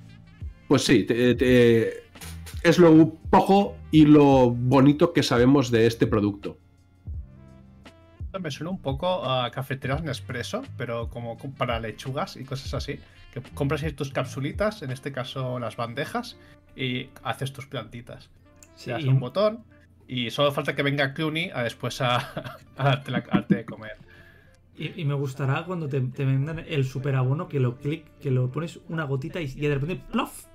pues 0.68 0.84
sí, 0.84 1.06
es 1.08 2.80
lo 2.80 3.14
poco 3.30 3.76
y 3.92 4.06
lo 4.06 4.52
bonito 4.52 5.14
que 5.14 5.24
sabemos 5.24 5.72
de 5.72 5.88
este 5.88 6.08
producto 6.08 6.58
me 8.40 8.52
suena 8.52 8.72
un 8.72 8.82
poco 8.82 9.30
a 9.30 9.50
cafeteras 9.52 10.04
Nespresso, 10.04 10.62
pero 10.78 11.10
como 11.10 11.38
para 11.38 11.80
lechugas 11.80 12.36
y 12.38 12.44
cosas 12.44 12.74
así. 12.74 13.00
Que 13.34 13.42
compras 13.42 13.84
ahí 13.84 13.92
tus 13.92 14.12
capsulitas, 14.12 14.82
en 14.82 14.92
este 14.92 15.12
caso 15.12 15.60
las 15.60 15.76
bandejas, 15.76 16.38
y 16.76 17.10
haces 17.24 17.52
tus 17.52 17.66
plantitas. 17.66 18.30
Sí. 18.76 18.92
das 18.92 19.04
un 19.06 19.20
botón 19.20 19.64
y 20.08 20.30
solo 20.30 20.52
falta 20.52 20.76
que 20.76 20.84
venga 20.84 21.14
Clooney 21.14 21.50
a 21.54 21.64
después 21.64 22.00
a, 22.02 22.56
darte, 22.78 23.12
la, 23.12 23.22
de 23.48 23.66
comer. 23.66 23.98
Y, 24.78 25.04
me 25.06 25.16
gustará 25.16 25.66
cuando 25.66 25.88
te, 25.88 26.00
vendan 26.00 26.60
el 26.60 26.86
superabono 26.86 27.48
que 27.48 27.60
lo 27.60 27.78
clic, 27.78 28.06
que 28.22 28.30
lo 28.30 28.52
pones 28.52 28.80
una 28.90 29.06
gotita 29.06 29.42
y, 29.42 29.48
de 29.48 29.74
repente 29.74 30.04
¡plof! 30.12 30.46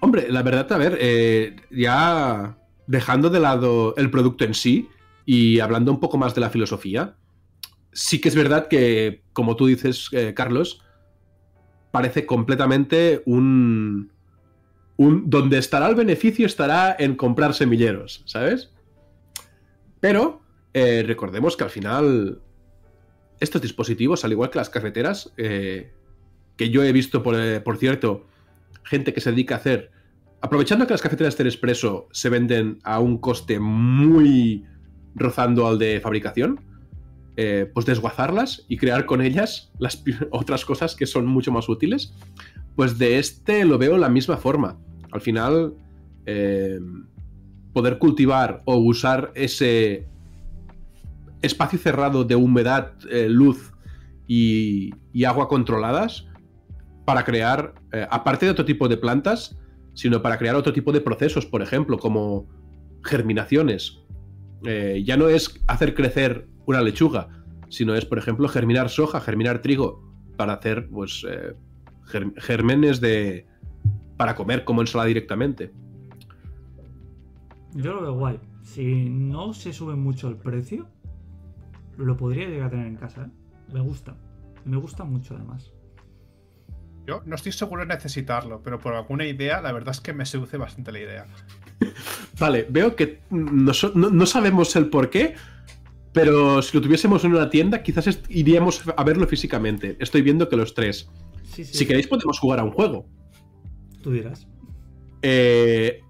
Hombre, 0.00 0.30
la 0.30 0.42
verdad, 0.42 0.70
a 0.72 0.76
ver, 0.76 0.98
eh, 1.00 1.56
ya 1.70 2.58
dejando 2.86 3.30
de 3.30 3.40
lado 3.40 3.94
el 3.96 4.10
producto 4.10 4.44
en 4.44 4.52
sí, 4.52 4.90
y 5.32 5.60
hablando 5.60 5.92
un 5.92 6.00
poco 6.00 6.18
más 6.18 6.34
de 6.34 6.40
la 6.40 6.50
filosofía, 6.50 7.14
sí 7.92 8.20
que 8.20 8.28
es 8.28 8.34
verdad 8.34 8.66
que, 8.66 9.22
como 9.32 9.54
tú 9.54 9.66
dices, 9.66 10.08
eh, 10.10 10.34
Carlos, 10.34 10.82
parece 11.92 12.26
completamente 12.26 13.22
un, 13.26 14.10
un... 14.96 15.30
Donde 15.30 15.58
estará 15.58 15.88
el 15.88 15.94
beneficio 15.94 16.46
estará 16.46 16.96
en 16.98 17.14
comprar 17.14 17.54
semilleros, 17.54 18.24
¿sabes? 18.26 18.72
Pero 20.00 20.42
eh, 20.74 21.04
recordemos 21.06 21.56
que 21.56 21.62
al 21.62 21.70
final 21.70 22.42
estos 23.38 23.62
dispositivos, 23.62 24.24
al 24.24 24.32
igual 24.32 24.50
que 24.50 24.58
las 24.58 24.68
cafeteras, 24.68 25.32
eh, 25.36 25.92
que 26.56 26.70
yo 26.70 26.82
he 26.82 26.90
visto, 26.90 27.22
por, 27.22 27.36
por, 27.62 27.76
cierto, 27.76 28.26
gente 28.82 29.14
que 29.14 29.20
se 29.20 29.30
dedica 29.30 29.54
a 29.54 29.58
hacer, 29.58 29.92
aprovechando 30.40 30.88
que 30.88 30.94
las 30.94 31.02
cafeteras 31.02 31.36
de 31.38 31.44
Expreso 31.44 32.08
se 32.10 32.30
venden 32.30 32.80
a 32.82 32.98
un 32.98 33.18
coste 33.18 33.60
muy 33.60 34.66
rozando 35.14 35.66
al 35.66 35.78
de 35.78 36.00
fabricación, 36.00 36.60
eh, 37.36 37.70
pues 37.72 37.86
desguazarlas 37.86 38.64
y 38.68 38.76
crear 38.76 39.06
con 39.06 39.22
ellas 39.22 39.70
las 39.78 40.02
otras 40.30 40.64
cosas 40.64 40.94
que 40.94 41.06
son 41.06 41.26
mucho 41.26 41.52
más 41.52 41.68
útiles. 41.68 42.12
Pues 42.76 42.98
de 42.98 43.18
este 43.18 43.64
lo 43.64 43.78
veo 43.78 43.96
la 43.96 44.08
misma 44.08 44.36
forma. 44.36 44.78
Al 45.12 45.20
final, 45.20 45.74
eh, 46.26 46.78
poder 47.72 47.98
cultivar 47.98 48.62
o 48.64 48.76
usar 48.76 49.32
ese 49.34 50.06
espacio 51.42 51.78
cerrado 51.78 52.24
de 52.24 52.36
humedad, 52.36 52.92
eh, 53.10 53.28
luz 53.28 53.72
y, 54.26 54.92
agua 55.24 55.48
controladas 55.48 56.26
para 57.04 57.24
crear, 57.24 57.74
aparte 58.10 58.46
de 58.46 58.52
otro 58.52 58.64
tipo 58.64 58.88
de 58.88 58.96
plantas, 58.96 59.56
sino 59.94 60.22
para 60.22 60.38
crear 60.38 60.54
otro 60.54 60.72
tipo 60.72 60.92
de 60.92 61.00
procesos, 61.00 61.46
por 61.46 61.62
ejemplo, 61.62 61.98
como 61.98 62.46
germinaciones 63.02 63.99
eh, 64.64 65.02
ya 65.04 65.16
no 65.16 65.28
es 65.28 65.60
hacer 65.66 65.94
crecer 65.94 66.48
una 66.66 66.82
lechuga, 66.82 67.28
sino 67.68 67.94
es, 67.94 68.04
por 68.04 68.18
ejemplo, 68.18 68.48
germinar 68.48 68.88
soja, 68.90 69.20
germinar 69.20 69.62
trigo, 69.62 70.10
para 70.36 70.54
hacer 70.54 70.88
pues 70.88 71.26
eh, 71.28 71.54
germenes 72.36 73.00
de. 73.00 73.46
para 74.16 74.34
comer 74.34 74.64
como 74.64 74.80
ensalada 74.80 75.08
directamente. 75.08 75.72
Yo 77.74 77.94
lo 77.94 78.02
veo 78.02 78.14
guay. 78.14 78.40
Si 78.62 79.08
no 79.08 79.52
se 79.54 79.72
sube 79.72 79.94
mucho 79.94 80.28
el 80.28 80.36
precio, 80.36 80.88
lo 81.96 82.16
podría 82.16 82.48
llegar 82.48 82.68
a 82.68 82.70
tener 82.70 82.86
en 82.86 82.96
casa. 82.96 83.22
¿eh? 83.22 83.72
Me 83.72 83.80
gusta. 83.80 84.16
Me 84.64 84.76
gusta 84.76 85.04
mucho 85.04 85.34
además. 85.34 85.72
Yo 87.06 87.22
no 87.24 87.34
estoy 87.34 87.52
seguro 87.52 87.82
de 87.82 87.88
necesitarlo, 87.88 88.62
pero 88.62 88.78
por 88.78 88.94
alguna 88.94 89.24
idea, 89.24 89.60
la 89.60 89.72
verdad 89.72 89.90
es 89.90 90.00
que 90.00 90.12
me 90.12 90.26
seduce 90.26 90.56
bastante 90.56 90.92
la 90.92 91.00
idea. 91.00 91.26
Vale, 92.38 92.66
veo 92.68 92.96
que 92.96 93.20
no, 93.30 94.26
sabemos 94.26 94.74
el 94.76 94.88
por 94.88 95.10
qué, 95.10 95.34
pero 96.12 96.62
si 96.62 96.76
lo 96.76 96.82
tuviésemos 96.82 97.24
en 97.24 97.34
una 97.34 97.50
tienda, 97.50 97.82
quizás 97.82 98.20
iríamos 98.28 98.82
a 98.96 99.04
verlo 99.04 99.26
físicamente. 99.26 99.96
Estoy 100.00 100.22
viendo 100.22 100.48
que 100.48 100.56
los 100.56 100.74
tres. 100.74 101.08
Si 101.44 101.86
queréis, 101.86 102.06
podemos 102.06 102.38
jugar 102.38 102.60
a 102.60 102.64
un 102.64 102.70
juego. 102.70 103.06
Tú 104.02 104.12
dirás. 104.12 104.46
Eh, 105.22 106.00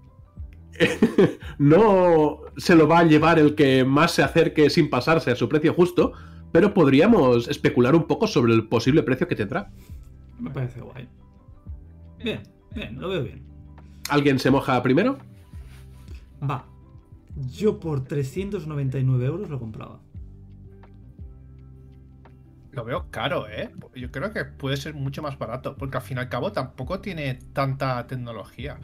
no 1.57 2.39
se 2.57 2.75
lo 2.75 2.87
va 2.87 2.99
a 2.99 3.03
llevar 3.03 3.39
el 3.39 3.55
que 3.55 3.83
más 3.83 4.11
se 4.11 4.23
acerque 4.23 4.69
sin 4.69 4.89
pasarse 4.89 5.31
a 5.31 5.35
su 5.35 5.49
precio 5.49 5.73
justo, 5.73 6.13
pero 6.51 6.73
podríamos 6.73 7.47
especular 7.47 7.95
un 7.95 8.07
poco 8.07 8.27
sobre 8.27 8.53
el 8.53 8.67
posible 8.67 9.03
precio 9.03 9.27
que 9.27 9.35
tendrá. 9.35 9.71
Me 10.39 10.49
parece 10.49 10.81
guay. 10.81 11.07
Bien, 12.23 12.41
bien, 12.73 12.99
lo 12.99 13.09
veo 13.09 13.23
bien. 13.23 13.43
¿Alguien 14.09 14.39
se 14.39 14.51
moja 14.51 14.81
primero? 14.81 15.17
Va. 16.49 16.65
Yo 17.35 17.79
por 17.79 18.03
399 18.03 19.25
euros 19.25 19.49
lo 19.49 19.59
compraba. 19.59 20.01
Lo 22.71 22.85
veo 22.85 23.07
caro, 23.11 23.47
¿eh? 23.49 23.69
Yo 23.95 24.11
creo 24.11 24.31
que 24.31 24.45
puede 24.45 24.77
ser 24.77 24.93
mucho 24.93 25.21
más 25.21 25.37
barato, 25.37 25.75
porque 25.75 25.97
al 25.97 26.03
fin 26.03 26.17
y 26.17 26.21
al 26.21 26.29
cabo 26.29 26.51
tampoco 26.51 26.99
tiene 26.99 27.39
tanta 27.53 28.07
tecnología. 28.07 28.79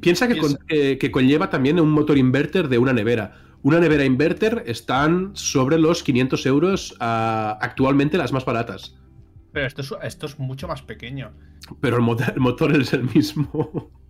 Piensa 0.00 0.28
que, 0.28 0.98
que, 0.98 1.10
conlleva 1.10 1.48
también 1.48 1.80
un 1.80 1.90
motor 1.90 2.18
inverter 2.18 2.68
de 2.68 2.78
una 2.78 2.92
nevera. 2.92 3.34
Una 3.62 3.80
nevera 3.80 4.04
inverter 4.04 4.64
están 4.66 5.30
sobre 5.34 5.78
los 5.78 6.02
500 6.02 6.46
euros 6.46 6.96
ah, 7.00 7.58
actualmente 7.60 8.18
las 8.18 8.32
más 8.32 8.44
baratas. 8.44 8.96
Pero 9.52 9.66
esto 9.66 9.80
es, 9.80 9.94
esto 10.02 10.26
es 10.26 10.38
mucho 10.38 10.68
más 10.68 10.82
pequeño. 10.82 11.32
Pero 11.80 11.96
el 11.96 12.02
motor, 12.02 12.76
es 12.76 12.92
el 12.92 13.04
mismo. 13.04 13.90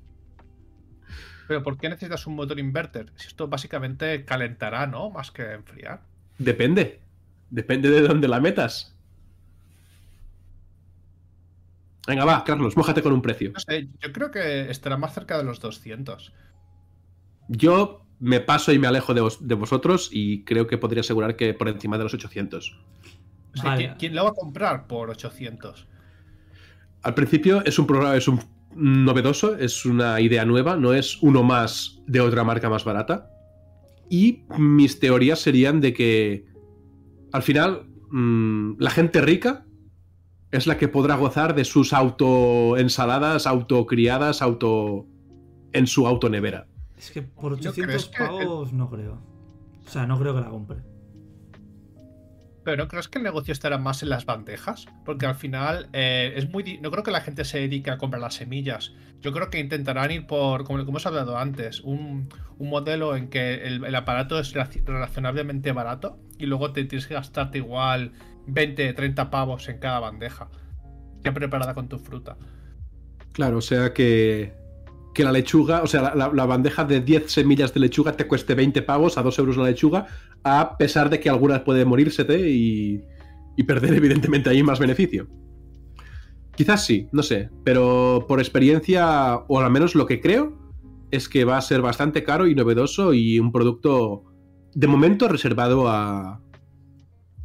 Pero 1.47 1.63
¿por 1.63 1.79
qué 1.79 1.89
necesitas 1.89 2.27
un 2.27 2.37
motor 2.37 2.59
inverter? 2.59 3.13
Si 3.17 3.29
esto 3.29 3.49
básicamente 3.49 4.25
calentará, 4.25 4.87
¿no? 4.87 5.11
Más 5.11 5.31
que 5.31 5.53
enfriar. 5.53 6.01
Depende. 6.39 7.01
Depende 7.51 7.91
de 7.91 8.01
dónde 8.03 8.29
la 8.29 8.41
metas. 8.41 8.95
Venga, 12.07 12.25
va, 12.25 12.45
Carlos, 12.45 12.77
mójate 12.77 13.03
con 13.03 13.13
un 13.13 13.23
precio. 13.23 13.51
No 13.53 13.61
sé, 13.61 13.89
yo 14.01 14.13
creo 14.13 14.31
que 14.31 14.71
estará 14.71 14.97
más 14.97 15.15
cerca 15.15 15.37
de 15.39 15.45
los 15.45 15.61
200. 15.61 16.33
Yo 17.49 18.05
me 18.21 18.41
paso 18.41 18.73
y 18.73 18.79
me 18.79 18.87
alejo 18.87 19.13
de, 19.15 19.29
de 19.41 19.55
vosotros 19.55 20.09
y 20.13 20.45
creo 20.45 20.67
que 20.67 20.79
podría 20.79 21.01
asegurar 21.01 21.37
que 21.37 21.55
por 21.55 21.69
encima 21.69 21.99
de 21.99 22.05
los 22.05 22.15
800. 22.15 22.79
¿quién, 23.99 24.15
lo 24.15 24.25
va 24.25 24.31
a 24.31 24.35
comprar 24.35 24.87
por 24.87 25.11
800? 25.11 25.87
Al 27.03 27.15
principio 27.15 27.65
es 27.65 27.79
un 27.79 27.87
programa, 27.87 28.17
es 28.17 28.29
un 28.29 28.41
novedoso, 28.77 29.57
es 29.57 29.85
una 29.85 30.21
idea 30.21 30.45
nueva, 30.45 30.77
no 30.77 30.93
es 30.93 31.23
uno 31.23 31.43
más 31.43 32.01
de 32.07 32.21
otra 32.21 32.45
marca 32.45 32.69
más 32.69 32.85
barata. 32.85 33.31
Y 34.09 34.45
mis 34.59 35.01
teorías 35.01 35.41
serían 35.41 35.81
de 35.81 35.93
que 35.93 36.47
al 37.33 37.43
final 37.43 37.87
mm, 38.11 38.75
la 38.79 38.91
gente 38.91 39.21
rica 39.21 39.67
es 40.53 40.67
la 40.67 40.79
que 40.79 40.89
podrá 40.89 41.17
gozar 41.17 41.55
de 41.55 41.65
sus 41.65 41.93
auto 41.93 42.77
ensaladas, 42.77 43.47
autocriadas, 43.47 44.43
auto 44.43 45.07
en 45.73 45.87
su 45.87 46.07
auto 46.07 46.29
nevera. 46.29 46.69
Es 46.97 47.11
que 47.11 47.23
por 47.23 47.53
800 47.55 48.09
pavos 48.09 48.73
no 48.73 48.89
creo. 48.89 49.21
O 49.87 49.91
sea, 49.91 50.07
no 50.07 50.19
creo 50.19 50.35
que 50.35 50.41
la 50.41 50.49
compre. 50.49 50.96
Pero 52.67 52.79
¿no 52.83 52.89
crees 52.89 53.07
que 53.07 53.19
el 53.19 53.23
negocio 53.25 53.53
estará 53.53 53.79
más 53.79 54.03
en 54.03 54.09
las 54.09 54.27
bandejas? 54.27 54.87
Porque 55.05 55.25
al 55.25 55.37
final 55.37 55.89
eh, 55.93 56.33
es 56.35 56.51
muy... 56.51 56.81
No 56.83 56.91
creo 56.91 57.05
que 57.05 57.13
la 57.13 57.21
gente 57.21 57.45
se 57.45 57.61
dedique 57.61 57.93
a 57.93 57.97
comprar 57.97 58.21
las 58.21 58.35
semillas. 58.35 58.93
Yo 59.21 59.33
creo 59.33 59.51
que 59.51 59.61
intentarán 59.61 60.11
ir 60.11 60.27
por, 60.27 60.65
como, 60.65 60.81
hemos 60.81 61.07
hablado 61.07 61.39
antes, 61.39 61.81
un, 61.83 62.29
un 62.59 62.69
modelo 62.69 63.15
en 63.15 63.29
que 63.29 63.55
el, 63.69 63.95
aparato 63.95 64.41
es 64.41 64.53
razonablemente 64.85 65.71
barato 65.71 66.19
y 66.41 66.47
luego 66.47 66.73
te 66.73 66.85
tienes 66.85 67.07
que 67.07 67.15
gastarte 67.15 67.59
igual 67.59 68.15
20, 68.49 68.95
30 68.95 69.31
pavos 69.31 69.69
en 69.69 69.79
cada 69.79 70.01
bandeja. 70.01 70.49
Ya 71.23 71.33
preparada 71.33 71.73
con 71.73 71.89
tu 71.89 72.01
fruta. 72.01 72.37
Claro, 73.31 73.59
o 73.59 73.63
sea 73.63 73.93
que, 73.95 74.55
que 75.15 75.23
la 75.23 75.31
lechuga, 75.31 75.83
o 75.83 75.87
sea, 75.87 76.17
la- 76.17 76.33
la 76.35 76.47
bandeja 76.47 76.85
de 76.85 77.01
10 77.01 77.31
semillas 77.31 77.73
de 77.73 77.79
lechuga 77.79 78.17
te 78.17 78.27
cueste 78.27 78.57
20 78.57 78.83
pavos 78.83 79.19
a 79.19 79.23
2 79.23 79.39
euros 79.39 79.57
la 79.57 79.67
lechuga, 79.67 80.09
a 80.45 80.77
pesar 80.77 81.11
de 81.11 81.21
que 81.21 81.29
algunas 81.29 81.61
puede 81.61 81.85
morírsete 81.85 82.51
y, 82.51 83.03
y 83.57 83.63
perder 83.65 83.95
evidentemente 83.95 84.51
ahí 84.51 84.63
más 84.63 84.79
beneficio. 84.79 85.29
Quizás 86.55 86.87
sí, 86.87 87.09
no 87.13 87.23
sé, 87.23 87.51
pero 87.65 88.25
por 88.27 88.41
experiencia, 88.41 89.37
o 89.49 89.61
al 89.61 89.71
menos 89.71 89.95
lo 89.95 90.07
que 90.07 90.21
creo, 90.21 90.57
es 91.11 91.29
que 91.29 91.45
va 91.45 91.59
a 91.59 91.63
ser 91.63 91.83
bastante 91.83 92.25
caro 92.25 92.47
y 92.47 92.55
novedoso 92.55 93.13
y 93.13 93.39
un 93.39 93.53
producto 93.53 94.25
de 94.75 94.87
momento 94.87 95.29
reservado 95.29 95.89
a, 95.89 96.41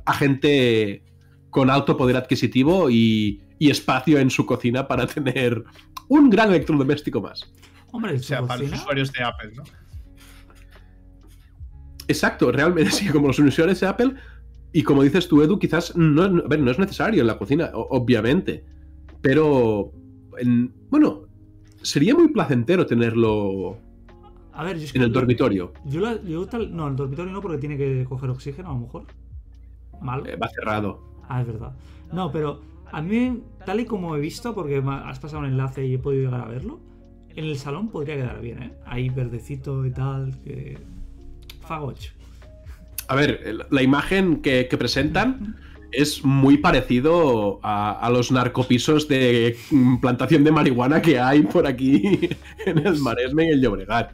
a 0.05 0.13
gente 0.13 1.03
con 1.49 1.69
alto 1.69 1.97
poder 1.97 2.15
adquisitivo 2.15 2.89
y, 2.89 3.43
y 3.59 3.69
espacio 3.69 4.17
en 4.17 4.29
su 4.29 4.45
cocina 4.45 4.87
para 4.87 5.07
tener 5.07 5.63
un 6.07 6.29
gran 6.29 6.49
electrodoméstico 6.49 7.21
más. 7.21 7.51
Hombre, 7.91 8.13
O 8.13 8.17
¿su 8.17 8.23
sea, 8.23 8.45
para 8.45 8.61
los 8.61 8.71
usuarios 8.71 9.11
de 9.11 9.23
Apple, 9.23 9.51
¿no? 9.55 9.63
Exacto, 12.11 12.51
realmente 12.51 12.91
sí, 12.99 13.07
como 13.09 13.27
los 13.27 13.39
usuarios 13.39 13.79
de 13.79 13.87
Apple. 13.87 14.13
Y 14.73 14.83
como 14.83 15.03
dices 15.03 15.27
tú, 15.27 15.41
Edu, 15.41 15.59
quizás 15.59 15.95
no, 15.97 16.29
no- 16.29 16.43
a 16.43 16.47
ver, 16.47 16.59
no 16.61 16.71
es 16.71 16.79
necesario 16.79 17.21
en 17.21 17.27
la 17.27 17.37
cocina, 17.37 17.71
obviamente. 17.73 18.63
Pero, 19.21 19.91
en- 20.37 20.73
bueno, 20.89 21.23
sería 21.81 22.15
muy 22.15 22.29
placentero 22.29 22.85
tenerlo 22.85 23.77
A 24.53 24.63
ver, 24.63 24.77
yo 24.77 24.85
es 24.85 24.91
que 24.91 24.97
en 24.97 25.03
el 25.05 25.11
dormitorio. 25.11 25.73
Yo, 25.85 25.99
la- 26.01 26.21
yo 26.21 26.45
tal- 26.47 26.73
no, 26.75 26.85
en 26.85 26.91
el 26.91 26.95
dormitorio 26.97 27.31
no, 27.33 27.41
porque 27.41 27.57
tiene 27.57 27.77
que 27.77 28.05
coger 28.07 28.29
oxígeno, 28.29 28.69
a 28.69 28.73
lo 28.73 28.79
mejor. 28.79 29.03
Malo. 30.01 30.25
Eh, 30.25 30.35
va 30.35 30.47
cerrado. 30.49 30.99
Ah, 31.29 31.41
es 31.41 31.47
verdad. 31.47 31.73
No, 32.11 32.31
pero 32.31 32.61
a 32.91 33.01
mí, 33.01 33.43
tal 33.65 33.79
y 33.81 33.85
como 33.85 34.15
he 34.15 34.19
visto, 34.19 34.53
porque 34.55 34.81
has 34.85 35.19
pasado 35.19 35.39
un 35.41 35.45
enlace 35.47 35.85
y 35.85 35.93
he 35.95 35.99
podido 35.99 36.23
llegar 36.25 36.41
a 36.41 36.47
verlo, 36.47 36.79
en 37.29 37.45
el 37.45 37.57
salón 37.57 37.89
podría 37.89 38.15
quedar 38.15 38.41
bien, 38.41 38.63
¿eh? 38.63 38.73
Ahí 38.85 39.09
verdecito 39.09 39.85
y 39.85 39.91
tal, 39.91 40.39
que. 40.41 40.77
Fagocho. 41.71 42.11
A 43.07 43.15
ver, 43.15 43.65
la 43.69 43.81
imagen 43.81 44.41
que, 44.41 44.67
que 44.67 44.77
presentan 44.77 45.55
es 45.93 46.25
muy 46.25 46.57
parecido 46.57 47.61
a, 47.63 47.93
a 47.93 48.09
los 48.09 48.29
narcopisos 48.29 49.07
de 49.07 49.55
mm, 49.69 50.01
plantación 50.01 50.43
de 50.43 50.51
marihuana 50.51 51.01
que 51.01 51.17
hay 51.17 51.43
por 51.43 51.65
aquí 51.65 52.29
en 52.65 52.85
el 52.85 52.99
Maresme 52.99 53.45
y 53.45 53.49
el 53.51 53.61
Llobregat. 53.61 54.13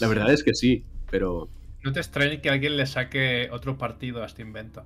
La 0.00 0.08
verdad 0.08 0.32
es 0.32 0.42
que 0.42 0.54
sí, 0.54 0.82
pero 1.10 1.50
No 1.82 1.92
te 1.92 2.00
extrañe 2.00 2.40
que 2.40 2.48
alguien 2.48 2.78
le 2.78 2.86
saque 2.86 3.50
otro 3.52 3.76
partido 3.76 4.22
a 4.22 4.26
este 4.26 4.40
invento. 4.40 4.82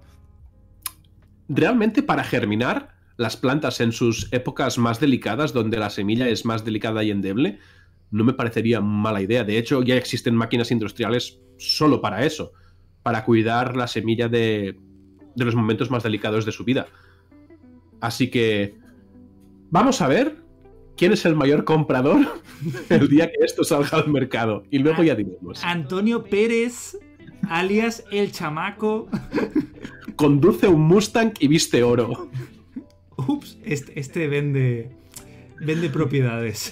realmente 1.49 2.03
para 2.03 2.25
germinar 2.25 2.97
las 3.17 3.37
plantas 3.37 3.81
en 3.81 3.93
sus 3.93 4.33
épocas 4.33 4.77
más 4.79 4.99
delicadas, 4.99 5.53
donde 5.53 5.79
la 5.79 5.91
semilla 5.91 6.29
es 6.29 6.45
más 6.45 6.65
delicada 6.65 7.05
y 7.05 7.13
endeble, 7.13 7.61
no 8.11 8.25
me 8.25 8.33
parecería 8.33 8.81
mala 8.81 9.23
idea. 9.23 9.45
De 9.45 9.59
hecho, 9.59 9.83
ya 9.83 9.97
existen 9.97 10.35
máquinas 10.35 10.71
industriales 10.71 11.41
solo 11.57 12.01
para 12.01 12.25
eso, 12.25 12.53
para 13.03 13.25
cuidar 13.25 13.77
la 13.77 13.87
semilla 13.87 14.29
de, 14.29 14.79
de 15.35 15.45
los 15.45 15.55
momentos 15.55 15.91
más 15.91 16.03
delicados 16.03 16.45
de 16.45 16.53
su 16.53 16.65
vida. 16.65 16.87
Así 18.01 18.31
que 18.31 18.77
vamos 19.71 20.01
a 20.01 20.09
ver 20.09 20.37
quién 20.97 21.13
es 21.13 21.25
el 21.25 21.35
mayor 21.35 21.65
comprador 21.65 22.41
el 22.91 23.09
día 23.09 23.29
que 23.29 23.45
esto 23.45 23.65
salga 23.65 23.99
al 23.99 24.09
mercado. 24.09 24.65
Y 24.71 24.79
luego 24.79 25.03
ya 25.03 25.15
diremos. 25.15 25.65
Antonio 25.65 26.25
Pérez, 26.25 26.99
alias 27.49 28.05
El 28.11 28.33
Chamaco. 28.33 29.09
Conduce 30.17 30.67
un 30.69 30.83
Mustang 30.83 31.33
y 31.39 31.49
viste 31.49 31.83
oro. 31.83 32.29
Ups, 33.17 33.59
este, 33.65 33.99
este 33.99 34.29
vende. 34.29 34.91
Vende 35.61 35.89
propiedades. 35.89 36.71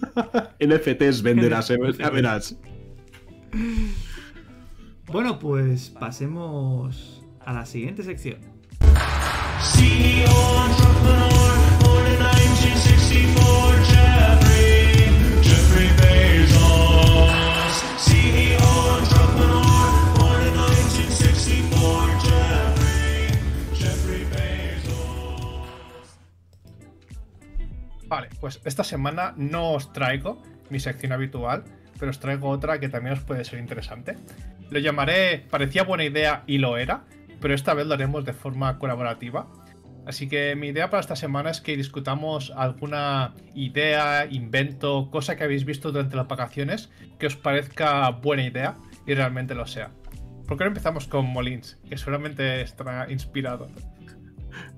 NFTs 0.60 1.22
venderás, 1.22 1.70
eh, 1.70 1.78
ya 1.98 2.10
verás. 2.10 2.56
bueno, 5.06 5.38
pues 5.38 5.90
pasemos 5.90 7.22
a 7.44 7.52
la 7.52 7.66
siguiente 7.66 8.02
sección. 8.02 8.38
CEO 9.62 10.66
entrepreneur, 10.66 11.56
born 11.82 12.06
in 12.06 12.18
1964, 12.18 13.79
Vale, 28.10 28.28
pues 28.40 28.60
esta 28.64 28.82
semana 28.82 29.34
no 29.36 29.70
os 29.70 29.92
traigo 29.92 30.42
mi 30.68 30.80
sección 30.80 31.12
habitual, 31.12 31.62
pero 31.96 32.10
os 32.10 32.18
traigo 32.18 32.48
otra 32.48 32.80
que 32.80 32.88
también 32.88 33.12
os 33.12 33.20
puede 33.20 33.44
ser 33.44 33.60
interesante. 33.60 34.16
Lo 34.68 34.80
llamaré 34.80 35.46
Parecía 35.48 35.84
buena 35.84 36.02
idea 36.02 36.42
y 36.48 36.58
lo 36.58 36.76
era, 36.76 37.04
pero 37.40 37.54
esta 37.54 37.72
vez 37.72 37.86
lo 37.86 37.94
haremos 37.94 38.24
de 38.24 38.32
forma 38.32 38.80
colaborativa. 38.80 39.46
Así 40.06 40.28
que 40.28 40.56
mi 40.56 40.68
idea 40.68 40.90
para 40.90 41.00
esta 41.00 41.14
semana 41.14 41.50
es 41.50 41.60
que 41.60 41.76
discutamos 41.76 42.52
alguna 42.56 43.34
idea, 43.54 44.26
invento, 44.28 45.08
cosa 45.12 45.36
que 45.36 45.44
habéis 45.44 45.64
visto 45.64 45.92
durante 45.92 46.16
las 46.16 46.26
vacaciones 46.26 46.90
que 47.20 47.28
os 47.28 47.36
parezca 47.36 48.10
buena 48.10 48.42
idea 48.42 48.76
y 49.06 49.14
realmente 49.14 49.54
lo 49.54 49.68
sea. 49.68 49.92
¿Por 50.48 50.58
qué 50.58 50.64
no 50.64 50.68
empezamos 50.68 51.06
con 51.06 51.26
Molins, 51.26 51.78
que 51.88 51.96
seguramente 51.96 52.60
estará 52.62 53.08
inspirado? 53.08 53.68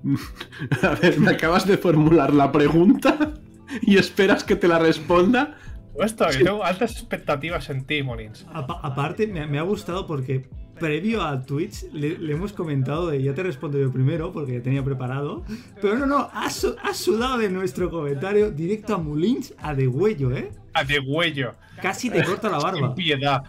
A 0.83 0.89
ver, 0.95 1.19
me 1.19 1.31
acabas 1.31 1.65
de 1.67 1.77
formular 1.77 2.33
la 2.33 2.51
pregunta 2.51 3.33
y 3.81 3.97
esperas 3.97 4.43
que 4.43 4.55
te 4.55 4.67
la 4.67 4.79
responda. 4.79 5.57
Puesto, 5.93 6.29
Sí. 6.31 6.43
tengo 6.43 6.63
altas 6.63 6.91
expectativas 6.93 7.69
en 7.69 7.85
ti, 7.85 8.01
Molins. 8.03 8.45
Apa- 8.51 8.79
aparte, 8.81 9.27
me, 9.27 9.45
me 9.45 9.59
ha 9.59 9.61
gustado 9.61 10.07
porque 10.07 10.49
previo 10.79 11.21
a 11.21 11.39
Twitch 11.45 11.83
le, 11.93 12.17
le 12.17 12.33
hemos 12.33 12.51
comentado 12.51 13.07
de 13.07 13.21
ya 13.21 13.33
te 13.35 13.43
respondo 13.43 13.77
yo 13.79 13.91
primero 13.91 14.33
porque 14.33 14.59
tenía 14.59 14.83
preparado. 14.83 15.43
Pero 15.81 15.97
no, 15.99 16.07
no, 16.07 16.29
ha, 16.33 16.49
su- 16.49 16.75
ha 16.81 16.93
sudado 16.95 17.37
de 17.37 17.49
nuestro 17.49 17.91
comentario 17.91 18.49
directo 18.49 18.95
a 18.95 18.97
Mulins 18.97 19.53
a 19.59 19.75
de 19.75 19.87
huello, 19.87 20.31
¿eh? 20.35 20.51
A 20.73 20.83
de 20.83 20.99
huello. 20.99 21.53
Casi 21.79 22.09
te 22.09 22.23
corta 22.23 22.49
la 22.49 22.59
Sin 22.59 22.71
barba. 22.81 22.95
piedad. 22.95 23.43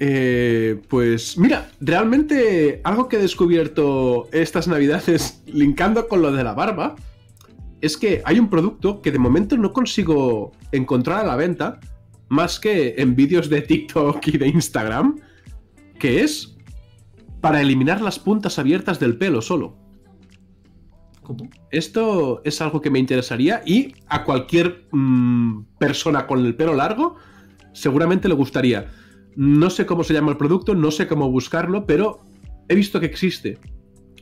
Eh, 0.00 0.80
pues 0.88 1.36
mira, 1.36 1.70
realmente 1.80 2.80
algo 2.84 3.08
que 3.08 3.16
he 3.16 3.20
descubierto 3.20 4.28
estas 4.32 4.68
navidades 4.68 5.42
linkando 5.46 6.06
con 6.06 6.22
lo 6.22 6.30
de 6.30 6.44
la 6.44 6.54
barba 6.54 6.94
es 7.80 7.96
que 7.96 8.22
hay 8.24 8.38
un 8.38 8.48
producto 8.48 9.02
que 9.02 9.10
de 9.10 9.18
momento 9.18 9.56
no 9.56 9.72
consigo 9.72 10.52
encontrar 10.72 11.24
a 11.24 11.26
la 11.26 11.36
venta 11.36 11.80
más 12.28 12.60
que 12.60 12.94
en 12.98 13.16
vídeos 13.16 13.48
de 13.48 13.62
TikTok 13.62 14.26
y 14.26 14.38
de 14.38 14.48
Instagram, 14.48 15.16
que 15.98 16.22
es 16.22 16.56
para 17.40 17.60
eliminar 17.60 18.00
las 18.00 18.18
puntas 18.18 18.58
abiertas 18.58 19.00
del 19.00 19.16
pelo 19.16 19.42
solo. 19.42 19.76
¿Cómo? 21.22 21.48
Esto 21.70 22.42
es 22.44 22.60
algo 22.60 22.80
que 22.80 22.90
me 22.90 22.98
interesaría 22.98 23.62
y 23.64 23.94
a 24.08 24.24
cualquier 24.24 24.86
mm, 24.90 25.64
persona 25.78 26.26
con 26.26 26.44
el 26.44 26.54
pelo 26.54 26.74
largo 26.74 27.16
seguramente 27.72 28.28
le 28.28 28.34
gustaría. 28.34 28.90
No 29.38 29.70
sé 29.70 29.86
cómo 29.86 30.02
se 30.02 30.14
llama 30.14 30.32
el 30.32 30.36
producto, 30.36 30.74
no 30.74 30.90
sé 30.90 31.06
cómo 31.06 31.30
buscarlo, 31.30 31.86
pero 31.86 32.22
he 32.66 32.74
visto 32.74 32.98
que 32.98 33.06
existe. 33.06 33.56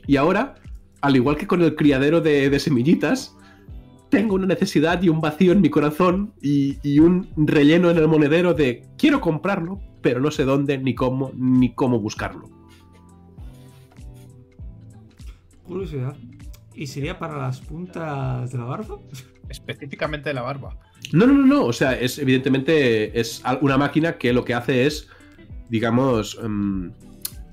Y 0.05 0.15
ahora, 0.15 0.53
al 1.01 1.15
igual 1.15 1.37
que 1.37 1.47
con 1.47 1.63
el 1.63 1.73
criadero 1.75 2.21
de, 2.21 2.59
semillitas, 2.59 3.35
tengo 4.11 4.35
una 4.35 4.45
necesidad 4.45 5.01
y 5.01 5.09
un 5.09 5.19
vacío 5.19 5.53
en 5.53 5.61
mi 5.61 5.71
corazón 5.71 6.35
y, 6.39 6.77
y 6.87 6.99
un 6.99 7.29
relleno 7.35 7.89
en 7.89 7.97
el 7.97 8.07
monedero 8.07 8.53
de 8.53 8.83
quiero 8.95 9.19
comprarlo, 9.19 9.79
pero 10.03 10.19
no 10.19 10.29
sé 10.29 10.45
dónde, 10.45 10.77
ni 10.77 10.93
cómo, 10.93 11.31
ni 11.35 11.73
cómo 11.73 11.99
buscarlo. 11.99 12.47
Curiosidad. 15.63 16.15
¿Y 16.75 16.85
sería 16.85 17.17
para 17.17 17.39
las 17.39 17.59
puntas 17.61 18.51
de 18.51 18.57
la 18.59 18.65
barba? 18.65 18.99
Específicamente 19.49 20.29
de 20.29 20.33
la 20.33 20.41
barba. 20.41 20.77
No, 21.13 21.25
no, 21.25 21.33
no, 21.33 21.45
no. 21.45 21.65
O 21.65 21.73
sea, 21.73 21.93
es 21.93 22.19
evidentemente 22.19 23.19
es 23.19 23.41
una 23.61 23.77
máquina 23.77 24.17
que 24.17 24.33
lo 24.33 24.43
que 24.45 24.53
hace 24.53 24.85
es, 24.85 25.07
digamos, 25.69 26.37
em, 26.43 26.91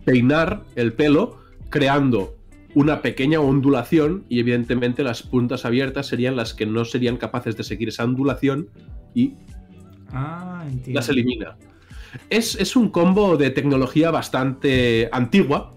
peinar 0.05 0.64
el 0.76 0.92
pelo 0.92 1.40
creando 1.70 2.36
una 2.74 3.03
pequeña 3.03 3.40
ondulación 3.40 4.24
y 4.28 4.40
evidentemente 4.40 5.05
las 5.05 5.22
puntas 5.22 5.64
abiertas 5.64 6.07
serían 6.07 6.34
las 6.34 6.55
que 6.55 6.66
no 6.66 6.84
serían 6.84 7.16
capaces 7.16 7.57
de 7.57 7.62
seguir 7.62 7.88
esa 7.88 8.05
ondulación 8.05 8.68
y 9.14 9.34
Ah, 10.14 10.64
las 10.86 11.09
elimina. 11.09 11.57
Es, 12.30 12.55
es 12.55 12.76
un 12.76 12.88
combo 12.90 13.36
de 13.36 13.51
tecnología 13.51 14.12
bastante 14.12 15.09
antigua, 15.12 15.74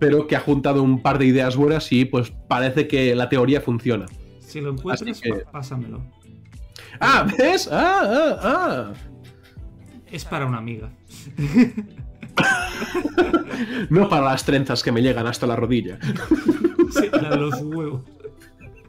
pero 0.00 0.26
que 0.26 0.34
ha 0.34 0.40
juntado 0.40 0.82
un 0.82 1.00
par 1.02 1.18
de 1.18 1.26
ideas 1.26 1.56
buenas 1.56 1.92
y 1.92 2.04
pues 2.04 2.32
parece 2.48 2.88
que 2.88 3.14
la 3.14 3.28
teoría 3.28 3.60
funciona. 3.60 4.06
Si 4.46 4.60
lo 4.60 4.70
encuentras, 4.70 5.20
que- 5.20 5.32
pásamelo. 5.50 6.02
Ah, 7.00 7.26
¿ves? 7.36 7.68
Ah, 7.70 8.02
ah, 8.04 8.38
ah. 8.42 8.92
Es 10.10 10.24
para 10.24 10.46
una 10.46 10.58
amiga. 10.58 10.90
No 13.90 14.08
para 14.08 14.24
las 14.26 14.44
trenzas 14.44 14.82
que 14.82 14.92
me 14.92 15.00
llegan 15.02 15.26
hasta 15.26 15.46
la 15.46 15.56
rodilla. 15.56 15.98
Sí, 16.90 17.08
la 17.12 17.30
de 17.30 17.36
los 17.36 17.62
huevos. 17.62 18.02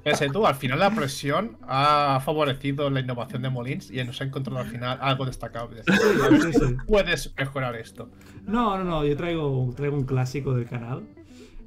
Ese 0.03 0.29
tú, 0.29 0.45
al 0.47 0.55
final 0.55 0.79
la 0.79 0.91
presión 0.93 1.57
ha 1.67 2.21
favorecido 2.23 2.89
la 2.89 2.99
innovación 3.01 3.41
de 3.41 3.49
Molins 3.49 3.91
y 3.91 4.03
nos 4.03 4.21
ha 4.21 4.25
encontrado 4.25 4.59
al 4.59 4.67
final 4.67 4.97
algo 5.01 5.25
destacable. 5.25 5.83
Sí, 5.83 5.93
sí, 6.41 6.53
sí. 6.53 6.75
Puedes 6.87 7.33
mejorar 7.37 7.75
esto. 7.75 8.09
No, 8.45 8.77
no, 8.77 8.83
no, 8.85 9.05
yo 9.05 9.15
traigo, 9.17 9.73
traigo 9.75 9.97
un 9.97 10.05
clásico 10.05 10.53
del 10.53 10.65
canal. 10.67 11.03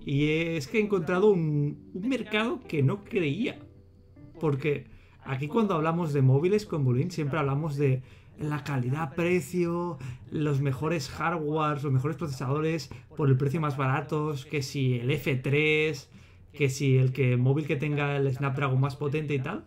Y 0.04 0.28
es 0.56 0.66
que 0.68 0.78
he 0.78 0.82
encontrado 0.82 1.30
un, 1.30 1.90
un 1.92 2.08
mercado 2.08 2.60
que 2.66 2.82
no 2.82 3.04
creía. 3.04 3.58
Porque 4.40 4.86
aquí 5.24 5.46
cuando 5.46 5.74
hablamos 5.74 6.12
de 6.12 6.22
móviles 6.22 6.66
con 6.66 6.84
Bolín 6.84 7.10
siempre 7.10 7.38
hablamos 7.38 7.76
de 7.76 8.02
la 8.38 8.64
calidad-precio, 8.64 9.98
los 10.30 10.60
mejores 10.60 11.10
hardwares, 11.10 11.84
los 11.84 11.92
mejores 11.92 12.16
procesadores 12.16 12.90
por 13.16 13.28
el 13.28 13.36
precio 13.36 13.60
más 13.60 13.76
baratos, 13.76 14.46
que 14.46 14.62
si 14.62 14.94
el 14.94 15.10
F3, 15.10 16.08
que 16.52 16.68
si 16.68 16.96
el 16.96 17.12
que 17.12 17.36
móvil 17.36 17.66
que 17.66 17.76
tenga 17.76 18.16
el 18.16 18.32
Snapdragon 18.32 18.80
más 18.80 18.96
potente 18.96 19.34
y 19.34 19.40
tal. 19.40 19.66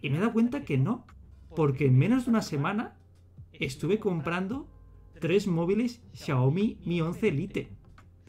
Y 0.00 0.10
me 0.10 0.16
he 0.16 0.20
dado 0.20 0.32
cuenta 0.32 0.62
que 0.62 0.78
no, 0.78 1.04
porque 1.54 1.86
en 1.86 1.98
menos 1.98 2.24
de 2.24 2.30
una 2.30 2.42
semana 2.42 2.96
estuve 3.52 3.98
comprando 3.98 4.68
tres 5.20 5.46
móviles 5.46 6.00
Xiaomi 6.14 6.78
Mi 6.84 7.00
11 7.00 7.32
Lite 7.32 7.68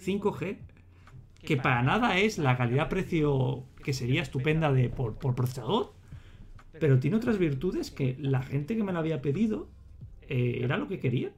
5G, 0.04 0.58
que 1.42 1.58
para 1.58 1.82
nada 1.84 2.18
es 2.18 2.38
la 2.38 2.58
calidad-precio 2.58 3.66
que 3.84 3.94
sería 3.94 4.22
estupenda 4.22 4.72
de, 4.72 4.90
por, 4.90 5.16
por 5.16 5.36
procesador, 5.36 5.94
pero 6.80 7.00
tiene 7.00 7.18
otras 7.18 7.38
virtudes 7.38 7.92
que 7.92 8.18
la 8.20 8.42
gente 8.42 8.76
que 8.76 8.84
me 8.84 8.94
la 8.94 9.00
había 9.00 9.22
pedido 9.22 9.70
eh, 10.28 10.60
era 10.62 10.78
lo 10.78 10.88
que 10.88 11.00
quería. 11.00 11.32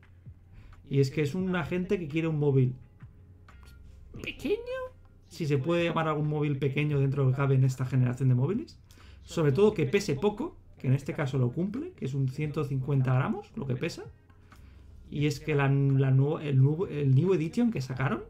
Y 0.89 1.00
es 1.00 1.12
que 1.12 1.22
es 1.22 1.36
una 1.36 1.66
gente 1.66 2.00
que 2.00 2.08
quiere 2.08 2.28
un 2.28 2.39
móvil 2.39 2.76
pequeño, 4.22 4.58
si 5.28 5.46
se 5.46 5.58
puede 5.58 5.84
llamar 5.84 6.08
algún 6.08 6.30
móvil 6.30 6.58
pequeño 6.58 7.00
dentro 7.00 7.28
que 7.28 7.36
cabe 7.36 7.56
en 7.56 7.64
esta 7.64 7.86
generación 7.86 8.30
de 8.30 8.36
móviles. 8.36 8.80
Sobre 9.24 9.52
todo 9.52 9.74
que 9.74 9.86
pese 9.86 10.16
poco, 10.16 10.56
que 10.78 10.88
en 10.88 10.93
este 10.93 11.14
caso 11.14 11.38
lo 11.38 11.52
cumple, 11.52 11.91
que 11.93 12.06
es 12.06 12.14
un 12.14 12.30
150 12.30 13.14
gramos, 13.14 13.52
lo 13.56 13.66
que 13.66 13.76
pesa. 13.76 14.04
Y 15.10 15.26
es 15.26 15.39
que 15.39 15.56
la, 15.56 15.68
la 15.68 16.10
el, 16.41 16.62
el 16.89 17.16
New 17.16 17.34
Edition 17.34 17.72
que 17.72 17.82
sacaron 17.82 18.24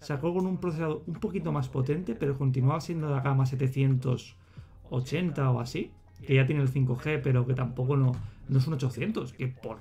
sacó 0.00 0.34
con 0.34 0.46
un 0.46 0.58
procesador 0.58 1.02
un 1.06 1.14
poquito 1.14 1.52
más 1.52 1.68
potente, 1.68 2.14
pero 2.14 2.36
continuaba 2.36 2.80
siendo 2.80 3.10
la 3.10 3.20
gama 3.20 3.46
780 3.46 5.50
o 5.50 5.60
así, 5.60 5.90
que 6.26 6.34
ya 6.34 6.46
tiene 6.46 6.62
el 6.62 6.72
5G, 6.72 7.20
pero 7.22 7.46
que 7.46 7.54
tampoco 7.54 7.96
no, 7.96 8.12
no 8.48 8.58
es 8.58 8.66
un 8.66 8.74
800, 8.74 9.32
que 9.32 9.48
por 9.48 9.78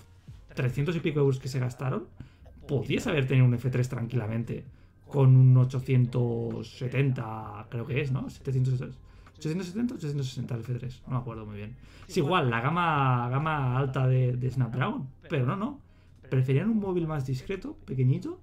300 0.55 0.95
y 0.95 0.99
pico 0.99 1.19
euros 1.19 1.39
que 1.39 1.47
se 1.47 1.59
gastaron, 1.59 2.07
podías 2.67 3.07
haber 3.07 3.27
tenido 3.27 3.45
un 3.45 3.53
F3 3.53 3.87
tranquilamente 3.87 4.65
con 5.07 5.35
un 5.35 5.55
870, 5.57 7.67
creo 7.69 7.85
que 7.85 8.01
es, 8.01 8.11
¿no? 8.11 8.29
700, 8.29 8.97
870 9.37 9.93
o 9.93 9.97
860 9.97 10.55
el 10.55 10.63
F3, 10.63 11.01
no 11.07 11.13
me 11.13 11.19
acuerdo 11.19 11.45
muy 11.45 11.57
bien. 11.57 11.75
Es 12.07 12.17
igual, 12.17 12.49
la 12.49 12.61
gama, 12.61 13.29
gama 13.29 13.77
alta 13.77 14.07
de, 14.07 14.35
de 14.35 14.49
Snapdragon, 14.49 15.07
pero 15.29 15.45
no, 15.45 15.55
no. 15.55 15.79
Preferían 16.29 16.69
un 16.69 16.79
móvil 16.79 17.07
más 17.07 17.27
discreto, 17.27 17.77
pequeñito, 17.85 18.41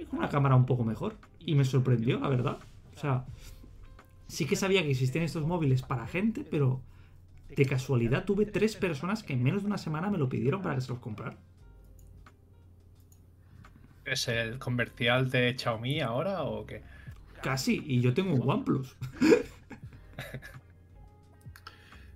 y 0.00 0.04
con 0.04 0.20
una 0.20 0.28
cámara 0.28 0.54
un 0.56 0.66
poco 0.66 0.84
mejor. 0.84 1.16
Y 1.40 1.54
me 1.54 1.64
sorprendió, 1.64 2.20
la 2.20 2.28
verdad. 2.28 2.58
O 2.94 2.98
sea, 2.98 3.24
sí 4.26 4.46
que 4.46 4.56
sabía 4.56 4.82
que 4.82 4.90
existían 4.90 5.24
estos 5.24 5.46
móviles 5.46 5.82
para 5.82 6.06
gente, 6.06 6.44
pero 6.48 6.80
de 7.54 7.66
casualidad 7.66 8.24
tuve 8.24 8.46
tres 8.46 8.76
personas 8.76 9.22
que 9.22 9.32
en 9.32 9.42
menos 9.42 9.62
de 9.62 9.68
una 9.68 9.78
semana 9.78 10.10
me 10.10 10.18
lo 10.18 10.28
pidieron 10.28 10.62
para 10.62 10.76
que 10.76 10.82
se 10.82 10.88
los 10.88 10.98
comprara. 10.98 11.36
¿Es 14.04 14.28
el 14.28 14.58
comercial 14.58 15.30
de 15.30 15.54
Xiaomi 15.58 16.00
ahora 16.00 16.42
o 16.44 16.64
qué? 16.64 16.82
Casi, 17.42 17.82
y 17.86 18.00
yo 18.00 18.14
tengo 18.14 18.34
un 18.34 18.48
OnePlus. 18.48 18.96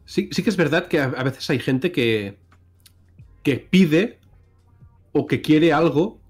Sí, 0.05 0.29
sí 0.31 0.43
que 0.43 0.51
es 0.51 0.57
verdad 0.57 0.89
que 0.89 1.01
a, 1.01 1.05
a 1.05 1.23
veces 1.23 1.49
hay 1.49 1.59
gente 1.59 1.91
que, 1.91 2.37
que 3.43 3.57
pide 3.57 4.19
o 5.13 5.27
que 5.27 5.41
quiere 5.41 5.73
algo 5.73 6.22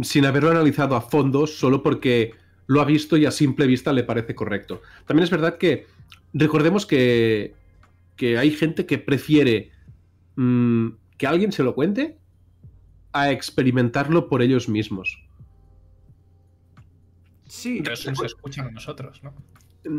sin 0.00 0.24
haberlo 0.24 0.50
analizado 0.50 0.96
a 0.96 1.02
fondo 1.02 1.46
solo 1.46 1.82
porque 1.82 2.32
lo 2.66 2.80
ha 2.80 2.84
visto 2.84 3.16
y 3.16 3.26
a 3.26 3.30
simple 3.30 3.66
vista 3.66 3.92
le 3.92 4.04
parece 4.04 4.34
correcto. 4.34 4.80
También 5.06 5.24
es 5.24 5.30
verdad 5.30 5.58
que 5.58 5.86
recordemos 6.32 6.86
que, 6.86 7.54
que 8.16 8.38
hay 8.38 8.50
gente 8.50 8.86
que 8.86 8.98
prefiere 8.98 9.70
mm, 10.36 10.88
que 11.18 11.26
alguien 11.26 11.52
se 11.52 11.62
lo 11.62 11.74
cuente 11.74 12.18
a 13.12 13.30
experimentarlo 13.30 14.28
por 14.28 14.42
ellos 14.42 14.68
mismos. 14.68 15.22
Sí, 17.46 17.82
eso 17.90 18.10
nos 18.10 18.24
escuchan 18.24 18.68
a 18.68 18.70
nosotros, 18.70 19.22
¿no? 19.22 19.34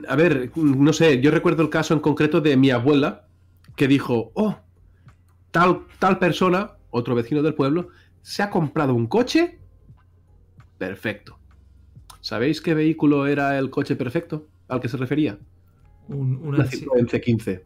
A 0.07 0.15
ver, 0.15 0.51
no 0.55 0.93
sé, 0.93 1.21
yo 1.21 1.29
recuerdo 1.29 1.61
el 1.61 1.69
caso 1.69 1.93
en 1.93 1.99
concreto 1.99 2.41
de 2.41 2.57
mi 2.57 2.71
abuela 2.71 3.27
que 3.75 3.87
dijo, 3.87 4.31
oh, 4.33 4.57
tal, 5.51 5.85
tal 5.99 6.17
persona, 6.17 6.71
otro 6.89 7.13
vecino 7.13 7.43
del 7.43 7.53
pueblo, 7.53 7.89
se 8.21 8.41
ha 8.41 8.49
comprado 8.49 8.95
un 8.95 9.07
coche 9.07 9.59
perfecto. 10.77 11.39
¿Sabéis 12.21 12.61
qué 12.61 12.73
vehículo 12.73 13.27
era 13.27 13.57
el 13.59 13.69
coche 13.69 13.95
perfecto 13.95 14.47
al 14.67 14.79
que 14.79 14.89
se 14.89 14.97
refería? 14.97 15.37
un, 16.07 16.35
una, 16.37 16.57
Una 16.59 16.65
Citroën 16.65 17.07
C15. 17.07 17.61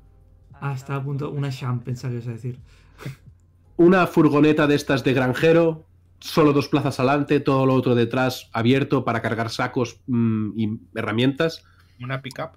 Ah, 0.59 0.73
estaba 0.73 0.99
a 0.99 1.03
punto. 1.03 1.29
Una 1.31 1.49
Sham, 1.49 1.81
pensaba 1.81 2.11
que 2.11 2.15
ibas 2.17 2.27
a 2.27 2.31
decir. 2.31 2.59
Una 3.77 4.07
furgoneta 4.07 4.65
de 4.67 4.75
estas 4.75 5.03
de 5.03 5.13
granjero, 5.13 5.85
solo 6.19 6.53
dos 6.53 6.67
plazas 6.67 6.99
adelante, 6.99 7.39
todo 7.39 7.65
lo 7.65 7.73
otro 7.75 7.93
detrás 7.93 8.49
abierto 8.53 9.03
para 9.05 9.21
cargar 9.21 9.49
sacos 9.51 10.01
mm, 10.07 10.49
y 10.59 10.79
herramientas. 10.95 11.63
Una 12.01 12.21
pickup. 12.21 12.51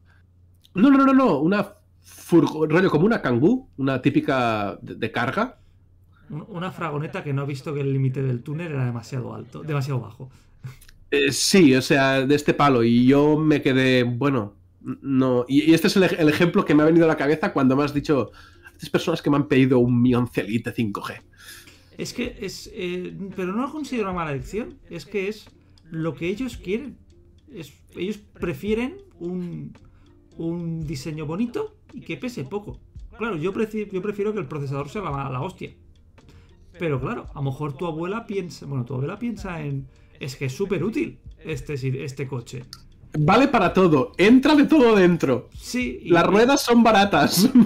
No, 0.75 0.91
no, 0.91 0.97
no, 0.99 1.07
no, 1.07 1.13
no, 1.15 1.39
una 1.41 1.75
furgo- 2.03 2.67
rollo 2.69 2.91
como 2.91 3.05
una 3.05 3.21
Kangoo, 3.21 3.69
una 3.77 4.01
típica 4.01 4.79
de, 4.81 4.95
de 4.95 5.13
carga. 5.13 5.59
Un- 6.31 6.47
Una 6.49 6.71
fragoneta 6.73 7.23
que 7.25 7.33
no 7.33 7.43
ha 7.43 7.47
visto 7.47 7.75
que 7.75 7.81
el 7.83 7.93
límite 7.93 8.23
del 8.23 8.43
túnel 8.43 8.73
era 8.73 8.85
demasiado 8.87 9.35
alto, 9.35 9.63
demasiado 9.63 10.01
bajo. 10.01 10.31
Eh, 11.11 11.33
sí, 11.33 11.75
o 11.75 11.83
sea, 11.83 12.25
de 12.27 12.35
este 12.35 12.55
palo. 12.55 12.85
Y 12.85 13.07
yo 13.07 13.37
me 13.37 13.63
quedé, 13.63 14.05
bueno, 14.05 14.55
no. 15.03 15.45
Y, 15.49 15.71
y 15.71 15.75
este 15.75 15.89
es 15.89 15.97
el, 15.97 16.05
ej- 16.05 16.17
el 16.19 16.29
ejemplo 16.29 16.65
que 16.65 16.75
me 16.75 16.83
ha 16.83 16.87
venido 16.87 17.05
a 17.05 17.09
la 17.09 17.17
cabeza 17.17 17.53
cuando 17.53 17.77
me 17.77 17.83
has 17.85 17.95
dicho, 17.95 18.31
estas 18.73 18.91
personas 18.91 19.23
que 19.23 19.31
me 19.31 19.37
han 19.37 19.49
pedido 19.49 19.79
un 19.81 20.01
Mi 20.01 20.15
11 20.15 20.43
Elite 20.43 20.73
5G. 20.73 21.21
Es 21.99 22.13
que 22.15 22.37
es. 22.41 22.71
eh, 22.73 23.17
pero 23.37 23.53
no 23.53 23.63
lo 23.63 23.73
considero 23.73 24.09
una 24.09 24.17
mala 24.19 24.33
elección. 24.33 24.79
Es 24.89 25.05
que 25.07 25.29
es 25.29 25.51
lo 25.91 26.15
que 26.15 26.29
ellos 26.29 26.57
quieren. 26.57 26.97
Es- 27.53 27.73
ellos 27.97 28.19
prefieren 28.19 28.99
un, 29.19 29.73
un 30.37 30.87
diseño 30.87 31.27
bonito 31.27 31.77
y 31.93 32.03
que 32.03 32.17
pese 32.17 32.45
poco. 32.45 32.81
Claro, 33.19 33.37
yo, 33.37 33.53
preci- 33.53 33.91
yo 33.91 34.01
prefiero 34.01 34.33
que 34.33 34.39
el 34.41 34.47
procesador 34.47 34.89
sea 34.89 35.03
la, 35.03 35.29
la 35.31 35.43
hostia. 35.43 35.73
Pero 36.81 36.99
claro, 36.99 37.27
a 37.35 37.35
lo 37.35 37.43
mejor 37.43 37.75
tu 37.77 37.87
abuela 37.87 38.27
piensa. 38.27 38.65
Bueno, 38.65 38.85
tu 38.87 38.95
abuela 38.95 39.19
piensa 39.19 39.61
en. 39.63 39.87
Es 40.19 40.35
que 40.35 40.47
es 40.47 40.53
súper 40.55 40.83
útil 40.83 41.19
este, 41.45 41.75
este 42.05 42.27
coche. 42.27 42.65
Vale 43.19 43.49
para 43.49 43.73
todo, 43.75 44.13
entra 44.17 44.55
de 44.55 44.65
todo 44.65 44.97
dentro. 44.97 45.51
Sí. 45.57 46.01
y- 46.05 46.09
Las 46.09 46.27
ruedas 46.27 46.63
son 46.63 46.83
baratas. 46.83 47.49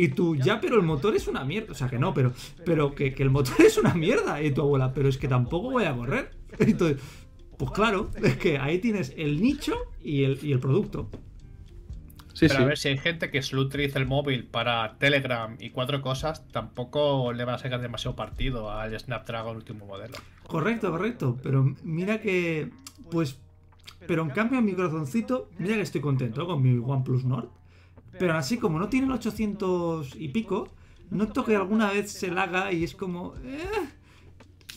Y 0.00 0.08
tú, 0.10 0.36
ya, 0.36 0.60
pero 0.60 0.76
el 0.76 0.82
motor 0.84 1.16
es 1.16 1.26
una 1.26 1.44
mierda. 1.44 1.72
O 1.72 1.74
sea, 1.74 1.88
que 1.88 1.98
no, 1.98 2.14
pero, 2.14 2.32
pero 2.64 2.94
que, 2.94 3.12
que 3.14 3.24
el 3.24 3.30
motor 3.30 3.56
es 3.66 3.78
una 3.78 3.94
mierda. 3.94 4.40
Y 4.40 4.52
tu 4.52 4.60
abuela, 4.60 4.94
pero 4.94 5.08
es 5.08 5.18
que 5.18 5.26
tampoco 5.26 5.72
voy 5.72 5.84
a 5.86 5.96
correr. 5.96 6.30
Entonces, 6.60 6.98
pues 7.56 7.72
claro, 7.72 8.08
es 8.22 8.36
que 8.36 8.58
ahí 8.58 8.78
tienes 8.78 9.12
el 9.16 9.42
nicho 9.42 9.74
y 10.00 10.22
el, 10.22 10.38
y 10.40 10.52
el 10.52 10.60
producto. 10.60 11.10
Sí, 12.38 12.46
Pero 12.46 12.58
sí. 12.58 12.62
a 12.62 12.66
ver, 12.66 12.78
si 12.78 12.88
hay 12.88 12.98
gente 12.98 13.30
que 13.32 13.42
solo 13.42 13.62
utiliza 13.62 13.98
el 13.98 14.06
móvil 14.06 14.44
para 14.44 14.96
Telegram 14.98 15.56
y 15.58 15.70
cuatro 15.70 16.00
cosas, 16.02 16.46
tampoco 16.52 17.32
le 17.32 17.44
va 17.44 17.54
a 17.54 17.58
sacar 17.58 17.80
demasiado 17.80 18.14
partido 18.14 18.70
al 18.70 18.96
Snapdragon 18.98 19.56
último 19.56 19.86
modelo. 19.86 20.14
Correcto, 20.46 20.90
correcto. 20.92 21.36
Pero 21.42 21.74
mira 21.82 22.20
que, 22.20 22.70
pues, 23.10 23.40
pero 24.06 24.22
en 24.22 24.30
cambio 24.30 24.60
en 24.60 24.64
mi 24.66 24.74
corazoncito, 24.74 25.50
mira 25.58 25.74
que 25.74 25.80
estoy 25.80 26.00
contento 26.00 26.46
con 26.46 26.62
mi 26.62 26.78
OnePlus 26.78 27.24
Nord. 27.24 27.48
Pero 28.18 28.34
así 28.34 28.56
como 28.58 28.78
no 28.78 28.88
tiene 28.88 29.06
el 29.08 29.12
800 29.14 30.14
y 30.16 30.28
pico, 30.28 30.68
noto 31.10 31.44
que 31.44 31.56
alguna 31.56 31.90
vez 31.90 32.12
se 32.12 32.30
laga 32.30 32.72
y 32.72 32.84
es 32.84 32.94
como... 32.94 33.34
eh, 33.44 33.58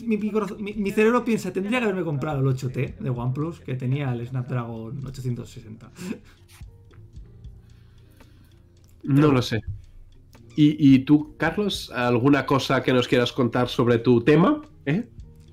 mi, 0.03 0.18
mi- 0.18 0.74
mi 0.74 0.91
cerebro 0.91 1.24
piensa, 1.24 1.53
tendría 1.53 1.78
que 1.80 1.86
haberme 1.86 2.03
comprado 2.03 2.39
el 2.39 2.55
8T 2.55 2.97
de 2.97 3.09
OnePlus, 3.12 3.59
que 3.59 3.76
tenía 3.76 4.12
el 4.14 4.26
Snapdragon 4.28 5.05
860. 5.05 5.91
No 9.04 9.32
lo 9.32 9.41
sé. 9.41 9.62
¿Y, 10.56 10.95
y 10.95 10.99
tú, 10.99 11.36
Carlos, 11.38 11.91
alguna 11.91 12.45
cosa 12.45 12.84
que 12.84 12.93
nos 12.93 13.08
quieras 13.08 13.32
contar 13.32 13.70
sobre 13.70 13.99
tu 13.99 14.24
tema? 14.24 14.62
¿Eh? 14.86 15.08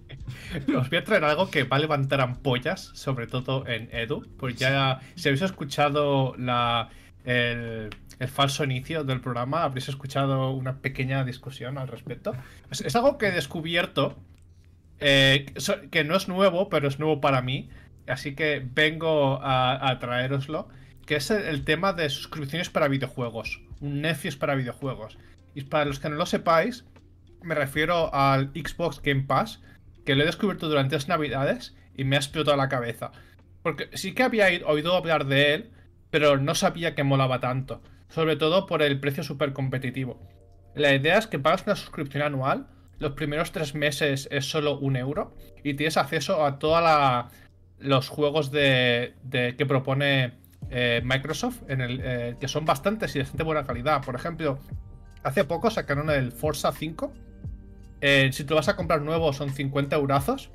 Os 0.77 0.89
voy 0.89 0.99
a 0.99 1.05
traer 1.05 1.25
algo 1.25 1.51
que 1.51 1.65
va 1.65 1.77
a 1.77 1.81
levantar 1.81 2.21
ampollas, 2.21 2.91
sobre 2.95 3.27
todo 3.27 3.67
en 3.67 3.89
Edu. 3.93 4.27
Pues 4.37 4.57
ya, 4.57 5.01
si 5.15 5.29
habéis 5.29 5.43
escuchado 5.43 6.35
la, 6.37 6.91
el, 7.25 7.91
el 8.19 8.29
falso 8.29 8.65
inicio 8.65 9.05
del 9.05 9.21
programa, 9.21 9.63
habréis 9.63 9.89
escuchado 9.89 10.51
una 10.51 10.79
pequeña 10.79 11.25
discusión 11.25 11.79
al 11.79 11.89
respecto. 11.89 12.35
Es, 12.71 12.81
es 12.81 12.97
algo 12.97 13.19
que 13.19 13.29
he 13.29 13.33
descubierto, 13.33 14.17
eh, 15.01 15.47
que 15.91 16.05
no 16.05 16.17
es 16.17 16.29
nuevo, 16.29 16.69
pero 16.69 16.89
es 16.89 16.99
nuevo 16.99 17.21
para 17.21 17.43
mí. 17.43 17.71
Así 18.07 18.35
que 18.35 18.67
vengo 18.75 19.41
a, 19.43 19.91
a 19.91 19.99
traeroslo. 19.99 20.69
Que 21.09 21.17
es 21.17 21.31
el, 21.31 21.65
tema 21.65 21.95
de 21.95 22.11
suscripciones 22.11 22.69
para 22.69 22.87
videojuegos. 22.87 23.63
Un 23.81 24.03
Netflix 24.03 24.37
para 24.37 24.55
videojuegos. 24.55 25.17
Y 25.55 25.63
para 25.63 25.87
los 25.87 26.01
que 26.01 26.11
no 26.11 26.17
lo 26.17 26.27
sepáis, 26.27 26.85
me 27.43 27.55
refiero 27.55 28.15
al 28.15 28.51
Xbox 28.53 29.01
Game 29.01 29.23
Pass, 29.23 29.63
que 30.05 30.15
lo 30.15 30.23
he 30.23 30.27
descubierto 30.27 30.69
durante 30.69 30.97
las 30.97 31.09
navidades 31.09 31.75
y 31.97 32.05
me 32.05 32.17
ha 32.17 32.19
explotado 32.19 32.59
la 32.59 32.69
cabeza. 32.69 33.11
Porque 33.63 33.89
sí 33.95 34.13
que 34.13 34.23
había 34.23 34.49
oído 34.67 34.95
hablar 34.95 35.25
de 35.25 35.55
él, 35.55 35.71
pero 36.11 36.37
no 36.37 36.55
sabía 36.55 36.95
que 36.95 37.05
molaba 37.05 37.41
tanto. 37.41 37.81
Sobre 38.11 38.37
todo 38.37 38.67
por 38.67 38.83
el 38.83 39.01
precio 39.01 39.23
súper 39.23 39.55
competitivo. 39.55 40.21
La 40.75 40.95
idea 40.95 41.17
es 41.17 41.27
que 41.27 41.39
pagas 41.39 41.65
una 41.65 41.77
suscripción 41.77 42.23
anual, 42.23 42.67
los 42.99 43.13
primeros 43.13 43.51
tres 43.53 43.75
meses 43.75 44.29
es 44.31 44.45
solo 44.45 44.79
un 44.79 44.97
euro 44.97 45.35
y 45.65 45.73
tienes 45.73 45.97
acceso 45.97 46.45
a 46.45 46.59
todos 46.59 46.85
los 47.79 48.09
juegos 48.11 48.51
de- 48.51 49.15
que 49.57 49.65
propone 49.65 50.47
eh, 50.71 51.01
Microsoft, 51.05 51.63
en 51.69 51.81
el, 51.81 52.01
eh, 52.03 52.37
que 52.41 52.49
son 52.49 52.65
bastantes 52.65 53.15
y 53.15 53.19
de 53.19 53.23
bastante 53.23 53.43
buena 53.43 53.65
calidad. 53.65 54.05
Por 54.05 54.15
ejemplo, 54.15 54.59
hace 55.23 55.45
poco 55.45 55.71
sacaron 55.71 56.11
el 56.11 56.33
Forza 56.33 56.73
5. 56.73 57.13
Eh, 58.01 58.31
si 58.33 58.45
te 58.45 58.51
lo 58.51 58.57
vas 58.57 58.69
a 58.69 58.77
comprar 58.77 59.03
nuevo 59.03 59.33
son 59.33 59.51
50 59.51 59.97
eurazos, 59.97 60.51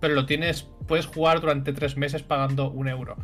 pero 0.00 0.14
lo 0.14 0.26
tienes, 0.26 0.66
puedes 0.88 1.06
jugar 1.06 1.40
durante 1.40 1.72
tres 1.72 1.96
meses 1.96 2.22
pagando 2.22 2.70
un 2.70 2.88
euro. 2.88 3.16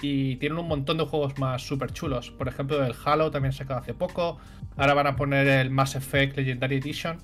Y 0.00 0.36
tienen 0.36 0.58
un 0.58 0.68
montón 0.68 0.98
de 0.98 1.04
juegos 1.04 1.38
más 1.38 1.62
súper 1.62 1.92
chulos. 1.92 2.30
Por 2.30 2.48
ejemplo, 2.48 2.84
el 2.84 2.94
Halo 3.04 3.30
también 3.30 3.52
sacado 3.52 3.80
hace 3.80 3.94
poco. 3.94 4.38
Ahora 4.76 4.94
van 4.94 5.06
a 5.06 5.16
poner 5.16 5.46
el 5.46 5.70
Mass 5.70 5.96
Effect 5.96 6.36
Legendary 6.36 6.76
Edition. 6.76 7.18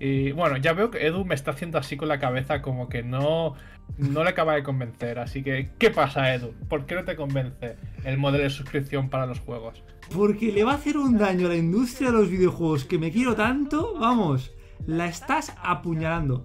Y 0.00 0.32
bueno, 0.32 0.56
ya 0.56 0.72
veo 0.72 0.90
que 0.90 1.06
Edu 1.06 1.24
me 1.24 1.34
está 1.34 1.52
haciendo 1.52 1.78
así 1.78 1.96
con 1.96 2.08
la 2.08 2.18
cabeza 2.18 2.60
como 2.60 2.88
que 2.88 3.02
no, 3.02 3.54
no 3.96 4.24
le 4.24 4.30
acaba 4.30 4.54
de 4.54 4.62
convencer. 4.62 5.18
Así 5.18 5.42
que, 5.42 5.70
¿qué 5.78 5.90
pasa, 5.90 6.34
Edu? 6.34 6.52
¿Por 6.68 6.86
qué 6.86 6.94
no 6.94 7.04
te 7.04 7.16
convence 7.16 7.76
el 8.04 8.18
modelo 8.18 8.44
de 8.44 8.50
suscripción 8.50 9.08
para 9.08 9.26
los 9.26 9.40
juegos? 9.40 9.82
Porque 10.14 10.52
le 10.52 10.64
va 10.64 10.72
a 10.72 10.76
hacer 10.76 10.96
un 10.96 11.16
daño 11.16 11.46
a 11.46 11.50
la 11.50 11.56
industria 11.56 12.10
de 12.10 12.18
los 12.18 12.30
videojuegos 12.30 12.84
que 12.84 12.98
me 12.98 13.10
quiero 13.10 13.34
tanto, 13.34 13.94
vamos, 13.98 14.52
la 14.86 15.06
estás 15.06 15.54
apuñalando. 15.62 16.44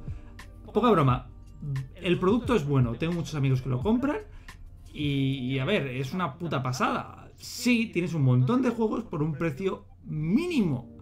Poca 0.73 0.89
broma, 0.91 1.29
el 1.95 2.19
producto 2.19 2.55
es 2.55 2.65
bueno, 2.65 2.93
tengo 2.93 3.13
muchos 3.13 3.35
amigos 3.35 3.61
que 3.61 3.69
lo 3.69 3.81
compran 3.81 4.19
y, 4.93 5.53
y 5.53 5.59
a 5.59 5.65
ver, 5.65 5.87
es 5.87 6.13
una 6.13 6.35
puta 6.35 6.61
pasada. 6.63 7.29
Sí, 7.35 7.89
tienes 7.91 8.13
un 8.13 8.23
montón 8.23 8.61
de 8.61 8.69
juegos 8.69 9.03
por 9.03 9.23
un 9.23 9.33
precio 9.33 9.85
mínimo. 10.05 10.98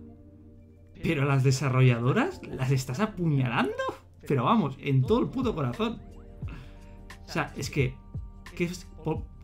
Pero 1.03 1.25
las 1.25 1.43
desarrolladoras 1.43 2.41
las 2.47 2.71
estás 2.71 2.99
apuñalando. 2.99 3.71
Pero 4.27 4.43
vamos, 4.45 4.77
en 4.81 5.01
todo 5.03 5.19
el 5.21 5.27
puto 5.29 5.55
corazón. 5.55 6.01
O 7.25 7.29
sea, 7.31 7.53
es 7.55 7.69
que... 7.69 7.95
que 8.55 8.65
es- 8.65 8.87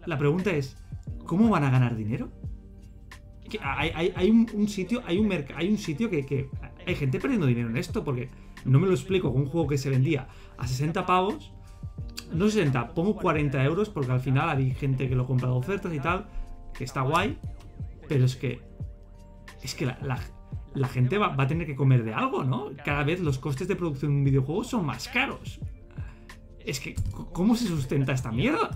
la 0.05 0.17
pregunta 0.17 0.51
es, 0.51 0.75
¿cómo 1.25 1.49
van 1.49 1.63
a 1.63 1.69
ganar 1.69 1.95
dinero? 1.95 2.29
Hay, 3.61 4.29
un, 4.31 4.67
sitio, 4.67 5.01
hay 5.05 5.19
un 5.19 5.29
merc- 5.29 5.53
hay 5.55 5.69
un 5.69 5.77
sitio 5.77 6.09
que, 6.09 6.25
que 6.25 6.49
hay 6.85 6.95
gente 6.95 7.19
perdiendo 7.19 7.45
dinero 7.47 7.69
en 7.69 7.77
esto, 7.77 8.03
porque 8.03 8.29
no 8.65 8.79
me 8.79 8.87
lo 8.87 8.93
explico 8.93 9.29
un 9.29 9.45
juego 9.45 9.67
que 9.67 9.77
se 9.77 9.89
vendía 9.89 10.27
a 10.57 10.67
60 10.67 11.05
pavos, 11.05 11.53
no 12.33 12.49
60, 12.49 12.93
pongo 12.93 13.15
40 13.15 13.63
euros, 13.63 13.89
porque 13.89 14.11
al 14.11 14.19
final 14.19 14.49
hay 14.49 14.71
gente 14.73 15.07
que 15.07 15.15
lo 15.15 15.25
compra 15.27 15.49
de 15.49 15.53
ofertas 15.55 15.93
y 15.93 15.99
tal, 15.99 16.25
que 16.73 16.83
está 16.83 17.01
guay, 17.01 17.37
pero 18.09 18.25
es 18.25 18.35
que 18.35 18.59
es 19.61 19.75
que 19.75 19.85
la- 19.85 20.19
la 20.75 20.87
gente 20.87 21.17
va, 21.17 21.29
va 21.29 21.43
a 21.43 21.47
tener 21.47 21.67
que 21.67 21.75
comer 21.75 22.03
de 22.03 22.13
algo, 22.13 22.43
¿no? 22.43 22.71
Cada 22.85 23.03
vez 23.03 23.19
los 23.19 23.37
costes 23.39 23.67
de 23.67 23.75
producción 23.75 24.11
de 24.11 24.17
un 24.17 24.23
videojuego 24.23 24.63
son 24.63 24.85
más 24.85 25.07
caros. 25.07 25.59
Es 26.65 26.79
que, 26.79 26.95
¿cómo 27.33 27.55
se 27.55 27.67
sustenta 27.67 28.13
esta 28.13 28.31
mierda? 28.31 28.69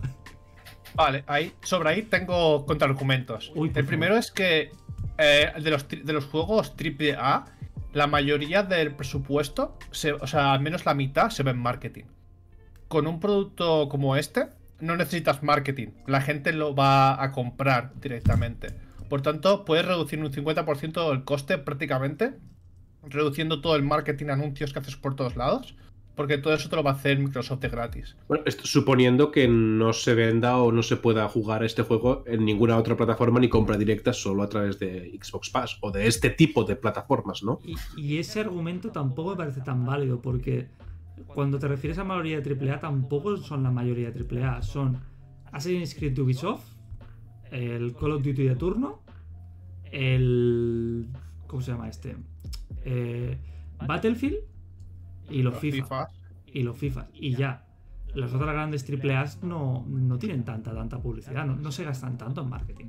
Vale, 0.95 1.23
ahí, 1.27 1.53
sobre 1.61 1.89
ahí 1.89 2.01
tengo 2.03 2.65
contraargumentos. 2.65 3.51
El 3.55 3.69
favor. 3.71 3.85
primero 3.85 4.17
es 4.17 4.31
que 4.31 4.71
eh, 5.17 5.51
de, 5.61 5.69
los, 5.71 5.87
de 5.87 6.13
los 6.13 6.25
juegos 6.25 6.73
AAA, 6.79 7.45
la 7.93 8.07
mayoría 8.07 8.63
del 8.63 8.93
presupuesto, 8.95 9.77
se- 9.91 10.13
o 10.13 10.27
sea, 10.27 10.53
al 10.53 10.59
menos 10.61 10.85
la 10.85 10.93
mitad, 10.93 11.29
se 11.29 11.43
ve 11.43 11.51
en 11.51 11.59
marketing. 11.59 12.03
Con 12.87 13.07
un 13.07 13.19
producto 13.19 13.89
como 13.89 14.15
este, 14.15 14.47
no 14.79 14.95
necesitas 14.95 15.43
marketing. 15.43 15.87
La 16.07 16.21
gente 16.21 16.51
lo 16.53 16.75
va 16.75 17.21
a 17.21 17.31
comprar 17.31 17.93
directamente. 17.99 18.67
Por 19.09 19.21
tanto, 19.21 19.65
puedes 19.65 19.85
reducir 19.85 20.19
un 20.19 20.31
50% 20.31 21.11
el 21.11 21.23
coste 21.23 21.57
prácticamente, 21.57 22.33
reduciendo 23.03 23.61
todo 23.61 23.75
el 23.75 23.83
marketing, 23.83 24.27
anuncios 24.27 24.73
que 24.73 24.79
haces 24.79 24.95
por 24.95 25.15
todos 25.15 25.35
lados, 25.35 25.75
porque 26.15 26.37
todo 26.37 26.53
eso 26.53 26.67
te 26.67 26.75
lo 26.75 26.83
va 26.83 26.91
a 26.91 26.93
hacer 26.95 27.19
Microsoft 27.19 27.59
de 27.59 27.69
gratis. 27.69 28.17
Bueno, 28.27 28.43
esto 28.47 28.65
suponiendo 28.65 29.31
que 29.31 29.47
no 29.47 29.93
se 29.93 30.15
venda 30.15 30.57
o 30.57 30.71
no 30.71 30.81
se 30.81 30.97
pueda 30.97 31.27
jugar 31.29 31.63
este 31.63 31.83
juego 31.83 32.23
en 32.25 32.43
ninguna 32.43 32.77
otra 32.77 32.97
plataforma 32.97 33.39
ni 33.39 33.49
compra 33.49 33.77
directa, 33.77 34.13
solo 34.13 34.43
a 34.43 34.49
través 34.49 34.79
de 34.79 35.17
Xbox 35.21 35.49
Pass 35.51 35.77
o 35.81 35.91
de 35.91 36.07
este 36.07 36.31
tipo 36.31 36.63
de 36.63 36.75
plataformas, 36.75 37.43
¿no? 37.43 37.59
Y, 37.63 37.75
y 37.95 38.17
ese 38.17 38.39
argumento 38.39 38.91
tampoco 38.91 39.31
me 39.31 39.37
parece 39.37 39.61
tan 39.61 39.85
válido, 39.85 40.19
porque 40.19 40.69
cuando 41.27 41.59
te 41.59 41.67
refieres 41.67 41.97
a 41.99 42.03
mayoría 42.03 42.41
de 42.41 42.71
AAA, 42.71 42.79
tampoco 42.79 43.37
son 43.37 43.63
la 43.63 43.71
mayoría 43.71 44.11
de 44.11 44.43
AAA. 44.43 44.61
Son 44.61 44.99
Assassin's 45.51 45.95
Creed 45.95 46.13
de 46.13 46.21
Ubisoft, 46.21 46.76
el 47.51 47.95
Call 47.95 48.11
of 48.11 48.23
Duty 48.23 48.43
de 48.43 48.55
turno, 48.55 49.01
el. 49.91 51.07
¿Cómo 51.47 51.61
se 51.61 51.71
llama 51.71 51.89
este? 51.89 52.15
Eh, 52.83 53.37
Battlefield 53.85 54.37
y 55.29 55.41
los, 55.41 55.53
Los 55.53 55.61
FIFA. 55.61 55.77
FIFA. 55.77 56.07
Y 56.47 56.63
los 56.63 56.77
FIFA. 56.77 57.07
Y 57.13 57.35
ya. 57.35 57.63
Las 58.13 58.33
otras 58.33 58.53
grandes 58.53 58.85
AAA 58.89 59.25
no, 59.43 59.85
no 59.87 60.17
tienen 60.17 60.43
tanta, 60.43 60.73
tanta 60.73 60.99
publicidad, 60.99 61.45
no, 61.45 61.55
no 61.55 61.71
se 61.71 61.83
gastan 61.83 62.17
tanto 62.17 62.41
en 62.41 62.49
marketing. 62.49 62.87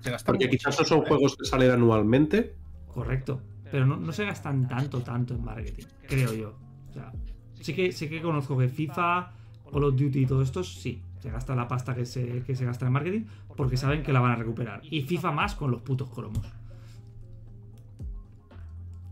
Se 0.00 0.12
Porque 0.24 0.48
quizás 0.48 0.78
no 0.78 0.84
son 0.84 1.02
juegos 1.02 1.36
que 1.36 1.44
salen 1.44 1.70
anualmente. 1.70 2.56
Correcto. 2.88 3.42
Pero 3.70 3.86
no, 3.86 3.96
no 3.96 4.12
se 4.12 4.24
gastan 4.24 4.66
tanto, 4.66 5.00
tanto 5.02 5.34
en 5.34 5.44
marketing, 5.44 5.84
creo 6.08 6.32
yo. 6.32 6.56
O 6.88 6.92
sea, 6.92 7.12
sí 7.60 7.74
que, 7.74 7.92
sí 7.92 8.08
que 8.08 8.20
conozco 8.20 8.58
que 8.58 8.68
FIFA, 8.68 9.32
Call 9.70 9.84
of 9.84 9.94
Duty 9.94 10.20
y 10.20 10.26
todo 10.26 10.42
esto, 10.42 10.64
sí, 10.64 11.02
se 11.20 11.30
gasta 11.30 11.54
la 11.54 11.68
pasta 11.68 11.94
que 11.94 12.06
se, 12.06 12.42
que 12.42 12.56
se 12.56 12.64
gasta 12.64 12.86
en 12.86 12.92
marketing 12.92 13.24
porque 13.56 13.76
saben 13.76 14.02
que 14.02 14.12
la 14.12 14.20
van 14.20 14.32
a 14.32 14.36
recuperar. 14.36 14.80
Y 14.82 15.02
FIFA 15.02 15.32
más 15.32 15.54
con 15.54 15.70
los 15.70 15.82
putos 15.82 16.08
cromos. 16.10 16.46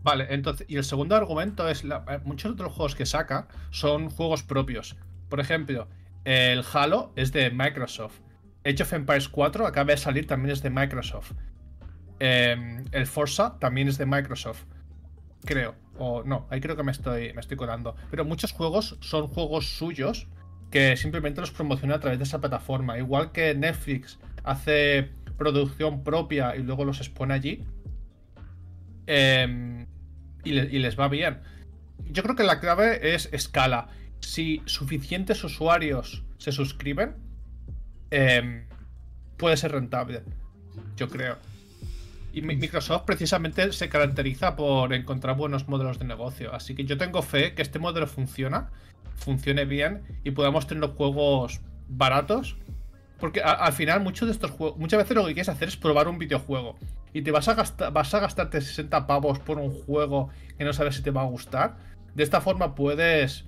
Vale, 0.01 0.27
entonces, 0.29 0.65
y 0.69 0.77
el 0.77 0.83
segundo 0.83 1.15
argumento 1.15 1.67
es, 1.67 1.83
eh, 1.83 2.19
muchos 2.23 2.57
los 2.57 2.71
juegos 2.71 2.95
que 2.95 3.05
saca 3.05 3.47
son 3.69 4.09
juegos 4.09 4.43
propios. 4.43 4.95
Por 5.29 5.39
ejemplo, 5.39 5.87
el 6.23 6.63
Halo 6.73 7.11
es 7.15 7.31
de 7.31 7.51
Microsoft. 7.51 8.19
Age 8.65 8.83
of 8.83 8.93
Empires 8.93 9.29
4 9.29 9.67
acaba 9.67 9.91
de 9.91 9.97
salir, 9.97 10.25
también 10.25 10.53
es 10.53 10.63
de 10.63 10.69
Microsoft. 10.69 11.33
Em, 12.19 12.85
el 12.91 13.07
Forza 13.07 13.57
también 13.59 13.87
es 13.87 13.97
de 13.97 14.05
Microsoft. 14.05 14.63
Creo. 15.45 15.75
O 15.97 16.23
no, 16.23 16.47
ahí 16.49 16.59
creo 16.59 16.75
que 16.75 16.83
me 16.83 16.91
estoy, 16.91 17.33
me 17.33 17.41
estoy 17.41 17.57
colando. 17.57 17.95
Pero 18.09 18.25
muchos 18.25 18.51
juegos 18.51 18.97
son 19.01 19.27
juegos 19.27 19.77
suyos 19.77 20.27
que 20.71 20.95
simplemente 20.97 21.41
los 21.41 21.51
promociona 21.51 21.95
a 21.95 21.99
través 21.99 22.19
de 22.19 22.23
esa 22.25 22.39
plataforma. 22.39 22.97
Igual 22.97 23.31
que 23.31 23.53
Netflix 23.55 24.19
hace 24.43 25.09
producción 25.37 26.03
propia 26.03 26.55
y 26.55 26.63
luego 26.63 26.85
los 26.85 26.99
expone 27.01 27.33
allí. 27.33 27.63
Em, 29.07 29.87
y, 30.43 30.51
le- 30.51 30.69
y 30.71 30.79
les 30.79 30.99
va 30.99 31.07
bien. 31.07 31.39
Yo 32.11 32.23
creo 32.23 32.35
que 32.35 32.43
la 32.43 32.59
clave 32.59 33.13
es 33.15 33.29
escala. 33.33 33.87
Si 34.19 34.61
suficientes 34.65 35.43
usuarios 35.43 36.23
se 36.37 36.51
suscriben, 36.51 37.15
em, 38.11 38.65
puede 39.37 39.57
ser 39.57 39.71
rentable. 39.71 40.23
Yo 40.95 41.07
creo. 41.09 41.37
Y 42.33 42.41
Mi- 42.41 42.55
Microsoft 42.55 43.03
precisamente 43.05 43.71
se 43.73 43.89
caracteriza 43.89 44.55
por 44.55 44.93
encontrar 44.93 45.35
buenos 45.35 45.67
modelos 45.67 45.97
de 45.97 46.05
negocio. 46.05 46.53
Así 46.53 46.75
que 46.75 46.85
yo 46.85 46.97
tengo 46.97 47.21
fe 47.23 47.53
que 47.55 47.61
este 47.63 47.79
modelo 47.79 48.05
funciona, 48.07 48.69
funcione 49.19 49.65
bien 49.65 50.01
y 50.23 50.31
podamos 50.31 50.67
tener 50.67 50.81
los 50.81 50.91
juegos 50.95 51.61
baratos. 51.87 52.55
Porque 53.19 53.41
al 53.41 53.73
final 53.73 54.01
muchos 54.01 54.27
de 54.29 54.31
estos 54.33 54.51
juegos, 54.51 54.77
muchas 54.79 54.97
veces 54.99 55.15
lo 55.15 55.23
que 55.25 55.33
quieres 55.33 55.49
hacer 55.49 55.67
es 55.67 55.75
probar 55.75 56.07
un 56.07 56.17
videojuego. 56.17 56.77
Y 57.13 57.21
te 57.21 57.31
vas 57.31 57.47
a 57.49 57.53
gastar, 57.53 57.91
vas 57.91 58.13
a 58.13 58.19
gastarte 58.19 58.61
60 58.61 59.07
pavos 59.07 59.39
por 59.39 59.57
un 59.57 59.71
juego 59.71 60.29
que 60.57 60.63
no 60.63 60.71
sabes 60.71 60.95
si 60.95 61.01
te 61.01 61.11
va 61.11 61.21
a 61.21 61.25
gustar. 61.25 61.75
De 62.15 62.23
esta 62.23 62.39
forma 62.39 62.75
puedes 62.75 63.45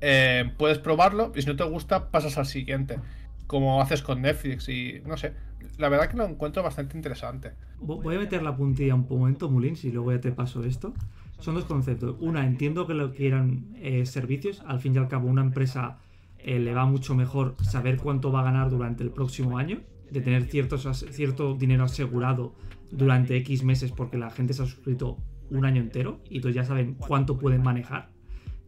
eh, 0.00 0.50
puedes 0.56 0.78
probarlo 0.78 1.32
y 1.34 1.42
si 1.42 1.48
no 1.48 1.56
te 1.56 1.64
gusta 1.64 2.10
pasas 2.10 2.38
al 2.38 2.46
siguiente. 2.46 2.98
Como 3.46 3.82
haces 3.82 4.02
con 4.02 4.22
Netflix 4.22 4.68
y 4.68 5.00
no 5.04 5.16
sé. 5.16 5.34
La 5.78 5.88
verdad 5.88 6.08
que 6.08 6.16
lo 6.16 6.24
encuentro 6.24 6.62
bastante 6.62 6.96
interesante. 6.96 7.52
Vo- 7.80 8.00
Voy 8.02 8.16
a 8.16 8.18
meter 8.18 8.42
la 8.42 8.56
puntilla 8.56 8.94
un 8.94 9.06
momento, 9.08 9.48
Mulins, 9.50 9.84
y 9.84 9.92
luego 9.92 10.12
ya 10.12 10.20
te 10.20 10.32
paso 10.32 10.64
esto. 10.64 10.94
Son 11.40 11.54
dos 11.54 11.64
conceptos. 11.64 12.16
Una, 12.20 12.46
entiendo 12.46 12.86
que 12.86 12.94
lo 12.94 13.12
que 13.12 13.26
eran 13.26 13.66
eh, 13.76 14.04
servicios. 14.06 14.62
Al 14.66 14.78
fin 14.80 14.94
y 14.94 14.98
al 14.98 15.08
cabo, 15.08 15.28
una 15.28 15.42
empresa 15.42 15.98
eh, 16.38 16.58
le 16.58 16.72
va 16.74 16.84
mucho 16.86 17.14
mejor 17.14 17.56
saber 17.62 17.96
cuánto 17.96 18.30
va 18.30 18.40
a 18.40 18.44
ganar 18.44 18.70
durante 18.70 19.02
el 19.02 19.10
próximo 19.10 19.56
año, 19.58 19.80
de 20.10 20.20
tener 20.20 20.44
ciertos, 20.44 20.86
cierto 21.10 21.54
dinero 21.54 21.84
asegurado 21.84 22.54
durante 22.90 23.36
X 23.38 23.62
meses 23.62 23.92
porque 23.92 24.18
la 24.18 24.30
gente 24.30 24.52
se 24.52 24.62
ha 24.62 24.66
suscrito 24.66 25.16
un 25.50 25.64
año 25.64 25.80
entero 25.80 26.20
y 26.28 26.36
entonces 26.36 26.56
ya 26.56 26.64
saben 26.64 26.94
cuánto 26.94 27.38
pueden 27.38 27.62
manejar, 27.62 28.10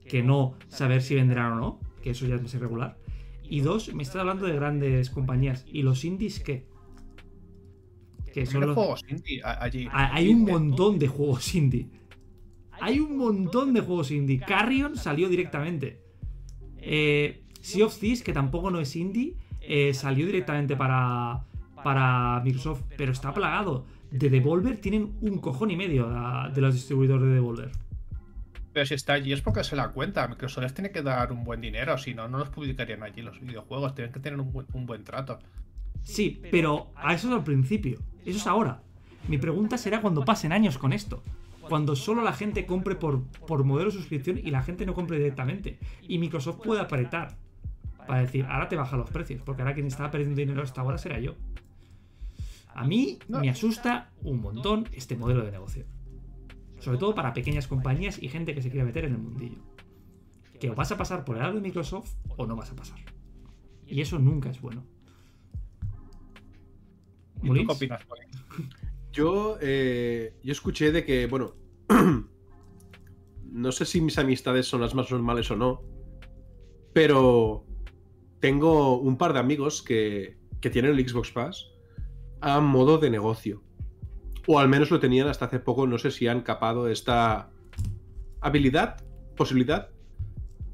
que 0.08 0.22
no 0.22 0.54
saber 0.68 1.02
si 1.02 1.14
vendrán 1.14 1.52
o 1.52 1.56
no, 1.56 1.80
que 2.02 2.10
eso 2.10 2.26
ya 2.26 2.36
es 2.36 2.54
irregular. 2.54 2.96
Y 3.42 3.60
dos, 3.60 3.92
me 3.94 4.02
estás 4.02 4.16
hablando 4.20 4.46
de 4.46 4.54
grandes 4.54 5.10
compañías. 5.10 5.64
¿Y 5.70 5.82
los 5.82 6.04
indies 6.04 6.40
qué? 6.40 6.66
Que 8.32 8.46
son 8.46 8.60
Mira 8.60 8.66
los- 8.68 8.76
juegos 8.76 9.04
indie 9.08 9.42
a- 9.44 9.62
allí. 9.62 9.88
Ha- 9.92 10.14
Hay 10.14 10.28
un 10.32 10.44
montón 10.44 10.98
de 10.98 11.06
juegos 11.08 11.54
indie. 11.54 11.88
Hay 12.84 12.98
un 13.00 13.16
montón 13.16 13.72
de 13.74 13.80
juegos 13.80 14.10
indie. 14.10 14.40
Carrion 14.40 14.96
salió 14.96 15.28
directamente. 15.28 16.00
Eh, 16.78 17.44
sea 17.60 17.86
of 17.86 17.96
Thieves, 17.98 18.22
que 18.22 18.32
tampoco 18.32 18.70
no 18.70 18.80
es 18.80 18.96
indie, 18.96 19.36
eh, 19.60 19.94
salió 19.94 20.26
directamente 20.26 20.74
para, 20.76 21.44
para 21.84 22.40
Microsoft, 22.44 22.82
pero 22.96 23.12
está 23.12 23.32
plagado. 23.32 23.86
De 24.10 24.28
Devolver 24.28 24.78
tienen 24.78 25.12
un 25.20 25.38
cojón 25.38 25.70
y 25.70 25.76
medio 25.76 26.10
la- 26.10 26.50
de 26.52 26.60
los 26.60 26.74
distribuidores 26.74 27.26
de 27.28 27.34
Devolver. 27.34 27.70
Pero 28.72 28.86
si 28.86 28.94
está 28.94 29.12
allí 29.12 29.32
es 29.32 29.42
porque 29.42 29.62
se 29.64 29.76
la 29.76 29.90
cuenta. 29.90 30.26
Microsoft 30.26 30.62
les 30.64 30.74
tiene 30.74 30.90
que 30.90 31.02
dar 31.02 31.30
un 31.30 31.44
buen 31.44 31.60
dinero, 31.60 31.96
si 31.98 32.14
no, 32.14 32.26
no 32.26 32.38
los 32.38 32.48
publicarían 32.48 33.02
allí 33.02 33.22
los 33.22 33.40
videojuegos. 33.40 33.94
Tienen 33.94 34.12
que 34.12 34.18
tener 34.20 34.40
un 34.40 34.50
buen, 34.52 34.66
un 34.72 34.86
buen 34.86 35.04
trato. 35.04 35.38
Sí, 36.02 36.40
pero 36.50 36.90
a 36.96 37.14
eso 37.14 37.28
es 37.28 37.34
al 37.34 37.44
principio. 37.44 38.00
Eso 38.26 38.38
es 38.38 38.46
ahora. 38.46 38.82
Mi 39.28 39.38
pregunta 39.38 39.78
será 39.78 40.00
cuando 40.00 40.24
pasen 40.24 40.52
años 40.52 40.78
con 40.78 40.92
esto. 40.92 41.22
Cuando 41.72 41.96
solo 41.96 42.20
la 42.22 42.34
gente 42.34 42.66
compre 42.66 42.96
por, 42.96 43.22
por 43.46 43.64
modelo 43.64 43.90
de 43.90 43.96
suscripción 43.96 44.36
y 44.36 44.50
la 44.50 44.62
gente 44.62 44.84
no 44.84 44.92
compre 44.92 45.16
directamente. 45.16 45.78
Y 46.02 46.18
Microsoft 46.18 46.60
puede 46.62 46.82
apretar 46.82 47.38
para 48.06 48.20
decir, 48.20 48.44
ahora 48.44 48.68
te 48.68 48.76
baja 48.76 48.98
los 48.98 49.08
precios, 49.08 49.40
porque 49.42 49.62
ahora 49.62 49.72
quien 49.72 49.86
estaba 49.86 50.10
perdiendo 50.10 50.36
dinero 50.36 50.60
hasta 50.60 50.82
ahora 50.82 50.98
será 50.98 51.18
yo. 51.18 51.34
A 52.74 52.84
mí 52.84 53.18
No. 53.26 53.40
me 53.40 53.48
asusta 53.48 54.10
un 54.22 54.42
montón 54.42 54.86
este 54.92 55.16
modelo 55.16 55.46
de 55.46 55.50
negocio. 55.50 55.86
Sobre 56.78 56.98
todo 56.98 57.14
para 57.14 57.32
pequeñas 57.32 57.66
compañías 57.68 58.22
y 58.22 58.28
gente 58.28 58.54
que 58.54 58.60
se 58.60 58.68
quiere 58.68 58.84
meter 58.84 59.06
en 59.06 59.12
el 59.12 59.18
mundillo. 59.18 59.62
Que 60.60 60.68
o 60.68 60.74
vas 60.74 60.92
a 60.92 60.98
pasar 60.98 61.24
por 61.24 61.36
el 61.36 61.42
lado 61.42 61.54
de 61.54 61.62
Microsoft 61.62 62.16
o 62.36 62.46
no 62.46 62.54
vas 62.54 62.70
a 62.70 62.76
pasar. 62.76 62.98
Y 63.86 64.02
eso 64.02 64.18
nunca 64.18 64.50
es 64.50 64.60
bueno. 64.60 64.84
¿Y 67.42 67.48
tú 67.48 67.54
qué 67.54 67.72
opinas? 67.72 68.02
Yo, 69.10 69.56
eh, 69.62 70.36
yo 70.44 70.52
escuché 70.52 70.92
de 70.92 71.06
que, 71.06 71.26
bueno, 71.28 71.61
no 73.52 73.72
sé 73.72 73.84
si 73.84 74.00
mis 74.00 74.18
amistades 74.18 74.66
son 74.66 74.80
las 74.80 74.94
más 74.94 75.10
normales 75.10 75.50
o 75.50 75.56
no, 75.56 75.82
pero 76.92 77.64
tengo 78.40 78.98
un 78.98 79.16
par 79.16 79.32
de 79.32 79.38
amigos 79.38 79.82
que, 79.82 80.38
que 80.60 80.70
tienen 80.70 80.98
el 80.98 81.08
Xbox 81.08 81.30
Pass 81.30 81.72
a 82.40 82.60
modo 82.60 82.98
de 82.98 83.10
negocio. 83.10 83.62
O 84.46 84.58
al 84.58 84.68
menos 84.68 84.90
lo 84.90 84.98
tenían 84.98 85.28
hasta 85.28 85.44
hace 85.44 85.60
poco, 85.60 85.86
no 85.86 85.98
sé 85.98 86.10
si 86.10 86.26
han 86.26 86.42
capado 86.42 86.88
esta 86.88 87.50
habilidad, 88.40 89.04
posibilidad, 89.36 89.90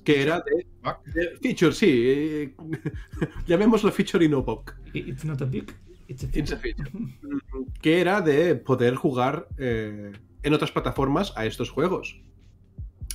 que 0.04 0.22
era 0.22 0.40
de, 0.40 0.66
de 1.12 1.36
feature, 1.42 1.72
sí, 1.72 2.02
eh, 2.06 2.54
llamémoslo 3.46 3.92
feature 3.92 4.24
y 4.24 4.28
no 4.28 4.42
bug. 4.42 4.72
It's 4.94 5.24
not 5.24 5.42
a 5.42 5.44
big, 5.44 5.70
it's 6.08 6.24
a 6.24 6.28
It's 6.32 6.52
a 6.52 6.56
feature. 6.56 6.90
que 7.82 8.00
era 8.00 8.22
de 8.22 8.54
poder 8.54 8.94
jugar 8.94 9.48
eh, 9.58 10.12
en 10.48 10.54
otras 10.54 10.72
plataformas 10.72 11.32
a 11.36 11.46
estos 11.46 11.70
juegos. 11.70 12.20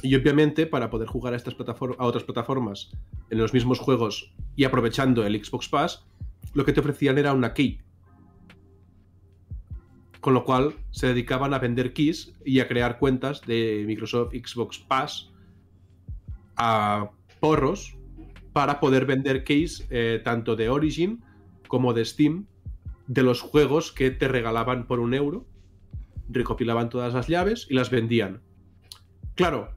Y 0.01 0.15
obviamente, 0.15 0.65
para 0.65 0.89
poder 0.89 1.07
jugar 1.07 1.33
a, 1.33 1.37
estas 1.37 1.55
a 1.55 2.05
otras 2.05 2.23
plataformas 2.23 2.91
en 3.29 3.37
los 3.37 3.53
mismos 3.53 3.79
juegos 3.79 4.33
y 4.55 4.63
aprovechando 4.63 5.25
el 5.25 5.43
Xbox 5.43 5.69
Pass, 5.69 6.05
lo 6.53 6.65
que 6.65 6.73
te 6.73 6.79
ofrecían 6.79 7.17
era 7.17 7.33
una 7.33 7.53
key. 7.53 7.81
Con 10.19 10.33
lo 10.33 10.45
cual 10.45 10.75
se 10.91 11.07
dedicaban 11.07 11.53
a 11.53 11.59
vender 11.59 11.93
keys 11.93 12.33
y 12.45 12.59
a 12.59 12.67
crear 12.67 12.99
cuentas 12.99 13.41
de 13.41 13.83
Microsoft 13.87 14.33
Xbox 14.33 14.79
Pass 14.79 15.31
a 16.55 17.09
porros 17.39 17.97
para 18.53 18.79
poder 18.79 19.05
vender 19.05 19.43
keys 19.43 19.87
eh, 19.89 20.21
tanto 20.23 20.55
de 20.55 20.69
Origin 20.69 21.23
como 21.67 21.93
de 21.93 22.05
Steam 22.05 22.45
de 23.07 23.23
los 23.23 23.41
juegos 23.41 23.91
que 23.91 24.11
te 24.11 24.27
regalaban 24.27 24.85
por 24.85 24.99
un 24.99 25.13
euro, 25.13 25.45
recopilaban 26.29 26.89
todas 26.89 27.13
las 27.13 27.27
llaves 27.27 27.67
y 27.69 27.73
las 27.73 27.89
vendían. 27.89 28.41
Claro, 29.35 29.75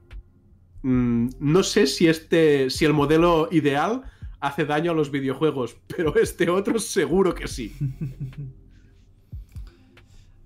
mm, 0.83 1.29
no 1.39 1.63
sé 1.63 1.87
si 1.87 2.07
este, 2.07 2.69
si 2.69 2.85
el 2.85 2.93
modelo 2.93 3.49
ideal 3.51 4.03
hace 4.39 4.65
daño 4.65 4.91
a 4.91 4.95
los 4.95 5.11
videojuegos, 5.11 5.77
pero 5.95 6.15
este 6.15 6.49
otro 6.49 6.79
seguro 6.79 7.33
que 7.33 7.47
sí. 7.47 7.73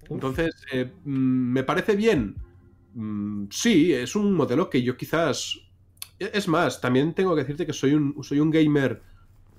Entonces, 0.10 0.54
eh, 0.74 0.92
mm, 1.06 1.54
¿me 1.54 1.64
parece 1.64 1.96
bien? 1.96 2.36
Mm, 2.94 3.46
sí, 3.50 3.94
es 3.94 4.16
un 4.16 4.34
modelo 4.34 4.70
que 4.70 4.82
yo 4.82 4.98
quizás... 4.98 5.58
e- 6.20 6.32
Es 6.34 6.48
más, 6.48 6.82
también 6.82 7.14
tengo 7.14 7.34
que 7.36 7.42
decirte 7.42 7.66
que 7.66 7.74
soy 7.74 7.94
un, 7.94 8.22
soy 8.24 8.40
un 8.40 8.52
gamer 8.52 9.02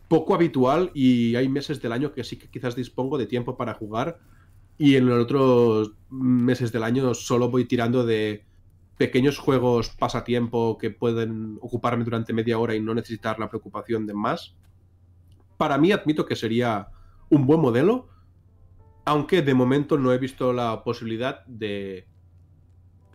poco 0.09 0.34
habitual 0.34 0.90
y 0.93 1.34
hay 1.36 1.49
meses 1.49 1.80
del 1.80 1.93
año 1.93 2.12
que 2.12 2.22
sí 2.22 2.36
que 2.36 2.51
quizás 2.51 2.76
dispongo 2.76 3.16
de 3.16 3.26
tiempo 3.26 3.57
para 3.57 3.72
jugar 3.72 4.20
y 4.83 4.97
en 4.97 5.07
los 5.07 5.22
otros 5.22 5.93
meses 6.11 6.72
del 6.72 6.83
año 6.83 7.14
solo 7.14 7.49
voy 7.49 7.66
tirando 7.66 8.05
de 8.05 8.45
pequeños 8.99 9.39
juegos 9.39 9.91
pasatiempo 9.91 10.76
que 10.76 10.91
pueden 10.91 11.57
ocuparme 11.62 12.03
durante 12.03 12.33
media 12.33 12.59
hora 12.59 12.74
y 12.74 12.80
no 12.80 12.93
necesitar 12.93 13.39
la 13.39 13.49
preocupación 13.49 14.09
de 14.09 14.14
más. 14.14 14.57
Para 15.57 15.78
mí 15.78 15.93
admito 15.93 16.26
que 16.26 16.35
sería 16.35 16.89
un 17.30 17.47
buen 17.47 17.61
modelo, 17.61 18.09
aunque 19.05 19.43
de 19.43 19.55
momento 19.55 19.99
no 19.99 20.12
he 20.12 20.18
visto 20.18 20.53
la 20.53 20.83
posibilidad 20.83 21.47
de, 21.47 22.09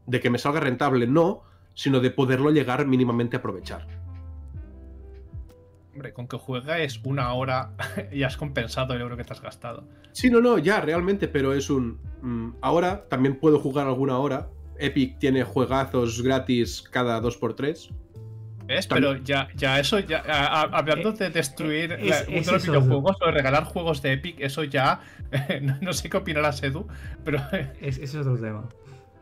de 0.05 0.20
que 0.22 0.30
me 0.30 0.38
salga 0.38 0.61
rentable, 0.61 1.05
no, 1.05 1.41
sino 1.74 1.99
de 1.99 2.11
poderlo 2.11 2.49
llegar 2.51 2.88
mínimamente 2.88 3.36
a 3.36 3.39
aprovechar. 3.39 3.97
Hombre, 5.98 6.14
con 6.14 6.28
que 6.28 6.38
juegues 6.38 7.00
una 7.06 7.34
hora 7.34 7.72
y 8.12 8.22
has 8.22 8.38
compensado 8.38 8.93
el 8.93 9.02
euro 9.02 9.18
que 9.18 9.24
te 9.24 9.34
has 9.34 9.41
gastado. 9.41 9.84
Sí, 10.12 10.30
no, 10.30 10.41
no, 10.41 10.60
ya, 10.60 10.80
realmente, 10.80 11.28
pero 11.28 11.54
es 11.54 11.72
un... 11.72 12.00
mm, 12.22 12.58
ahora 12.62 13.06
también 13.10 13.39
puedo 13.39 13.58
jugar 13.60 13.88
alguna 13.88 14.20
hora. 14.20 14.48
Epic 14.78 15.18
tiene 15.18 15.43
juegazos 15.43 16.22
gratis 16.22 16.84
cada 16.91 17.20
2x3. 17.20 17.89
¿Ves? 18.68 18.88
También- 18.88 19.14
Pero 19.14 19.24
ya, 19.24 19.48
ya 19.56 19.80
eso, 19.80 19.98
ya 19.98 20.20
a- 20.20 20.62
a- 20.62 20.78
hablando 20.78 21.14
de 21.14 21.32
destruir 21.32 21.93
Eh, 21.93 22.10
la- 22.10 22.20
es- 22.20 22.28
uno 22.28 22.38
es 22.38 22.45
de 22.45 22.52
los 22.52 22.64
eso, 22.64 22.72
videojuegos 22.74 23.18
o 23.20 23.32
regalar 23.32 23.64
juegos 23.64 24.04
de 24.04 24.14
Epic, 24.14 24.36
eso 24.39 24.64
ya, 24.66 25.00
no, 25.64 25.78
no 25.82 25.93
sé 25.93 26.12
qué 26.12 26.18
opinará 26.18 26.52
Sedu, 26.52 26.86
pero 27.26 27.39
Es, 27.82 27.98
ese 27.98 28.04
es 28.04 28.16
otro 28.18 28.38
tema. 28.38 28.70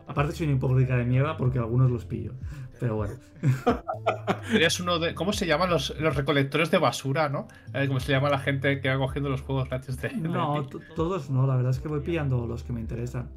Aparte 0.08 0.34
soy 0.34 0.46
una 0.48 0.58
hipócrita 0.58 0.98
de 0.98 1.06
mierda 1.06 1.38
porque 1.38 1.58
algunos 1.58 1.90
los 1.90 2.04
pillo. 2.06 2.34
Pero 2.80 2.96
bueno. 2.96 3.14
eres 4.54 4.80
uno 4.80 5.00
de, 5.00 5.16
¿cómo 5.16 5.34
se 5.34 5.46
llaman 5.46 5.70
los, 5.70 5.98
los 6.00 6.16
recolectores 6.16 6.72
de 6.72 6.78
basura, 6.78 7.30
no? 7.30 7.48
Eh, 7.74 7.86
¿Cómo 7.88 8.00
se 8.00 8.12
llama 8.12 8.30
la 8.30 8.40
gente 8.40 8.82
que 8.82 8.90
va 8.90 8.98
cogiendo 8.98 9.30
los 9.30 9.42
juegos 9.42 9.70
gratis 9.70 10.00
de, 10.02 10.10
No, 10.12 10.66
todos 10.96 11.30
no. 11.30 11.48
La 11.48 11.56
verdad 11.56 11.72
es 11.72 11.80
que 11.80 11.88
voy 11.88 12.02
pillando 12.02 12.46
los 12.48 12.64
que 12.64 12.74
me 12.74 12.82
interesan. 12.82 13.30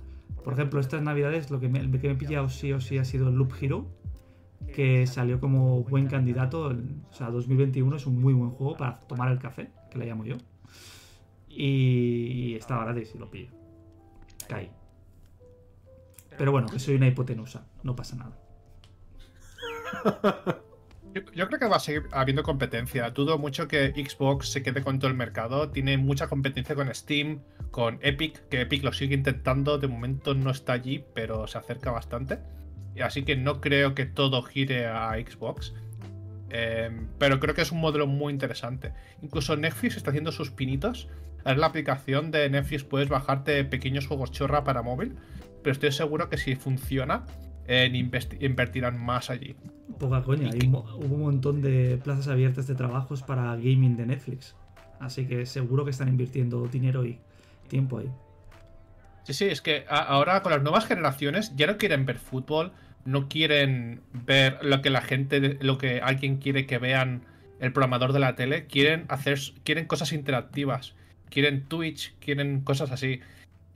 Por 0.42 0.54
ejemplo, 0.54 0.80
estas 0.80 1.02
navidades 1.02 1.50
lo 1.50 1.60
que 1.60 1.68
me, 1.68 1.80
que 1.80 2.08
me 2.08 2.14
he 2.14 2.16
pillado 2.16 2.48
sí 2.48 2.72
o 2.72 2.80
sí 2.80 2.98
ha 2.98 3.04
sido 3.04 3.28
el 3.28 3.34
Loop 3.34 3.52
Hero. 3.60 3.86
Que 4.74 5.06
salió 5.06 5.40
como 5.40 5.84
buen 5.84 6.08
candidato. 6.08 6.74
o 7.10 7.12
sea, 7.12 7.30
2021 7.30 7.96
es 7.96 8.06
un 8.06 8.20
muy 8.20 8.34
buen 8.34 8.50
juego 8.50 8.76
para 8.76 8.98
tomar 9.00 9.30
el 9.30 9.38
café, 9.38 9.70
que 9.90 9.98
le 9.98 10.06
llamo 10.06 10.24
yo. 10.24 10.36
Y, 11.48 12.50
y 12.50 12.54
está 12.54 12.78
gratis 12.84 13.12
y 13.14 13.18
lo 13.18 13.30
pillo. 13.30 13.50
Caí. 14.48 14.70
Pero 16.36 16.52
bueno, 16.52 16.68
que 16.68 16.78
soy 16.78 16.96
una 16.96 17.06
hipotenusa. 17.06 17.66
No 17.82 17.96
pasa 17.96 18.16
nada. 18.16 18.36
Yo, 21.34 21.46
creo 21.46 21.58
que 21.58 21.66
va 21.66 21.76
a 21.76 21.80
seguir 21.80 22.04
habiendo 22.12 22.42
competencia. 22.42 23.10
Dudo 23.10 23.38
mucho 23.38 23.66
que 23.66 23.88
Xbox 23.90 24.50
se 24.50 24.62
quede 24.62 24.82
con 24.82 24.98
todo 24.98 25.10
el 25.10 25.16
mercado. 25.16 25.70
Tiene 25.70 25.96
mucha 25.96 26.28
competencia 26.28 26.74
con 26.74 26.94
Steam, 26.94 27.40
con 27.70 27.98
Epic, 28.02 28.48
que 28.48 28.60
Epic 28.62 28.82
lo 28.84 28.92
sigue 28.92 29.14
intentando. 29.14 29.78
De 29.78 29.88
momento 29.88 30.34
no 30.34 30.50
está 30.50 30.74
allí, 30.74 31.04
pero 31.14 31.46
se 31.46 31.58
acerca 31.58 31.90
bastante. 31.90 32.38
Así 33.02 33.24
que 33.24 33.36
no 33.36 33.60
creo 33.60 33.94
que 33.94 34.06
todo 34.06 34.42
gire 34.42 34.86
a 34.86 35.12
Xbox. 35.14 35.74
Eh, 36.50 36.90
pero 37.18 37.40
creo 37.40 37.54
que 37.54 37.62
es 37.62 37.72
un 37.72 37.80
modelo 37.80 38.06
muy 38.06 38.32
interesante. 38.32 38.92
Incluso 39.22 39.56
Netflix 39.56 39.96
está 39.96 40.10
haciendo 40.10 40.32
sus 40.32 40.50
pinitos. 40.50 41.08
En 41.44 41.60
la 41.60 41.66
aplicación 41.66 42.30
de 42.30 42.48
Netflix 42.50 42.84
puedes 42.84 43.08
bajarte 43.08 43.64
pequeños 43.64 44.06
juegos 44.06 44.32
chorra 44.32 44.64
para 44.64 44.82
móvil. 44.82 45.16
Pero 45.62 45.72
estoy 45.72 45.92
seguro 45.92 46.28
que 46.28 46.38
si 46.38 46.54
funciona, 46.54 47.26
investi- 47.68 48.42
invertirán 48.42 48.98
más 48.98 49.30
allí. 49.30 49.54
Poca 49.98 50.22
coña, 50.22 50.50
hay 50.50 50.68
hubo 50.68 51.14
un 51.14 51.20
montón 51.20 51.60
de 51.60 51.98
plazas 52.02 52.28
abiertas 52.28 52.66
de 52.66 52.74
trabajos 52.74 53.22
para 53.22 53.54
gaming 53.56 53.96
de 53.96 54.06
Netflix. 54.06 54.54
Así 55.00 55.26
que 55.26 55.46
seguro 55.46 55.84
que 55.84 55.90
están 55.90 56.08
invirtiendo 56.08 56.66
dinero 56.66 57.04
y 57.04 57.18
tiempo 57.68 57.98
ahí. 57.98 58.10
Sí, 59.24 59.34
sí, 59.34 59.44
es 59.44 59.60
que 59.60 59.84
ahora 59.88 60.42
con 60.42 60.52
las 60.52 60.62
nuevas 60.62 60.86
generaciones 60.86 61.54
ya 61.56 61.66
no 61.66 61.76
quieren 61.76 62.06
ver 62.06 62.18
fútbol, 62.18 62.72
no 63.04 63.28
quieren 63.28 64.00
ver 64.12 64.58
lo 64.62 64.80
que 64.80 64.90
la 64.90 65.02
gente, 65.02 65.58
lo 65.60 65.78
que 65.78 66.00
alguien 66.00 66.38
quiere 66.38 66.66
que 66.66 66.78
vean 66.78 67.22
el 67.60 67.72
programador 67.72 68.12
de 68.12 68.20
la 68.20 68.36
tele, 68.36 68.66
quieren 68.66 69.04
hacer, 69.08 69.38
quieren 69.64 69.86
cosas 69.86 70.12
interactivas, 70.12 70.94
quieren 71.28 71.64
Twitch, 71.66 72.14
quieren 72.20 72.60
cosas 72.60 72.90
así. 72.90 73.20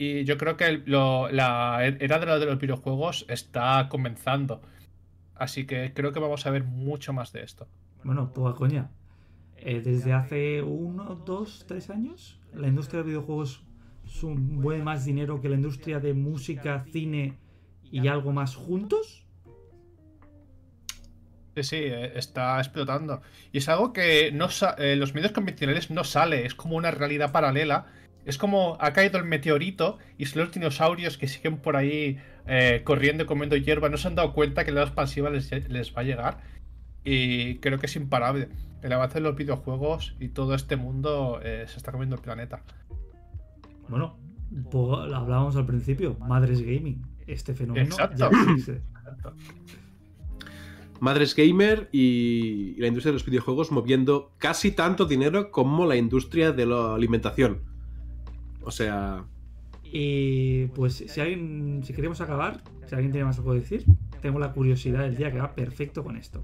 Y 0.03 0.23
yo 0.25 0.37
creo 0.37 0.57
que 0.57 0.65
el- 0.65 0.83
lo- 0.85 1.29
la 1.29 1.79
era 1.85 2.19
de, 2.19 2.25
lo 2.25 2.39
de 2.39 2.45
los 2.45 2.59
videojuegos 2.59 3.25
está 3.29 3.87
comenzando. 3.89 4.61
Así 5.35 5.65
que 5.65 5.93
creo 5.93 6.11
que 6.11 6.19
vamos 6.19 6.45
a 6.45 6.51
ver 6.51 6.63
mucho 6.63 7.13
más 7.13 7.31
de 7.31 7.43
esto. 7.43 7.67
Bueno, 8.03 8.31
poca 8.33 8.53
coña. 8.55 8.89
Eh, 9.57 9.81
desde 9.81 10.11
hace 10.13 10.61
uno, 10.61 11.15
dos, 11.25 11.65
tres 11.67 11.89
años, 11.89 12.39
la 12.53 12.67
industria 12.67 13.01
de 13.01 13.07
videojuegos 13.07 13.63
mueve 14.23 14.83
más 14.83 15.05
dinero 15.05 15.39
que 15.41 15.47
la 15.49 15.55
industria 15.55 15.99
de 15.99 16.13
música, 16.13 16.85
cine 16.91 17.37
y 17.91 18.07
algo 18.07 18.31
más 18.33 18.55
juntos. 18.55 19.25
Sí, 21.55 21.63
sí, 21.63 21.75
eh, 21.77 22.11
está 22.17 22.59
explotando. 22.59 23.21
Y 23.51 23.59
es 23.59 23.69
algo 23.69 23.93
que 23.93 24.31
no 24.31 24.47
eh, 24.79 24.95
los 24.95 25.13
medios 25.13 25.31
convencionales 25.31 25.91
no 25.91 26.03
sale, 26.03 26.45
es 26.45 26.55
como 26.55 26.75
una 26.75 26.91
realidad 26.91 27.31
paralela. 27.31 27.85
Es 28.25 28.37
como 28.37 28.77
ha 28.79 28.93
caído 28.93 29.17
el 29.17 29.25
meteorito 29.25 29.97
y 30.17 30.25
son 30.25 30.43
los 30.43 30.51
dinosaurios 30.51 31.17
que 31.17 31.27
siguen 31.27 31.57
por 31.57 31.75
ahí 31.75 32.19
eh, 32.47 32.81
corriendo 32.83 33.23
y 33.23 33.25
comiendo 33.25 33.55
hierba. 33.55 33.89
No 33.89 33.97
se 33.97 34.07
han 34.07 34.15
dado 34.15 34.33
cuenta 34.33 34.65
que 34.65 34.71
la 34.71 34.83
expansiva 34.83 35.29
les, 35.29 35.51
les 35.69 35.95
va 35.95 36.01
a 36.01 36.03
llegar. 36.03 36.37
Y 37.03 37.55
creo 37.57 37.79
que 37.79 37.87
es 37.87 37.95
imparable. 37.95 38.49
El 38.81 38.93
avance 38.93 39.15
de 39.15 39.21
los 39.21 39.35
videojuegos 39.35 40.15
y 40.19 40.29
todo 40.29 40.55
este 40.55 40.75
mundo 40.75 41.39
eh, 41.43 41.65
se 41.67 41.77
está 41.77 41.91
comiendo 41.91 42.15
el 42.15 42.21
planeta. 42.21 42.63
Bueno, 43.89 44.17
lo 44.71 45.15
hablábamos 45.15 45.55
al 45.55 45.65
principio, 45.65 46.17
Madres 46.19 46.61
Gaming. 46.61 47.01
Este 47.27 47.53
fenómeno 47.53 47.85
Exacto. 47.85 48.17
ya. 48.17 48.29
Madres 50.99 51.35
gamer 51.35 51.89
y 51.91 52.75
la 52.79 52.87
industria 52.87 53.11
de 53.11 53.15
los 53.15 53.25
videojuegos 53.25 53.73
moviendo 53.73 54.31
casi 54.37 54.71
tanto 54.71 55.05
dinero 55.05 55.51
como 55.51 55.85
la 55.85 55.97
industria 55.97 56.53
de 56.53 56.65
la 56.65 56.95
alimentación. 56.95 57.72
O 58.63 58.71
sea, 58.71 59.25
Y 59.83 60.67
pues 60.67 60.95
si 60.95 61.21
alguien, 61.21 61.81
si 61.83 61.93
queremos 61.93 62.19
acabar, 62.19 62.63
si 62.87 62.95
alguien 62.95 63.11
tiene 63.11 63.25
más 63.25 63.37
algo 63.37 63.53
que 63.53 63.59
decir, 63.59 63.85
tengo 64.21 64.39
la 64.39 64.51
curiosidad 64.51 65.01
del 65.01 65.15
día 65.15 65.31
que 65.31 65.37
va 65.37 65.53
perfecto 65.53 66.03
con 66.03 66.17
esto. 66.17 66.43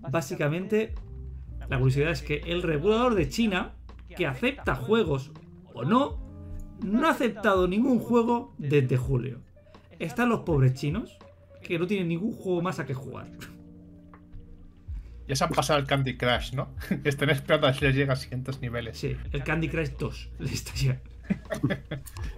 Básicamente, 0.00 0.94
la 1.68 1.78
curiosidad 1.78 2.12
es 2.12 2.22
que 2.22 2.36
el 2.46 2.62
regulador 2.62 3.14
de 3.14 3.28
China, 3.28 3.74
que 4.16 4.26
acepta 4.26 4.76
juegos 4.76 5.32
o 5.74 5.84
no, 5.84 6.18
no 6.84 7.06
ha 7.06 7.10
aceptado 7.10 7.66
ningún 7.66 7.98
juego 7.98 8.54
desde 8.58 8.96
julio. 8.96 9.40
Están 9.98 10.28
los 10.28 10.40
pobres 10.40 10.74
chinos, 10.74 11.18
que 11.62 11.78
no 11.78 11.86
tienen 11.86 12.08
ningún 12.08 12.32
juego 12.32 12.62
más 12.62 12.78
a 12.78 12.86
que 12.86 12.94
jugar. 12.94 13.30
Ya 15.28 15.36
se 15.36 15.44
han 15.44 15.50
pasado 15.50 15.78
el 15.78 15.86
Candy 15.86 16.16
Crush, 16.16 16.52
¿no? 16.54 16.74
Están 17.04 17.30
esperando 17.30 17.66
a 17.66 17.74
si 17.74 17.84
les 17.84 17.94
llega 17.94 18.14
a 18.14 18.16
siguientes 18.16 18.60
niveles. 18.60 18.98
Sí, 18.98 19.16
el 19.32 19.44
Candy 19.44 19.68
Crush 19.68 19.90
2 19.98 20.30
le 20.38 20.52
está 20.52 20.72
llegando. 20.74 21.02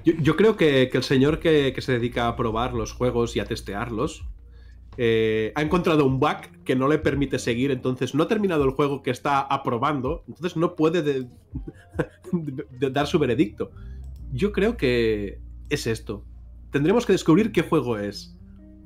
yo, 0.05 0.13
yo 0.21 0.37
creo 0.37 0.57
que, 0.57 0.89
que 0.91 0.99
el 0.99 1.05
señor 1.05 1.39
que, 1.39 1.73
que 1.73 1.81
se 1.81 1.93
dedica 1.93 2.27
a 2.29 2.35
probar 2.37 2.75
los 2.75 2.93
juegos 2.93 3.37
y 3.37 3.41
a 3.41 3.45
testearlos 3.45 4.25
eh, 4.97 5.53
ha 5.55 5.63
encontrado 5.63 6.05
un 6.05 6.19
bug 6.19 6.39
que 6.65 6.75
no 6.75 6.89
le 6.89 6.99
permite 6.99 7.39
seguir, 7.39 7.71
entonces 7.71 8.15
no 8.15 8.25
ha 8.25 8.29
terminado 8.29 8.65
el 8.65 8.73
juego 8.73 9.03
que 9.05 9.13
está 9.13 9.41
aprobando, 9.41 10.25
entonces 10.27 10.57
no 10.57 10.75
puede 10.75 11.03
de- 11.03 11.29
de 12.33 12.91
dar 12.91 13.07
su 13.07 13.19
veredicto. 13.21 13.71
Yo 14.33 14.51
creo 14.53 14.77
que 14.77 15.41
es 15.69 15.87
esto. 15.87 16.25
Tendremos 16.73 17.07
que 17.07 17.13
descubrir 17.13 17.53
qué 17.53 17.63
juego 17.63 17.99
es, 17.99 18.37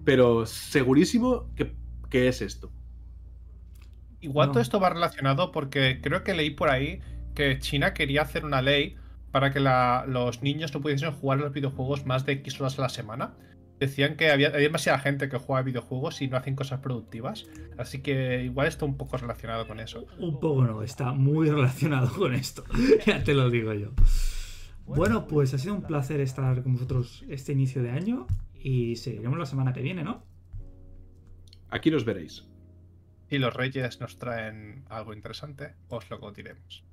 pero 0.04 0.44
segurísimo 0.46 1.50
que, 1.56 1.74
que 2.10 2.28
es 2.28 2.42
esto. 2.42 2.70
Igual 4.24 4.48
No. 4.48 4.52
todo 4.54 4.62
esto 4.62 4.80
va 4.80 4.88
relacionado 4.90 5.52
porque 5.52 6.00
creo 6.02 6.24
que 6.24 6.32
leí 6.34 6.50
por 6.50 6.70
ahí 6.70 7.00
que 7.34 7.58
China 7.58 7.92
quería 7.92 8.22
hacer 8.22 8.44
una 8.44 8.62
ley 8.62 8.96
para 9.30 9.52
que 9.52 9.60
la- 9.60 10.04
los 10.08 10.42
niños 10.42 10.72
no 10.72 10.80
pudiesen 10.80 11.12
jugar 11.12 11.38
a 11.40 11.42
los 11.42 11.52
videojuegos 11.52 12.06
más 12.06 12.24
de 12.24 12.32
X 12.34 12.60
horas 12.60 12.78
a 12.78 12.82
la 12.82 12.88
semana. 12.88 13.34
Decían 13.80 14.16
que 14.16 14.30
había, 14.30 14.48
había 14.48 14.60
demasiada 14.60 14.98
gente 14.98 15.28
que 15.28 15.36
juega 15.36 15.60
a 15.60 15.62
videojuegos 15.62 16.22
y 16.22 16.28
no 16.28 16.36
hacen 16.38 16.54
cosas 16.56 16.80
productivas. 16.80 17.44
Así 17.76 18.00
que 18.00 18.44
igual 18.44 18.66
está 18.68 18.84
un 18.86 18.96
poco 18.96 19.16
relacionado 19.18 19.66
con 19.66 19.78
eso. 19.80 20.06
Un 20.18 20.40
poco 20.40 20.64
no, 20.64 20.82
está 20.82 21.12
muy 21.12 21.50
relacionado 21.50 22.08
con 22.16 22.32
esto. 22.34 22.64
ya 23.06 23.22
te 23.22 23.34
lo 23.34 23.50
digo 23.50 23.74
yo. 23.74 23.90
Bueno, 24.86 25.26
pues 25.26 25.52
ha 25.52 25.58
sido 25.58 25.74
un 25.74 25.82
placer 25.82 26.20
estar 26.20 26.62
con 26.62 26.74
vosotros 26.74 27.24
este 27.28 27.52
inicio 27.52 27.82
de 27.82 27.90
año 27.90 28.26
y 28.54 28.96
seguiremos 28.96 29.38
la 29.38 29.46
semana 29.46 29.72
que 29.72 29.82
viene, 29.82 30.02
¿no? 30.04 30.24
Aquí 31.70 31.90
los 31.90 32.04
veréis. 32.04 32.46
Si 33.34 33.40
los 33.40 33.52
reyes 33.52 33.98
nos 33.98 34.16
traen 34.16 34.84
algo 34.88 35.12
interesante, 35.12 35.74
os 35.88 36.08
lo 36.08 36.30
diremos. 36.30 36.84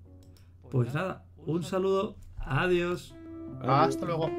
Pues 0.71 0.91
nada, 0.91 1.23
un 1.37 1.61
saludo, 1.61 2.15
adiós. 2.39 3.13
Hasta 3.61 4.07
luego. 4.07 4.31